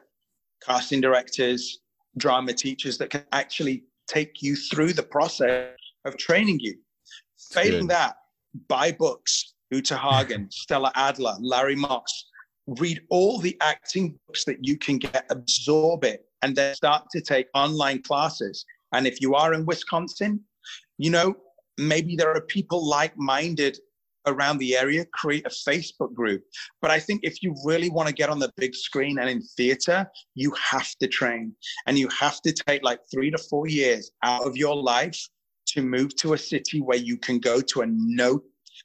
casting 0.66 1.02
directors, 1.02 1.80
drama 2.18 2.54
teachers 2.54 2.98
that 2.98 3.10
can 3.10 3.24
actually 3.32 3.84
take 4.08 4.42
you 4.42 4.56
through 4.56 4.94
the 4.94 5.04
process 5.04 5.76
of 6.06 6.18
training 6.18 6.60
you. 6.60 6.76
Failing 7.52 7.82
good. 7.82 7.90
that, 7.90 8.16
buy 8.68 8.92
books, 8.92 9.56
Uta 9.72 9.98
Hagen, 9.98 10.48
Stella 10.52 10.92
Adler, 10.96 11.36
Larry 11.40 11.76
Moss. 11.76 12.26
Read 12.80 13.02
all 13.10 13.40
the 13.40 13.58
acting 13.62 14.18
books 14.28 14.44
that 14.46 14.58
you 14.62 14.78
can 14.78 14.98
get, 14.98 15.26
absorb 15.30 16.04
it, 16.04 16.26
and 16.42 16.56
then 16.56 16.76
start 16.76 17.06
to 17.12 17.22
take 17.22 17.48
online 17.54 18.02
classes. 18.02 18.66
And 18.94 19.08
if 19.08 19.22
you 19.22 19.36
are 19.36 19.54
in 19.54 19.66
Wisconsin, 19.66 20.42
you 20.98 21.10
know, 21.10 21.36
maybe 21.78 22.16
there 22.16 22.34
are 22.34 22.42
people 22.42 22.88
like 22.88 23.18
minded 23.18 23.78
around 24.26 24.58
the 24.58 24.76
area, 24.76 25.06
create 25.14 25.46
a 25.46 25.50
Facebook 25.50 26.14
group. 26.14 26.44
But 26.82 26.92
I 26.92 27.00
think 27.00 27.22
if 27.24 27.42
you 27.42 27.56
really 27.64 27.90
want 27.90 28.10
to 28.10 28.14
get 28.14 28.30
on 28.30 28.40
the 28.40 28.52
big 28.58 28.76
screen 28.76 29.20
and 29.20 29.30
in 29.30 29.42
theater, 29.42 30.06
you 30.36 30.54
have 30.72 30.90
to 31.02 31.08
train 31.08 31.54
and 31.86 31.98
you 31.98 32.10
have 32.10 32.42
to 32.42 32.52
take 32.52 32.84
like 32.84 33.00
three 33.12 33.32
to 33.32 33.38
four 33.38 33.68
years 33.68 34.12
out 34.24 34.46
of 34.46 34.58
your 34.58 34.76
life 34.76 35.18
to 35.68 35.82
move 35.82 36.16
to 36.18 36.34
a 36.34 36.38
city 36.38 36.82
where 36.82 36.98
you 36.98 37.18
can 37.18 37.40
go 37.40 37.62
to 37.62 37.82
a 37.82 37.86
no, 37.88 38.42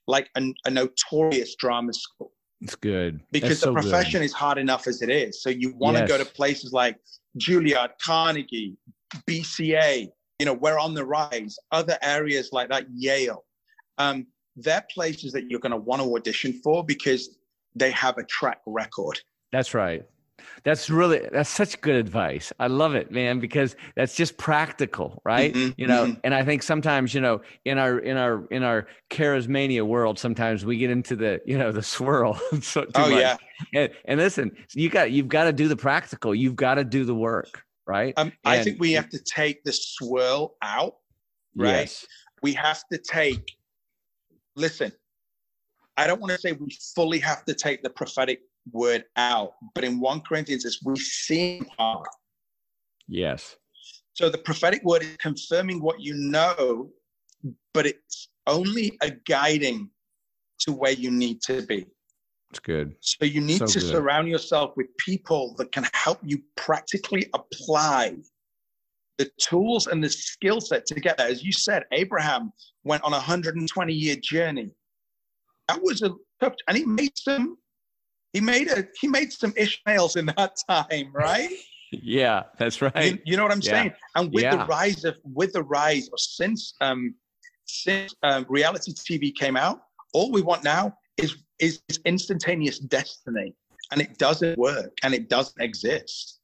like 0.06 0.30
a, 0.36 0.42
a 0.66 0.70
notorious 0.70 1.56
drama 1.56 1.92
school 1.92 2.32
it's 2.62 2.76
good 2.76 3.20
because 3.32 3.48
That's 3.48 3.60
the 3.60 3.66
so 3.66 3.74
good. 3.74 3.82
profession 3.82 4.22
is 4.22 4.32
hard 4.32 4.56
enough 4.56 4.86
as 4.86 5.02
it 5.02 5.10
is. 5.10 5.42
So 5.42 5.50
you 5.50 5.74
want 5.74 5.96
to 5.96 6.06
go 6.06 6.16
to 6.16 6.24
places 6.24 6.72
like 6.72 6.96
Juilliard, 7.36 7.90
Carnegie, 8.00 8.76
BCA. 9.28 10.08
You 10.38 10.46
know, 10.46 10.54
we're 10.54 10.78
on 10.78 10.94
the 10.94 11.04
rise. 11.04 11.56
Other 11.70 11.98
areas 12.02 12.50
like 12.52 12.68
that, 12.70 12.86
Yale. 12.94 13.44
Um, 13.98 14.26
they're 14.56 14.84
places 14.92 15.32
that 15.32 15.50
you're 15.50 15.60
going 15.60 15.72
to 15.72 15.78
want 15.78 16.02
to 16.02 16.14
audition 16.16 16.52
for 16.64 16.84
because 16.84 17.38
they 17.74 17.90
have 17.92 18.18
a 18.18 18.24
track 18.24 18.60
record. 18.66 19.18
That's 19.52 19.74
right. 19.74 20.04
That's 20.64 20.90
really 20.90 21.20
that's 21.32 21.48
such 21.48 21.80
good 21.82 21.94
advice. 21.94 22.52
I 22.58 22.66
love 22.66 22.94
it, 22.96 23.12
man, 23.12 23.38
because 23.38 23.76
that's 23.94 24.16
just 24.16 24.36
practical, 24.38 25.22
right? 25.24 25.54
Mhm, 25.54 25.74
You 25.76 25.86
know, 25.86 26.06
mhm. 26.06 26.20
and 26.24 26.34
I 26.34 26.44
think 26.44 26.62
sometimes, 26.64 27.14
you 27.14 27.20
know, 27.20 27.42
in 27.64 27.78
our 27.78 27.98
in 28.00 28.16
our 28.16 28.44
in 28.50 28.62
our 28.64 28.88
charismania 29.10 29.86
world, 29.86 30.18
sometimes 30.18 30.64
we 30.64 30.78
get 30.78 30.90
into 30.90 31.14
the, 31.14 31.40
you 31.46 31.56
know, 31.58 31.70
the 31.70 31.82
swirl. 31.82 32.34
so, 32.60 32.82
too 32.84 32.90
Oh 32.96 33.10
much. 33.10 33.20
yeah. 33.20 33.36
And, 33.74 33.90
and 34.06 34.20
listen, 34.20 34.50
you 34.74 34.88
got 34.88 35.12
you've 35.12 35.28
got 35.28 35.44
to 35.44 35.52
do 35.52 35.68
the 35.68 35.76
practical. 35.76 36.34
You've 36.34 36.56
got 36.56 36.74
to 36.74 36.84
do 36.84 37.04
the 37.04 37.14
work, 37.14 37.62
right? 37.86 38.14
Um, 38.16 38.32
I 38.44 38.62
think 38.62 38.80
we 38.80 38.92
have 38.92 39.08
to 39.10 39.18
take 39.18 39.64
the 39.64 39.72
swirl 39.72 40.56
out. 40.62 40.96
right? 41.56 41.80
Yes. 41.80 42.06
We 42.42 42.52
have 42.54 42.82
to 42.92 42.98
take. 42.98 43.56
Listen, 44.56 44.92
I 45.96 46.06
don't 46.06 46.20
want 46.20 46.32
to 46.32 46.38
say 46.38 46.52
we 46.52 46.76
fully 46.94 47.18
have 47.20 47.44
to 47.46 47.54
take 47.54 47.82
the 47.82 47.90
prophetic 47.90 48.40
word 48.70 49.04
out, 49.16 49.54
but 49.74 49.84
in 49.84 50.00
one 50.00 50.20
Corinthians, 50.20 50.64
it's 50.64 50.82
we 50.84 50.96
see 50.96 51.62
part. 51.76 52.08
Yes. 53.08 53.56
So 54.14 54.28
the 54.28 54.38
prophetic 54.38 54.82
word 54.84 55.02
is 55.02 55.16
confirming 55.18 55.80
what 55.80 56.00
you 56.00 56.14
know, 56.14 56.90
but 57.72 57.86
it's 57.86 58.28
only 58.46 58.96
a 59.00 59.10
guiding 59.10 59.90
to 60.60 60.72
where 60.72 60.92
you 60.92 61.10
need 61.10 61.40
to 61.42 61.62
be. 61.62 61.86
It's 62.52 62.58
good. 62.58 62.94
So 63.00 63.24
you 63.24 63.40
need 63.40 63.60
So 63.60 63.66
to 63.66 63.80
good. 63.80 63.82
surround 63.82 64.28
yourself 64.28 64.76
with 64.76 64.94
people 64.98 65.54
that 65.56 65.72
can 65.72 65.88
help 65.94 66.18
you 66.22 66.42
practically 66.54 67.30
apply 67.32 68.16
the 69.16 69.30
tools 69.38 69.86
and 69.86 70.04
the 70.04 70.10
skill 70.10 70.60
set 70.60 70.84
to 70.86 70.94
get 70.96 71.16
there. 71.16 71.28
As 71.28 71.42
you 71.42 71.50
said, 71.50 71.84
Abraham 71.92 72.52
went 72.84 73.04
on 73.04 73.14
a 73.14 73.16
120 73.16 73.94
year 73.94 74.16
journey. 74.16 74.70
That 75.68 75.82
was 75.82 76.02
a 76.02 76.10
tough, 76.42 76.54
and 76.68 76.76
he 76.76 76.84
made 76.84 77.16
some. 77.16 77.56
He 78.34 78.40
made 78.42 78.68
a 78.68 78.86
he 79.00 79.08
made 79.08 79.32
some 79.32 79.54
Ishmaels 79.56 80.16
in 80.16 80.26
that 80.36 80.56
time, 80.68 81.10
right? 81.12 81.50
Yeah, 81.94 82.44
that's 82.56 82.80
right. 82.80 83.04
You, 83.04 83.18
you 83.26 83.36
know 83.36 83.42
what 83.42 83.52
I'm 83.52 83.60
Yeah. 83.60 83.70
saying? 83.70 83.92
And 84.14 84.32
with 84.32 84.44
Yeah. 84.44 84.56
the 84.56 84.64
rise 84.64 85.04
of 85.04 85.16
with 85.24 85.52
the 85.52 85.62
rise 85.62 86.08
or 86.10 86.16
since 86.16 86.72
um 86.80 87.14
since 87.66 88.14
um, 88.22 88.46
reality 88.48 88.94
TV 88.94 89.34
came 89.34 89.58
out, 89.58 89.82
all 90.14 90.32
we 90.32 90.40
want 90.40 90.64
now 90.64 90.96
is 91.18 91.36
is, 91.62 91.80
instantaneous 92.04 92.78
destiny, 92.78 93.54
and 93.90 94.00
it 94.00 94.18
doesn't 94.18 94.58
work 94.58 94.92
and 95.02 95.14
it 95.14 95.30
doesn't 95.30 95.62
exist. 95.62 96.40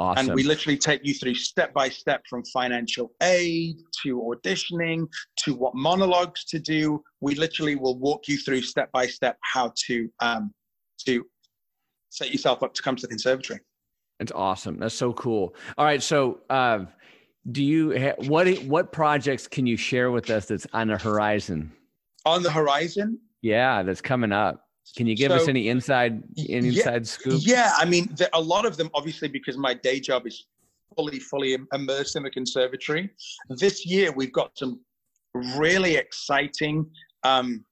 Awesome. 0.00 0.26
And 0.26 0.34
we 0.34 0.42
literally 0.42 0.76
take 0.76 1.06
you 1.06 1.14
through 1.14 1.36
step 1.36 1.72
by 1.72 1.88
step 1.88 2.22
from 2.28 2.42
financial 2.52 3.12
aid 3.22 3.76
to 4.02 4.20
auditioning 4.20 5.06
to 5.44 5.54
what 5.54 5.76
monologues 5.76 6.44
to 6.46 6.58
do. 6.58 7.00
We 7.20 7.36
literally 7.36 7.76
will 7.76 8.00
walk 8.00 8.26
you 8.26 8.38
through 8.38 8.62
step 8.62 8.90
by 8.90 9.06
step 9.06 9.38
how 9.42 9.72
to 9.86 10.08
um, 10.18 10.52
to 11.06 11.24
set 12.10 12.32
yourself 12.32 12.64
up 12.64 12.74
to 12.74 12.82
come 12.82 12.96
to 12.96 13.02
the 13.02 13.08
conservatory. 13.08 13.60
It's 14.18 14.32
awesome. 14.32 14.78
That's 14.78 14.96
so 14.96 15.12
cool. 15.12 15.54
All 15.78 15.84
right. 15.84 16.02
So, 16.02 16.40
uh, 16.50 16.86
do 17.52 17.62
you 17.62 17.98
ha- 17.98 18.14
what 18.26 18.48
what 18.64 18.92
projects 18.92 19.46
can 19.46 19.66
you 19.66 19.76
share 19.76 20.10
with 20.10 20.30
us 20.30 20.46
that's 20.46 20.66
on 20.72 20.88
the 20.88 20.98
horizon? 20.98 21.72
On 22.24 22.42
the 22.42 22.50
horizon, 22.50 23.18
Yeah, 23.42 23.82
that's 23.82 24.00
coming 24.00 24.32
up. 24.32 24.62
Can 24.96 25.06
you 25.06 25.14
give 25.16 25.30
us 25.32 25.48
any 25.48 25.68
inside 25.68 26.22
any 26.38 26.68
Yeah, 26.68 26.78
inside 26.78 27.06
scoop? 27.06 27.40
yeah, 27.44 27.72
I 27.76 27.84
mean, 27.84 28.08
there, 28.16 28.28
a 28.32 28.40
lot 28.40 28.64
of 28.66 28.76
them, 28.76 28.90
obviously, 28.94 29.28
because 29.28 29.56
my 29.56 29.74
day 29.74 30.00
job 30.00 30.26
is 30.26 30.46
fully, 30.96 31.18
fully 31.18 31.56
immersed 31.72 32.16
in 32.16 32.22
the 32.22 32.30
conservatory. 32.30 33.10
This 33.48 33.84
year, 33.86 34.12
we've 34.12 34.32
got 34.32 34.56
some 34.56 34.80
really 35.34 35.96
exciting 35.96 36.86
um, 37.24 37.64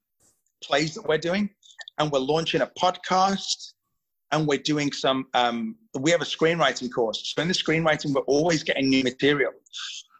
plays 0.62 0.94
that 0.94 1.06
we're 1.06 1.18
doing, 1.18 1.50
and 1.98 2.10
we're 2.10 2.18
launching 2.18 2.60
a 2.62 2.70
podcast, 2.78 3.73
and 4.34 4.46
we're 4.46 4.58
doing 4.58 4.92
some. 4.92 5.26
Um, 5.34 5.76
we 5.98 6.10
have 6.10 6.20
a 6.20 6.26
screenwriting 6.26 6.92
course. 6.92 7.32
So 7.34 7.42
in 7.42 7.48
the 7.48 7.54
screenwriting, 7.54 8.14
we're 8.14 8.22
always 8.22 8.62
getting 8.62 8.88
new 8.88 9.02
material. 9.02 9.52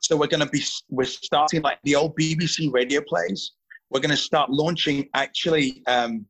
So 0.03 0.17
we're 0.17 0.29
going 0.29 0.41
to 0.41 0.51
be 0.51 0.63
we're 0.91 1.05
starting 1.05 1.63
like 1.63 1.79
the 1.85 1.97
old 1.97 2.17
BBC 2.17 2.73
radio 2.73 3.01
plays. 3.07 3.53
We're 3.91 4.01
going 4.01 4.11
to 4.11 4.17
start 4.17 4.51
launching 4.51 5.09
actually. 5.15 5.83
Um, 5.87 6.27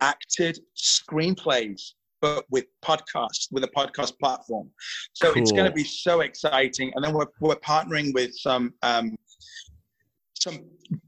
acted 0.00 0.58
screenplays, 0.76 1.92
but 2.20 2.44
with 2.50 2.66
podcasts, 2.84 3.48
with 3.50 3.64
a 3.64 3.68
podcast 3.68 4.18
platform. 4.18 4.70
So 5.12 5.32
it's 5.34 5.52
going 5.52 5.66
to 5.66 5.72
be 5.72 5.84
so 5.84 6.20
exciting. 6.20 6.92
And 6.94 7.04
then 7.04 7.14
we're, 7.14 7.26
we're 7.40 7.56
partnering 7.56 8.12
with 8.14 8.34
some 8.34 8.74
um, 8.82 9.16
some 10.34 10.60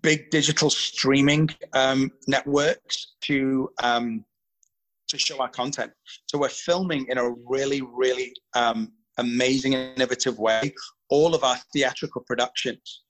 big 0.02 0.30
digital 0.30 0.68
streaming 0.68 1.48
um, 1.72 2.12
networks 2.28 3.14
to 3.22 3.70
um, 3.82 4.24
to 5.12 5.18
show 5.18 5.40
our 5.40 5.48
content. 5.48 5.92
So 6.26 6.38
we're 6.38 6.48
filming 6.48 7.06
in 7.08 7.18
a 7.18 7.30
really, 7.46 7.82
really 7.82 8.34
um, 8.54 8.92
amazing, 9.18 9.74
innovative 9.74 10.38
way 10.38 10.74
all 11.08 11.34
of 11.34 11.44
our 11.44 11.56
theatrical 11.74 12.22
productions. 12.26 13.02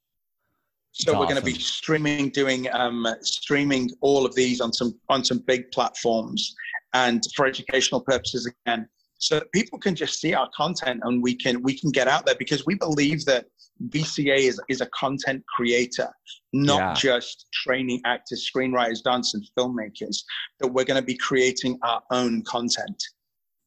So 0.90 1.12
That's 1.12 1.20
we're 1.20 1.26
going 1.26 1.40
to 1.40 1.44
be 1.44 1.59
streaming, 1.59 2.30
doing 2.30 2.68
um, 2.72 3.07
streaming 3.22 3.90
all 4.03 4.26
of 4.26 4.34
these 4.34 4.61
on 4.61 4.72
some 4.72 4.92
on 5.09 5.24
some 5.24 5.38
big 5.46 5.70
platforms, 5.70 6.55
and 6.92 7.22
for 7.34 7.46
educational 7.46 8.03
purposes 8.03 8.50
again, 8.50 8.86
so 9.18 9.36
that 9.36 9.50
people 9.53 9.78
can 9.78 9.94
just 9.94 10.20
see 10.20 10.34
our 10.34 10.50
content 10.55 11.00
and 11.05 11.22
we 11.22 11.34
can 11.34 11.62
we 11.62 11.78
can 11.78 11.90
get 11.90 12.09
out 12.09 12.26
there 12.26 12.34
because 12.38 12.66
we 12.66 12.74
believe 12.74 13.24
that 13.24 13.46
BCA 13.88 14.36
is 14.36 14.60
is 14.68 14.80
a 14.80 14.86
content 14.86 15.44
creator, 15.46 16.08
not 16.52 16.78
Yeah. 16.78 16.94
just 16.94 17.46
training 17.52 18.00
actors, 18.04 18.48
screenwriters, 18.54 19.02
dancers, 19.02 19.50
filmmakers. 19.58 20.22
That 20.60 20.68
we're 20.68 20.84
going 20.84 21.00
to 21.00 21.06
be 21.06 21.16
creating 21.16 21.78
our 21.82 22.02
own 22.10 22.42
content. 22.42 23.02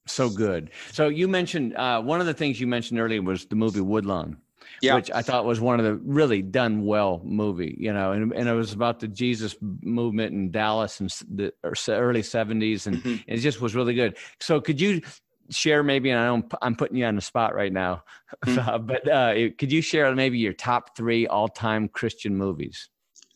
So 0.08 0.30
good. 0.30 0.72
So 0.92 1.08
you 1.08 1.28
mentioned 1.28 1.76
uh, 1.76 2.02
one 2.02 2.20
of 2.22 2.28
the 2.28 2.34
things 2.34 2.60
you 2.62 2.68
mentioned 2.68 3.00
earlier 3.00 3.22
was 3.22 3.46
the 3.46 3.56
movie 3.56 3.82
Woodlawn. 3.82 4.38
Yeah. 4.82 4.96
which 4.96 5.10
I 5.12 5.22
thought 5.22 5.46
was 5.46 5.62
one 5.62 5.80
of 5.80 5.86
the 5.86 5.96
really 6.04 6.42
done 6.42 6.86
well 6.86 7.22
movie, 7.24 7.76
you 7.80 7.94
know, 7.94 8.12
and, 8.12 8.34
and 8.34 8.50
it 8.50 8.54
was 8.54 8.74
about 8.74 9.00
the 9.00 9.08
Jesus 9.08 9.56
movement 9.62 10.34
in 10.34 10.52
Dallas 10.52 11.00
in 11.00 11.08
the 11.34 11.54
early 11.64 12.22
70s. 12.22 12.88
And 12.88 13.02
Mhm. 13.02 13.24
it 13.28 13.38
just 13.38 13.62
was 13.62 13.74
really 13.76 13.94
good. 13.94 14.18
So 14.40 14.60
could 14.60 14.82
you 14.82 15.02
share 15.50 15.84
maybe, 15.84 16.10
and 16.10 16.20
I 16.20 16.26
know 16.26 16.44
I'm, 16.62 16.76
putting 16.76 16.98
you 16.98 17.06
on 17.06 17.16
the 17.16 17.22
spot 17.22 17.56
right 17.56 17.72
now, 17.74 18.04
Mm. 18.46 18.88
but 18.88 19.08
uh, 19.10 19.34
could 19.58 19.72
you 19.72 19.82
share 19.82 20.14
maybe 20.16 20.38
your 20.38 20.54
top 20.54 20.96
three 20.98 21.26
all 21.28 21.48
time 21.48 21.88
Christian 21.88 22.36
movies? 22.36 22.90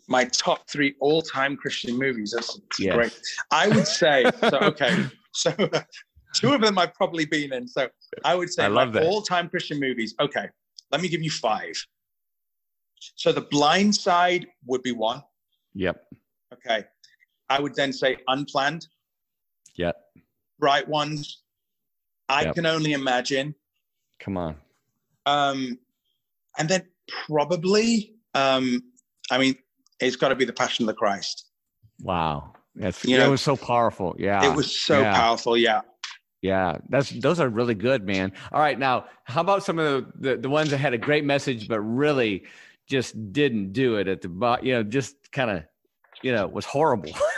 My 0.07 0.25
top 0.25 0.67
three 0.67 0.95
all-time 1.01 1.55
Christian 1.55 1.95
movies. 1.97 2.31
That's, 2.35 2.59
Yes. 2.79 2.95
great. 2.95 3.21
I 3.51 3.67
would 3.69 3.85
say 3.85 4.25
so. 4.49 4.57
Okay, 4.57 5.05
so 5.33 5.51
two 6.33 6.51
of 6.53 6.61
them 6.61 6.79
I've 6.79 6.95
probably 6.95 7.25
been 7.25 7.53
in. 7.53 7.67
So 7.67 7.87
I 8.23 8.33
would 8.33 8.51
say 8.51 8.63
I 8.65 8.69
love 8.69 8.91
that. 8.93 9.03
all-time 9.03 9.49
Christian 9.49 9.79
movies. 9.79 10.15
Okay, 10.19 10.47
let 10.91 11.01
me 11.01 11.09
give 11.09 11.21
you 11.21 11.29
five. 11.29 11.73
So 13.15 13.31
The 13.31 13.41
Blind 13.41 13.95
Side 13.95 14.47
would 14.65 14.81
be 14.81 14.93
one. 14.93 15.21
Yep. 15.75 16.03
Okay, 16.55 16.85
I 17.49 17.61
would 17.61 17.75
then 17.75 17.93
say 17.93 18.17
Unplanned, 18.27 18.87
Yep. 19.75 19.95
Bright 20.57 20.87
Ones. 20.87 21.43
I 22.29 22.43
Yep. 22.43 22.55
can 22.55 22.65
only 22.65 22.93
imagine. 22.93 23.55
Come 24.19 24.37
on. 24.37 24.55
Um, 25.25 25.79
and 26.57 26.69
then 26.69 26.87
probably, 27.27 28.13
um, 28.35 28.83
I 29.31 29.37
mean, 29.37 29.55
it's 29.99 30.15
got 30.15 30.29
to 30.29 30.35
be 30.35 30.45
The 30.45 30.53
Passion 30.53 30.83
of 30.83 30.87
the 30.87 30.93
Christ. 30.93 31.45
Wow. 32.01 32.53
That's, 32.75 33.03
You 33.03 33.17
that 33.17 33.25
know, 33.25 33.31
was 33.31 33.41
so 33.41 33.57
powerful. 33.57 34.15
Yeah. 34.17 34.49
it 34.49 34.55
was 34.55 34.79
so 34.79 35.01
yeah. 35.01 35.13
powerful. 35.15 35.57
Yeah. 35.57 35.81
Yeah, 36.41 36.77
that's 36.87 37.09
those 37.09 37.41
are 37.41 37.49
really 37.49 37.75
good, 37.75 38.05
man. 38.05 38.31
All 38.53 38.61
right, 38.61 38.79
now 38.79 39.07
how 39.25 39.41
about 39.41 39.61
some 39.65 39.77
of 39.77 40.05
the, 40.21 40.29
the, 40.29 40.37
the 40.37 40.49
ones 40.49 40.69
that 40.69 40.77
had 40.77 40.93
a 40.93 40.97
great 40.97 41.25
message 41.25 41.67
but 41.67 41.81
really 41.81 42.45
just 42.87 43.33
didn't 43.33 43.73
do 43.73 43.97
it 43.97 44.07
at 44.07 44.21
the 44.21 44.29
bottom? 44.29 44.65
You 44.65 44.75
know, 44.75 44.83
just 44.83 45.33
kind 45.33 45.51
of, 45.51 45.63
you 46.21 46.31
know, 46.31 46.47
was 46.47 46.63
horrible. 46.63 47.11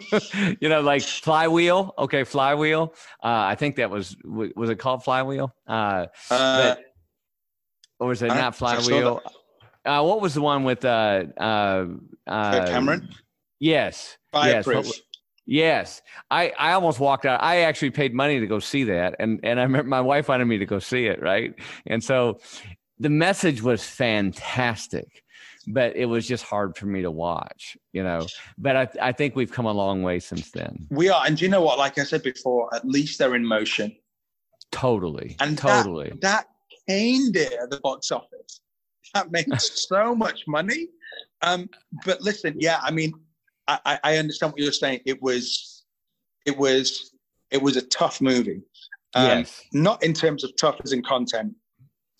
you 0.60 0.68
know, 0.68 0.80
like 0.80 1.02
Flywheel. 1.02 1.94
Okay, 1.98 2.24
Flywheel. 2.24 2.94
Uh, 3.22 3.44
I 3.46 3.54
think 3.54 3.76
that 3.76 3.90
was 3.90 4.16
was 4.24 4.70
it 4.70 4.76
called 4.76 5.04
Flywheel? 5.04 5.54
Uh, 5.66 6.06
Uh, 6.30 6.74
or 7.98 8.08
was 8.08 8.22
it 8.22 8.30
I 8.30 8.40
not 8.40 8.58
don't 8.58 8.70
think 8.70 8.70
I 8.70 8.74
saw 8.76 8.88
Flywheel? 8.88 9.22
Uh, 9.84 10.02
what 10.02 10.20
was 10.20 10.34
the 10.34 10.40
one 10.40 10.64
with 10.64 10.84
uh, 10.84 11.24
uh, 11.38 11.86
uh, 12.26 12.66
Cameron. 12.66 13.08
Yes. 13.60 14.16
Fireproof. 14.32 14.86
Yes. 14.86 15.00
Yes, 15.46 16.02
I, 16.30 16.52
I 16.58 16.72
almost 16.72 16.98
walked 16.98 17.26
out. 17.26 17.42
I 17.42 17.62
actually 17.62 17.90
paid 17.90 18.14
money 18.14 18.40
to 18.40 18.46
go 18.46 18.58
see 18.58 18.84
that, 18.84 19.14
and 19.18 19.40
and 19.42 19.60
I 19.60 19.64
remember 19.64 19.90
my 19.90 20.00
wife 20.00 20.28
wanted 20.28 20.46
me 20.46 20.56
to 20.56 20.64
go 20.64 20.78
see 20.78 21.04
it, 21.04 21.20
right? 21.20 21.54
And 21.86 22.02
so, 22.02 22.40
the 22.98 23.10
message 23.10 23.60
was 23.60 23.84
fantastic, 23.84 25.22
but 25.66 25.96
it 25.96 26.06
was 26.06 26.26
just 26.26 26.44
hard 26.44 26.76
for 26.76 26.86
me 26.86 27.02
to 27.02 27.10
watch, 27.10 27.76
you 27.92 28.02
know. 28.02 28.26
But 28.58 28.76
I 28.76 28.88
I 29.08 29.12
think 29.12 29.36
we've 29.36 29.50
come 29.52 29.66
a 29.66 29.72
long 29.72 30.02
way 30.02 30.18
since 30.20 30.50
then. 30.50 30.86
We 30.90 31.08
are, 31.08 31.24
and 31.26 31.36
do 31.36 31.44
you 31.44 31.50
know 31.50 31.62
what? 31.62 31.78
Like 31.78 31.98
I 31.98 32.04
said 32.04 32.22
before, 32.22 32.74
at 32.74 32.84
least 32.86 33.18
they're 33.18 33.34
in 33.34 33.44
motion. 33.44 33.96
Totally, 34.72 35.36
And 35.40 35.56
totally. 35.56 36.10
That, 36.10 36.20
that 36.20 36.46
caned 36.88 37.36
it 37.36 37.52
at 37.52 37.70
the 37.70 37.78
box 37.80 38.10
office. 38.10 38.60
That 39.14 39.30
makes 39.30 39.86
so 39.88 40.14
much 40.14 40.42
money. 40.48 40.88
Um, 41.42 41.70
but 42.04 42.20
listen, 42.20 42.56
yeah, 42.58 42.80
I 42.82 42.90
mean, 42.90 43.12
I, 43.68 43.78
I- 43.84 44.00
I 44.02 44.16
understand 44.16 44.52
what 44.52 44.60
you're 44.60 44.72
saying. 44.72 45.00
It 45.06 45.22
was, 45.22 45.84
it 46.44 46.56
was, 46.58 47.12
it 47.52 47.62
was 47.62 47.76
a 47.76 47.82
tough 47.82 48.20
movie. 48.20 48.62
Um, 49.14 49.26
yes, 49.26 49.62
Not 49.72 50.02
in 50.02 50.12
terms 50.12 50.42
of 50.42 50.50
tough 50.56 50.80
as 50.82 50.92
in 50.92 51.02
content, 51.04 51.54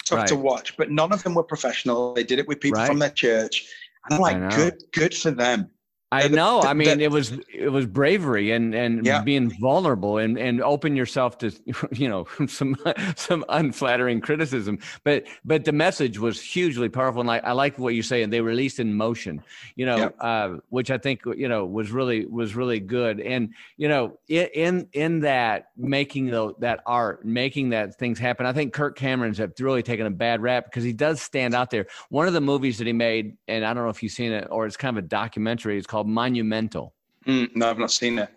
tough 0.04 0.26
to 0.26 0.36
watch, 0.36 0.76
but 0.76 0.90
none 0.90 1.12
of 1.12 1.22
them 1.22 1.34
were 1.34 1.42
professional. 1.42 2.14
They 2.14 2.24
did 2.24 2.38
it 2.38 2.46
with 2.46 2.60
people 2.60 2.80
Right. 2.80 2.86
from 2.86 2.98
their 2.98 3.10
church. 3.10 3.66
And 4.04 4.14
I'm 4.14 4.20
like, 4.20 4.54
good, 4.56 4.84
good 4.92 5.14
for 5.14 5.30
them. 5.30 5.70
I 6.14 6.28
know. 6.28 6.60
I 6.62 6.74
mean, 6.74 7.00
it 7.00 7.10
was 7.10 7.32
it 7.52 7.70
was 7.70 7.86
bravery 7.86 8.50
and 8.52 8.74
and 8.74 9.04
Yeah. 9.04 9.22
being 9.22 9.50
vulnerable 9.60 10.18
and 10.18 10.38
and 10.38 10.62
open 10.62 10.96
yourself 10.96 11.38
to 11.38 11.50
you 11.92 12.08
know 12.08 12.26
some 12.48 12.76
some 13.16 13.44
unflattering 13.48 14.20
criticism. 14.20 14.78
But 15.04 15.24
but 15.44 15.64
the 15.64 15.72
message 15.72 16.18
was 16.18 16.40
hugely 16.40 16.88
powerful, 16.88 17.20
and 17.20 17.30
I, 17.30 17.38
I 17.38 17.52
like 17.52 17.78
what 17.78 17.94
you 17.94 18.02
say. 18.02 18.22
And 18.22 18.32
they 18.32 18.40
released 18.40 18.78
in 18.80 18.94
motion, 18.94 19.42
you 19.76 19.86
know, 19.86 19.96
Yeah. 19.98 20.08
uh, 20.20 20.56
which 20.70 20.90
I 20.90 20.98
think 20.98 21.22
you 21.36 21.48
know 21.48 21.64
was 21.66 21.90
really 21.90 22.26
was 22.26 22.54
really 22.54 22.80
good. 22.80 23.20
And 23.20 23.50
you 23.76 23.88
know, 23.88 24.18
in 24.28 24.48
in, 24.54 24.88
in 24.92 25.20
that 25.20 25.68
making 25.76 26.26
the, 26.26 26.54
that 26.60 26.80
art, 26.86 27.24
making 27.24 27.70
that 27.70 27.96
things 27.98 28.18
happen. 28.18 28.46
I 28.46 28.52
think 28.52 28.72
Kirk 28.72 28.96
Cameron's 28.96 29.38
have 29.38 29.52
really 29.60 29.82
taken 29.82 30.06
a 30.06 30.10
bad 30.10 30.40
rap 30.42 30.64
because 30.66 30.84
he 30.84 30.92
does 30.92 31.20
stand 31.20 31.54
out 31.54 31.70
there. 31.70 31.86
One 32.10 32.26
of 32.26 32.32
the 32.32 32.40
movies 32.40 32.78
that 32.78 32.86
he 32.86 32.92
made, 32.92 33.36
and 33.48 33.64
I 33.64 33.72
don't 33.74 33.84
know 33.84 33.90
if 33.90 34.02
you've 34.02 34.12
seen 34.12 34.32
it 34.32 34.48
or 34.50 34.66
it's 34.66 34.76
kind 34.76 34.96
of 34.98 35.04
a 35.04 35.06
documentary. 35.06 35.78
It's 35.78 35.86
called 35.86 36.03
Monumental. 36.04 36.94
Mm, 37.26 37.54
no, 37.56 37.70
I've 37.70 37.78
not 37.78 37.90
seen 37.90 38.18
it. 38.18 38.28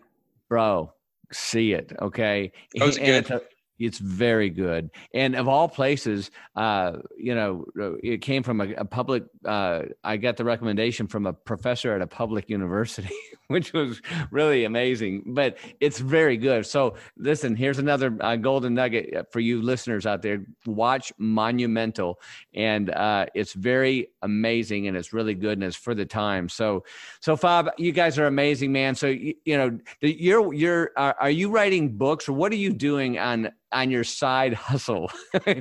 Bro, 0.49 0.93
see 1.31 1.73
it, 1.73 1.93
okay? 2.01 2.51
Oh, 2.79 2.87
it 2.87 2.97
And 2.99 3.25
good? 3.25 3.41
It's, 3.79 3.97
very 3.99 4.49
good. 4.49 4.89
And 5.13 5.35
of 5.35 5.47
all 5.47 5.67
places, 5.67 6.31
uh, 6.55 6.97
you 7.17 7.35
know, 7.35 7.65
it 8.03 8.21
came 8.21 8.43
from 8.43 8.61
a, 8.61 8.73
a 8.73 8.85
public. 8.85 9.23
Uh, 9.45 9.83
I 10.03 10.17
got 10.17 10.37
the 10.37 10.45
recommendation 10.45 11.07
from 11.07 11.25
a 11.25 11.33
professor 11.33 11.93
at 11.93 12.01
a 12.01 12.07
public 12.07 12.49
university, 12.49 13.13
which 13.47 13.73
was 13.73 14.01
really 14.31 14.65
amazing. 14.65 15.23
But 15.27 15.57
it's 15.79 15.99
very 15.99 16.37
good. 16.37 16.65
So 16.65 16.95
listen, 17.17 17.55
here's 17.55 17.79
another 17.79 18.15
uh, 18.21 18.35
golden 18.35 18.73
nugget 18.73 19.31
for 19.31 19.39
you 19.39 19.61
listeners 19.61 20.05
out 20.05 20.21
there. 20.21 20.45
Watch 20.65 21.11
Monumental, 21.17 22.19
and 22.53 22.89
uh, 22.89 23.25
it's 23.33 23.53
very 23.53 24.09
amazing, 24.21 24.87
and 24.87 24.97
it's 24.97 25.13
really 25.13 25.33
good, 25.33 25.53
and 25.53 25.63
it's 25.63 25.75
for 25.75 25.95
the 25.95 26.05
time. 26.05 26.49
So, 26.49 26.83
so 27.19 27.35
Fab, 27.35 27.69
you 27.77 27.91
guys 27.91 28.17
are 28.17 28.27
amazing, 28.27 28.71
man. 28.71 28.95
So 28.95 29.07
you, 29.07 29.33
you 29.45 29.57
know, 29.57 29.79
you're 30.01 30.53
you're 30.53 30.91
are, 30.97 31.15
are 31.19 31.29
you 31.29 31.49
writing 31.49 31.97
books, 31.97 32.27
or 32.27 32.33
what 32.33 32.51
are 32.51 32.55
you 32.55 32.73
doing 32.73 33.17
on 33.17 33.51
on 33.77 33.91
your 33.91 34.03
side 34.03 34.53
hustle? 34.67 35.09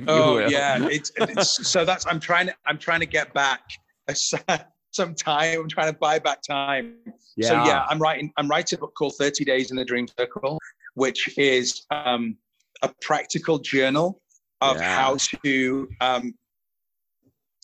Oh 0.07 0.39
yeah, 0.39 0.87
it's, 0.89 1.11
it's 1.17 1.67
so 1.73 1.85
that's 1.85 2.05
I'm 2.07 2.19
trying 2.19 2.47
to 2.47 2.55
I'm 2.65 2.77
trying 2.77 2.99
to 3.01 3.05
get 3.05 3.33
back 3.33 3.61
some 4.91 5.13
time. 5.15 5.59
I'm 5.61 5.69
trying 5.69 5.91
to 5.93 5.97
buy 5.97 6.19
back 6.19 6.39
time. 6.47 6.95
Yeah. 7.35 7.49
So 7.49 7.53
yeah, 7.65 7.85
I'm 7.89 7.99
writing 7.99 8.31
I'm 8.37 8.47
writing 8.47 8.77
a 8.77 8.81
book 8.81 8.93
called 8.97 9.15
30 9.19 9.45
Days 9.45 9.71
in 9.71 9.77
the 9.77 9.85
Dream 9.85 10.07
Circle, 10.19 10.59
which 10.95 11.37
is 11.37 11.85
um, 11.91 12.37
a 12.81 12.91
practical 13.01 13.59
journal 13.59 14.21
of 14.61 14.77
Yeah. 14.77 14.95
how 14.95 15.17
to 15.43 15.87
um, 16.01 16.33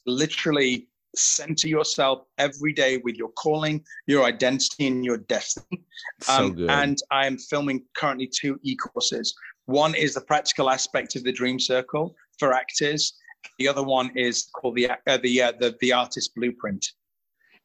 literally 0.05 0.87
center 1.15 1.67
yourself 1.67 2.25
every 2.39 2.73
day 2.73 2.97
with 2.97 3.15
your 3.15 3.29
calling, 3.37 3.83
your 4.07 4.23
identity, 4.25 4.87
and 4.87 5.05
your 5.05 5.17
destiny. 5.17 5.83
so 6.21 6.45
Um, 6.45 6.53
good. 6.55 6.69
And 6.69 6.97
I 7.11 7.27
am 7.27 7.37
filming 7.37 7.83
currently 7.95 8.27
two 8.27 8.59
e-courses. 8.63 9.33
One 9.65 9.95
is 9.95 10.13
the 10.13 10.21
practical 10.21 10.69
aspect 10.69 11.15
of 11.15 11.23
the 11.23 11.31
dream 11.31 11.59
circle 11.59 12.15
for 12.37 12.53
actors. 12.53 13.13
The 13.59 13.67
other 13.67 13.83
one 13.83 14.11
is 14.15 14.49
called 14.53 14.75
the 14.75 14.89
uh, 14.89 15.17
the, 15.17 15.41
uh, 15.41 15.53
the 15.59 15.75
the 15.79 15.93
artist 15.93 16.33
blueprint. 16.35 16.85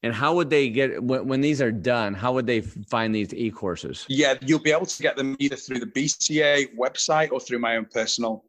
And 0.03 0.15
how 0.15 0.35
would 0.35 0.49
they 0.49 0.69
get 0.69 1.03
when, 1.03 1.27
when 1.27 1.41
these 1.41 1.61
are 1.61 1.73
done? 1.73 2.15
How 2.15 2.33
would 2.33 2.47
they 2.47 2.61
find 2.61 3.15
these 3.15 3.35
e 3.35 3.51
courses? 3.51 4.07
Yeah, 4.09 4.35
you'll 4.43 4.61
be 4.61 4.71
able 4.71 4.87
to 4.87 5.03
get 5.03 5.17
them 5.17 5.37
either 5.41 5.57
through 5.57 5.81
the 5.81 5.87
BCA 5.87 6.77
website 6.77 7.33
or 7.33 7.41
through 7.41 7.59
my 7.59 7.77
own 7.77 7.87
personal 7.87 8.45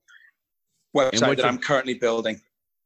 website 0.96 1.38
that 1.38 1.46
I'm 1.46 1.58
currently 1.58 1.96
building. 1.96 2.40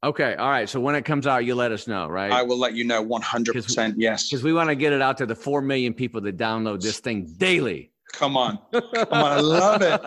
Okay, 0.04 0.36
all 0.36 0.50
right. 0.50 0.68
So 0.68 0.82
when 0.82 0.96
it 0.96 1.06
comes 1.06 1.28
out, 1.28 1.46
you 1.46 1.56
let 1.56 1.72
us 1.72 1.88
know, 1.88 2.08
right? 2.08 2.32
I 2.32 2.44
will 2.44 2.60
let 2.60 2.74
you 2.74 2.84
know 2.84 3.04
100%. 3.06 3.94
Yes. 3.96 4.30
Because 4.30 4.44
we 4.44 4.52
want 4.52 4.68
to 4.68 4.76
get 4.76 4.92
it 4.92 5.02
out 5.02 5.18
to 5.18 5.26
the 5.26 5.36
four 5.36 5.62
million 5.62 5.94
people 5.94 6.20
that 6.22 6.36
download 6.36 6.82
this 6.82 7.00
thing 7.00 7.34
daily. 7.38 7.93
Come 8.14 8.38
on. 8.38 8.60
Come 8.72 9.08
on. 9.12 9.32
I 9.32 9.40
love 9.40 9.82
it. 9.82 10.00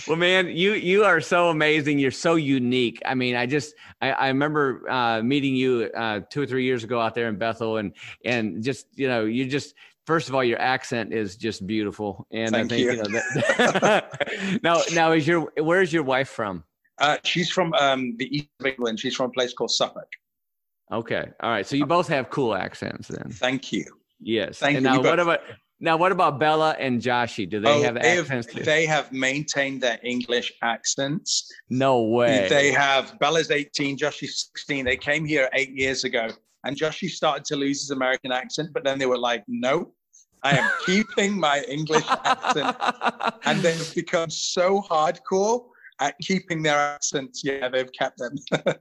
well, 0.08 0.16
man, 0.16 0.46
you 0.48 0.72
you 0.74 1.04
are 1.04 1.20
so 1.20 1.48
amazing. 1.48 1.98
You're 1.98 2.12
so 2.12 2.36
unique. 2.36 3.02
I 3.04 3.14
mean, 3.14 3.34
I 3.34 3.46
just 3.46 3.74
I, 4.00 4.12
I 4.12 4.28
remember 4.28 4.88
uh, 4.88 5.22
meeting 5.22 5.56
you 5.56 5.90
uh, 5.94 6.20
two 6.30 6.40
or 6.40 6.46
three 6.46 6.64
years 6.64 6.84
ago 6.84 7.00
out 7.00 7.16
there 7.16 7.28
in 7.28 7.36
Bethel, 7.36 7.78
and 7.78 7.92
and 8.24 8.62
just 8.62 8.86
you 8.94 9.08
know, 9.08 9.24
you 9.24 9.44
just 9.46 9.74
first 10.06 10.28
of 10.28 10.36
all, 10.36 10.44
your 10.44 10.60
accent 10.60 11.12
is 11.12 11.36
just 11.36 11.66
beautiful, 11.66 12.28
and 12.30 12.52
Thank 12.52 12.72
I 12.72 12.76
think 12.76 12.80
you. 12.80 12.96
know 12.96 13.20
that. 13.80 14.60
now, 14.62 14.80
now 14.94 15.12
is 15.12 15.26
your 15.26 15.52
where's 15.58 15.92
your 15.92 16.04
wife 16.04 16.28
from? 16.28 16.62
Uh, 16.98 17.18
she's 17.24 17.50
from 17.50 17.74
um, 17.74 18.16
the 18.18 18.36
east 18.36 18.48
of 18.60 18.66
England. 18.66 19.00
She's 19.00 19.16
from 19.16 19.30
a 19.30 19.32
place 19.32 19.52
called 19.52 19.72
Suffolk. 19.72 20.08
Okay, 20.92 21.24
all 21.40 21.50
right. 21.50 21.66
So 21.66 21.74
you 21.74 21.86
both 21.86 22.06
have 22.06 22.30
cool 22.30 22.54
accents 22.54 23.08
then. 23.08 23.30
Thank 23.32 23.72
you. 23.72 23.84
Yes. 24.22 24.58
Thank 24.58 24.76
and 24.76 24.84
you. 24.84 24.90
now 24.90 24.96
You 24.98 25.08
what 25.08 25.18
about 25.18 25.40
now 25.82 25.96
what 25.98 26.12
about 26.12 26.38
Bella 26.38 26.74
and 26.78 27.02
Joshi? 27.02 27.48
Do 27.50 27.60
they 27.60 27.68
Oh, 27.68 27.82
have 27.82 28.00
they, 28.00 28.16
have, 28.16 28.30
accents 28.30 28.46
too? 28.54 28.62
they 28.62 28.86
have 28.86 29.12
maintained 29.12 29.80
their 29.82 29.98
English 30.02 30.52
accents. 30.62 31.52
no 31.68 32.02
way. 32.02 32.46
They 32.48 32.70
have 32.72 33.18
Bella's 33.18 33.50
18, 33.50 33.98
Joshy's 33.98 34.48
16. 34.54 34.84
They 34.84 34.96
came 34.96 35.24
here 35.26 35.50
eight 35.52 35.72
years 35.72 36.04
ago, 36.04 36.28
and 36.64 36.76
Joshy 36.76 37.08
started 37.10 37.44
to 37.46 37.56
lose 37.56 37.80
his 37.82 37.90
American 37.90 38.32
accent, 38.32 38.70
but 38.72 38.84
then 38.84 38.98
they 38.98 39.06
were 39.06 39.18
like, 39.18 39.42
"No, 39.48 39.92
I 40.44 40.56
am 40.56 40.70
keeping 40.86 41.38
my 41.38 41.62
English 41.68 42.04
accent." 42.08 42.76
And 43.44 43.58
they've 43.60 43.94
become 43.94 44.30
so 44.30 44.80
hardcore 44.82 45.64
at 46.00 46.16
keeping 46.20 46.62
their 46.62 46.78
accents. 46.78 47.42
Yeah, 47.44 47.68
they've 47.68 47.92
kept 47.92 48.18
them. 48.18 48.34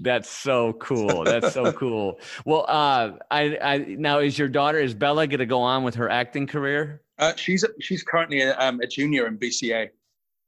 That's 0.00 0.30
so 0.30 0.74
cool. 0.74 1.24
That's 1.24 1.52
so 1.52 1.72
cool. 1.72 2.20
Well, 2.44 2.64
uh, 2.68 3.12
I, 3.30 3.58
I 3.60 3.78
now 3.98 4.20
is 4.20 4.38
your 4.38 4.48
daughter 4.48 4.78
is 4.78 4.94
Bella 4.94 5.26
going 5.26 5.40
to 5.40 5.46
go 5.46 5.60
on 5.60 5.82
with 5.82 5.94
her 5.96 6.08
acting 6.08 6.46
career? 6.46 7.02
Uh, 7.18 7.32
she's 7.36 7.64
she's 7.80 8.02
currently 8.02 8.42
a, 8.42 8.56
um, 8.58 8.80
a 8.80 8.86
junior 8.86 9.26
in 9.26 9.38
BCA. 9.38 9.88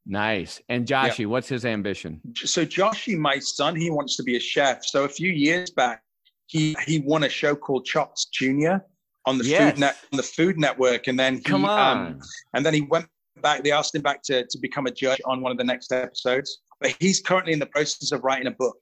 Nice. 0.07 0.61
And 0.69 0.87
Joshi, 0.87 1.27
what's 1.27 1.49
his 1.49 1.65
ambition? 1.65 2.21
so 2.35 2.65
Joshy, 2.65 3.17
my 3.17 3.39
son, 3.39 3.77
he 3.77 3.91
wants 3.91 4.17
to 4.17 4.23
be 4.23 4.37
a 4.37 4.41
chef. 4.41 4.85
So 4.85 5.05
a 5.05 5.09
few 5.09 5.31
years 5.31 5.71
back, 5.71 6.03
he 6.47 6.77
he 6.87 7.01
won 7.01 7.25
a 7.25 7.29
show 7.29 7.55
called 7.55 7.85
Chopped 7.85 8.27
Junior 8.33 8.85
on 9.27 9.37
the 9.39 9.45
Yes. 9.45 9.73
food 9.73 9.81
net 9.81 9.97
on 10.13 10.17
the 10.17 10.23
Food 10.23 10.59
Network, 10.59 11.07
and 11.09 11.19
then 11.19 11.37
he, 11.37 11.43
Come 11.43 11.65
on. 11.65 12.07
Um, 12.07 12.21
and 12.55 12.65
then 12.65 12.73
he 12.75 12.83
went 12.83 13.07
back. 13.43 13.63
They 13.63 13.73
asked 13.73 13.95
him 13.95 14.03
back 14.03 14.23
to 14.25 14.47
to 14.47 14.59
become 14.61 14.87
a 14.87 14.91
judge 14.91 15.21
on 15.25 15.41
one 15.43 15.53
of 15.53 15.59
the 15.59 15.65
next 15.65 15.93
episodes. 15.93 16.61
But 16.81 16.95
he's 16.99 17.21
currently 17.21 17.53
in 17.53 17.59
the 17.59 17.67
process 17.67 18.11
of 18.13 18.25
writing 18.25 18.47
a 18.47 18.53
book. 18.53 18.79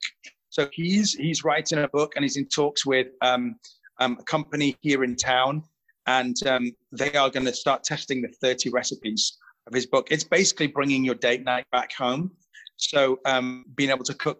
So 0.49 0.67
he's 0.71 1.13
he's 1.13 1.43
writing 1.43 1.79
a 1.79 1.87
book, 1.87 2.13
and 2.15 2.23
he's 2.23 2.37
in 2.37 2.47
talks 2.47 2.85
with 2.85 3.07
um, 3.21 3.55
um, 3.99 4.17
a 4.19 4.23
company 4.23 4.75
here 4.81 5.03
in 5.03 5.15
town, 5.15 5.63
and 6.07 6.35
um, 6.47 6.71
they 6.91 7.13
are 7.13 7.29
going 7.29 7.45
to 7.45 7.53
start 7.53 7.83
testing 7.83 8.21
the 8.21 8.29
30 8.41 8.69
recipes 8.69 9.37
of 9.67 9.73
his 9.73 9.85
book. 9.85 10.07
It's 10.11 10.23
basically 10.23 10.67
bringing 10.67 11.03
your 11.03 11.15
date 11.15 11.43
night 11.43 11.65
back 11.71 11.93
home. 11.93 12.31
So 12.77 13.19
um, 13.25 13.65
being 13.75 13.89
able 13.89 14.05
to 14.05 14.13
cook 14.13 14.39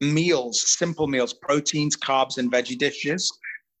meals, 0.00 0.68
simple 0.78 1.06
meals, 1.06 1.32
proteins, 1.34 1.96
carbs, 1.96 2.38
and 2.38 2.50
veggie 2.50 2.78
dishes 2.78 3.30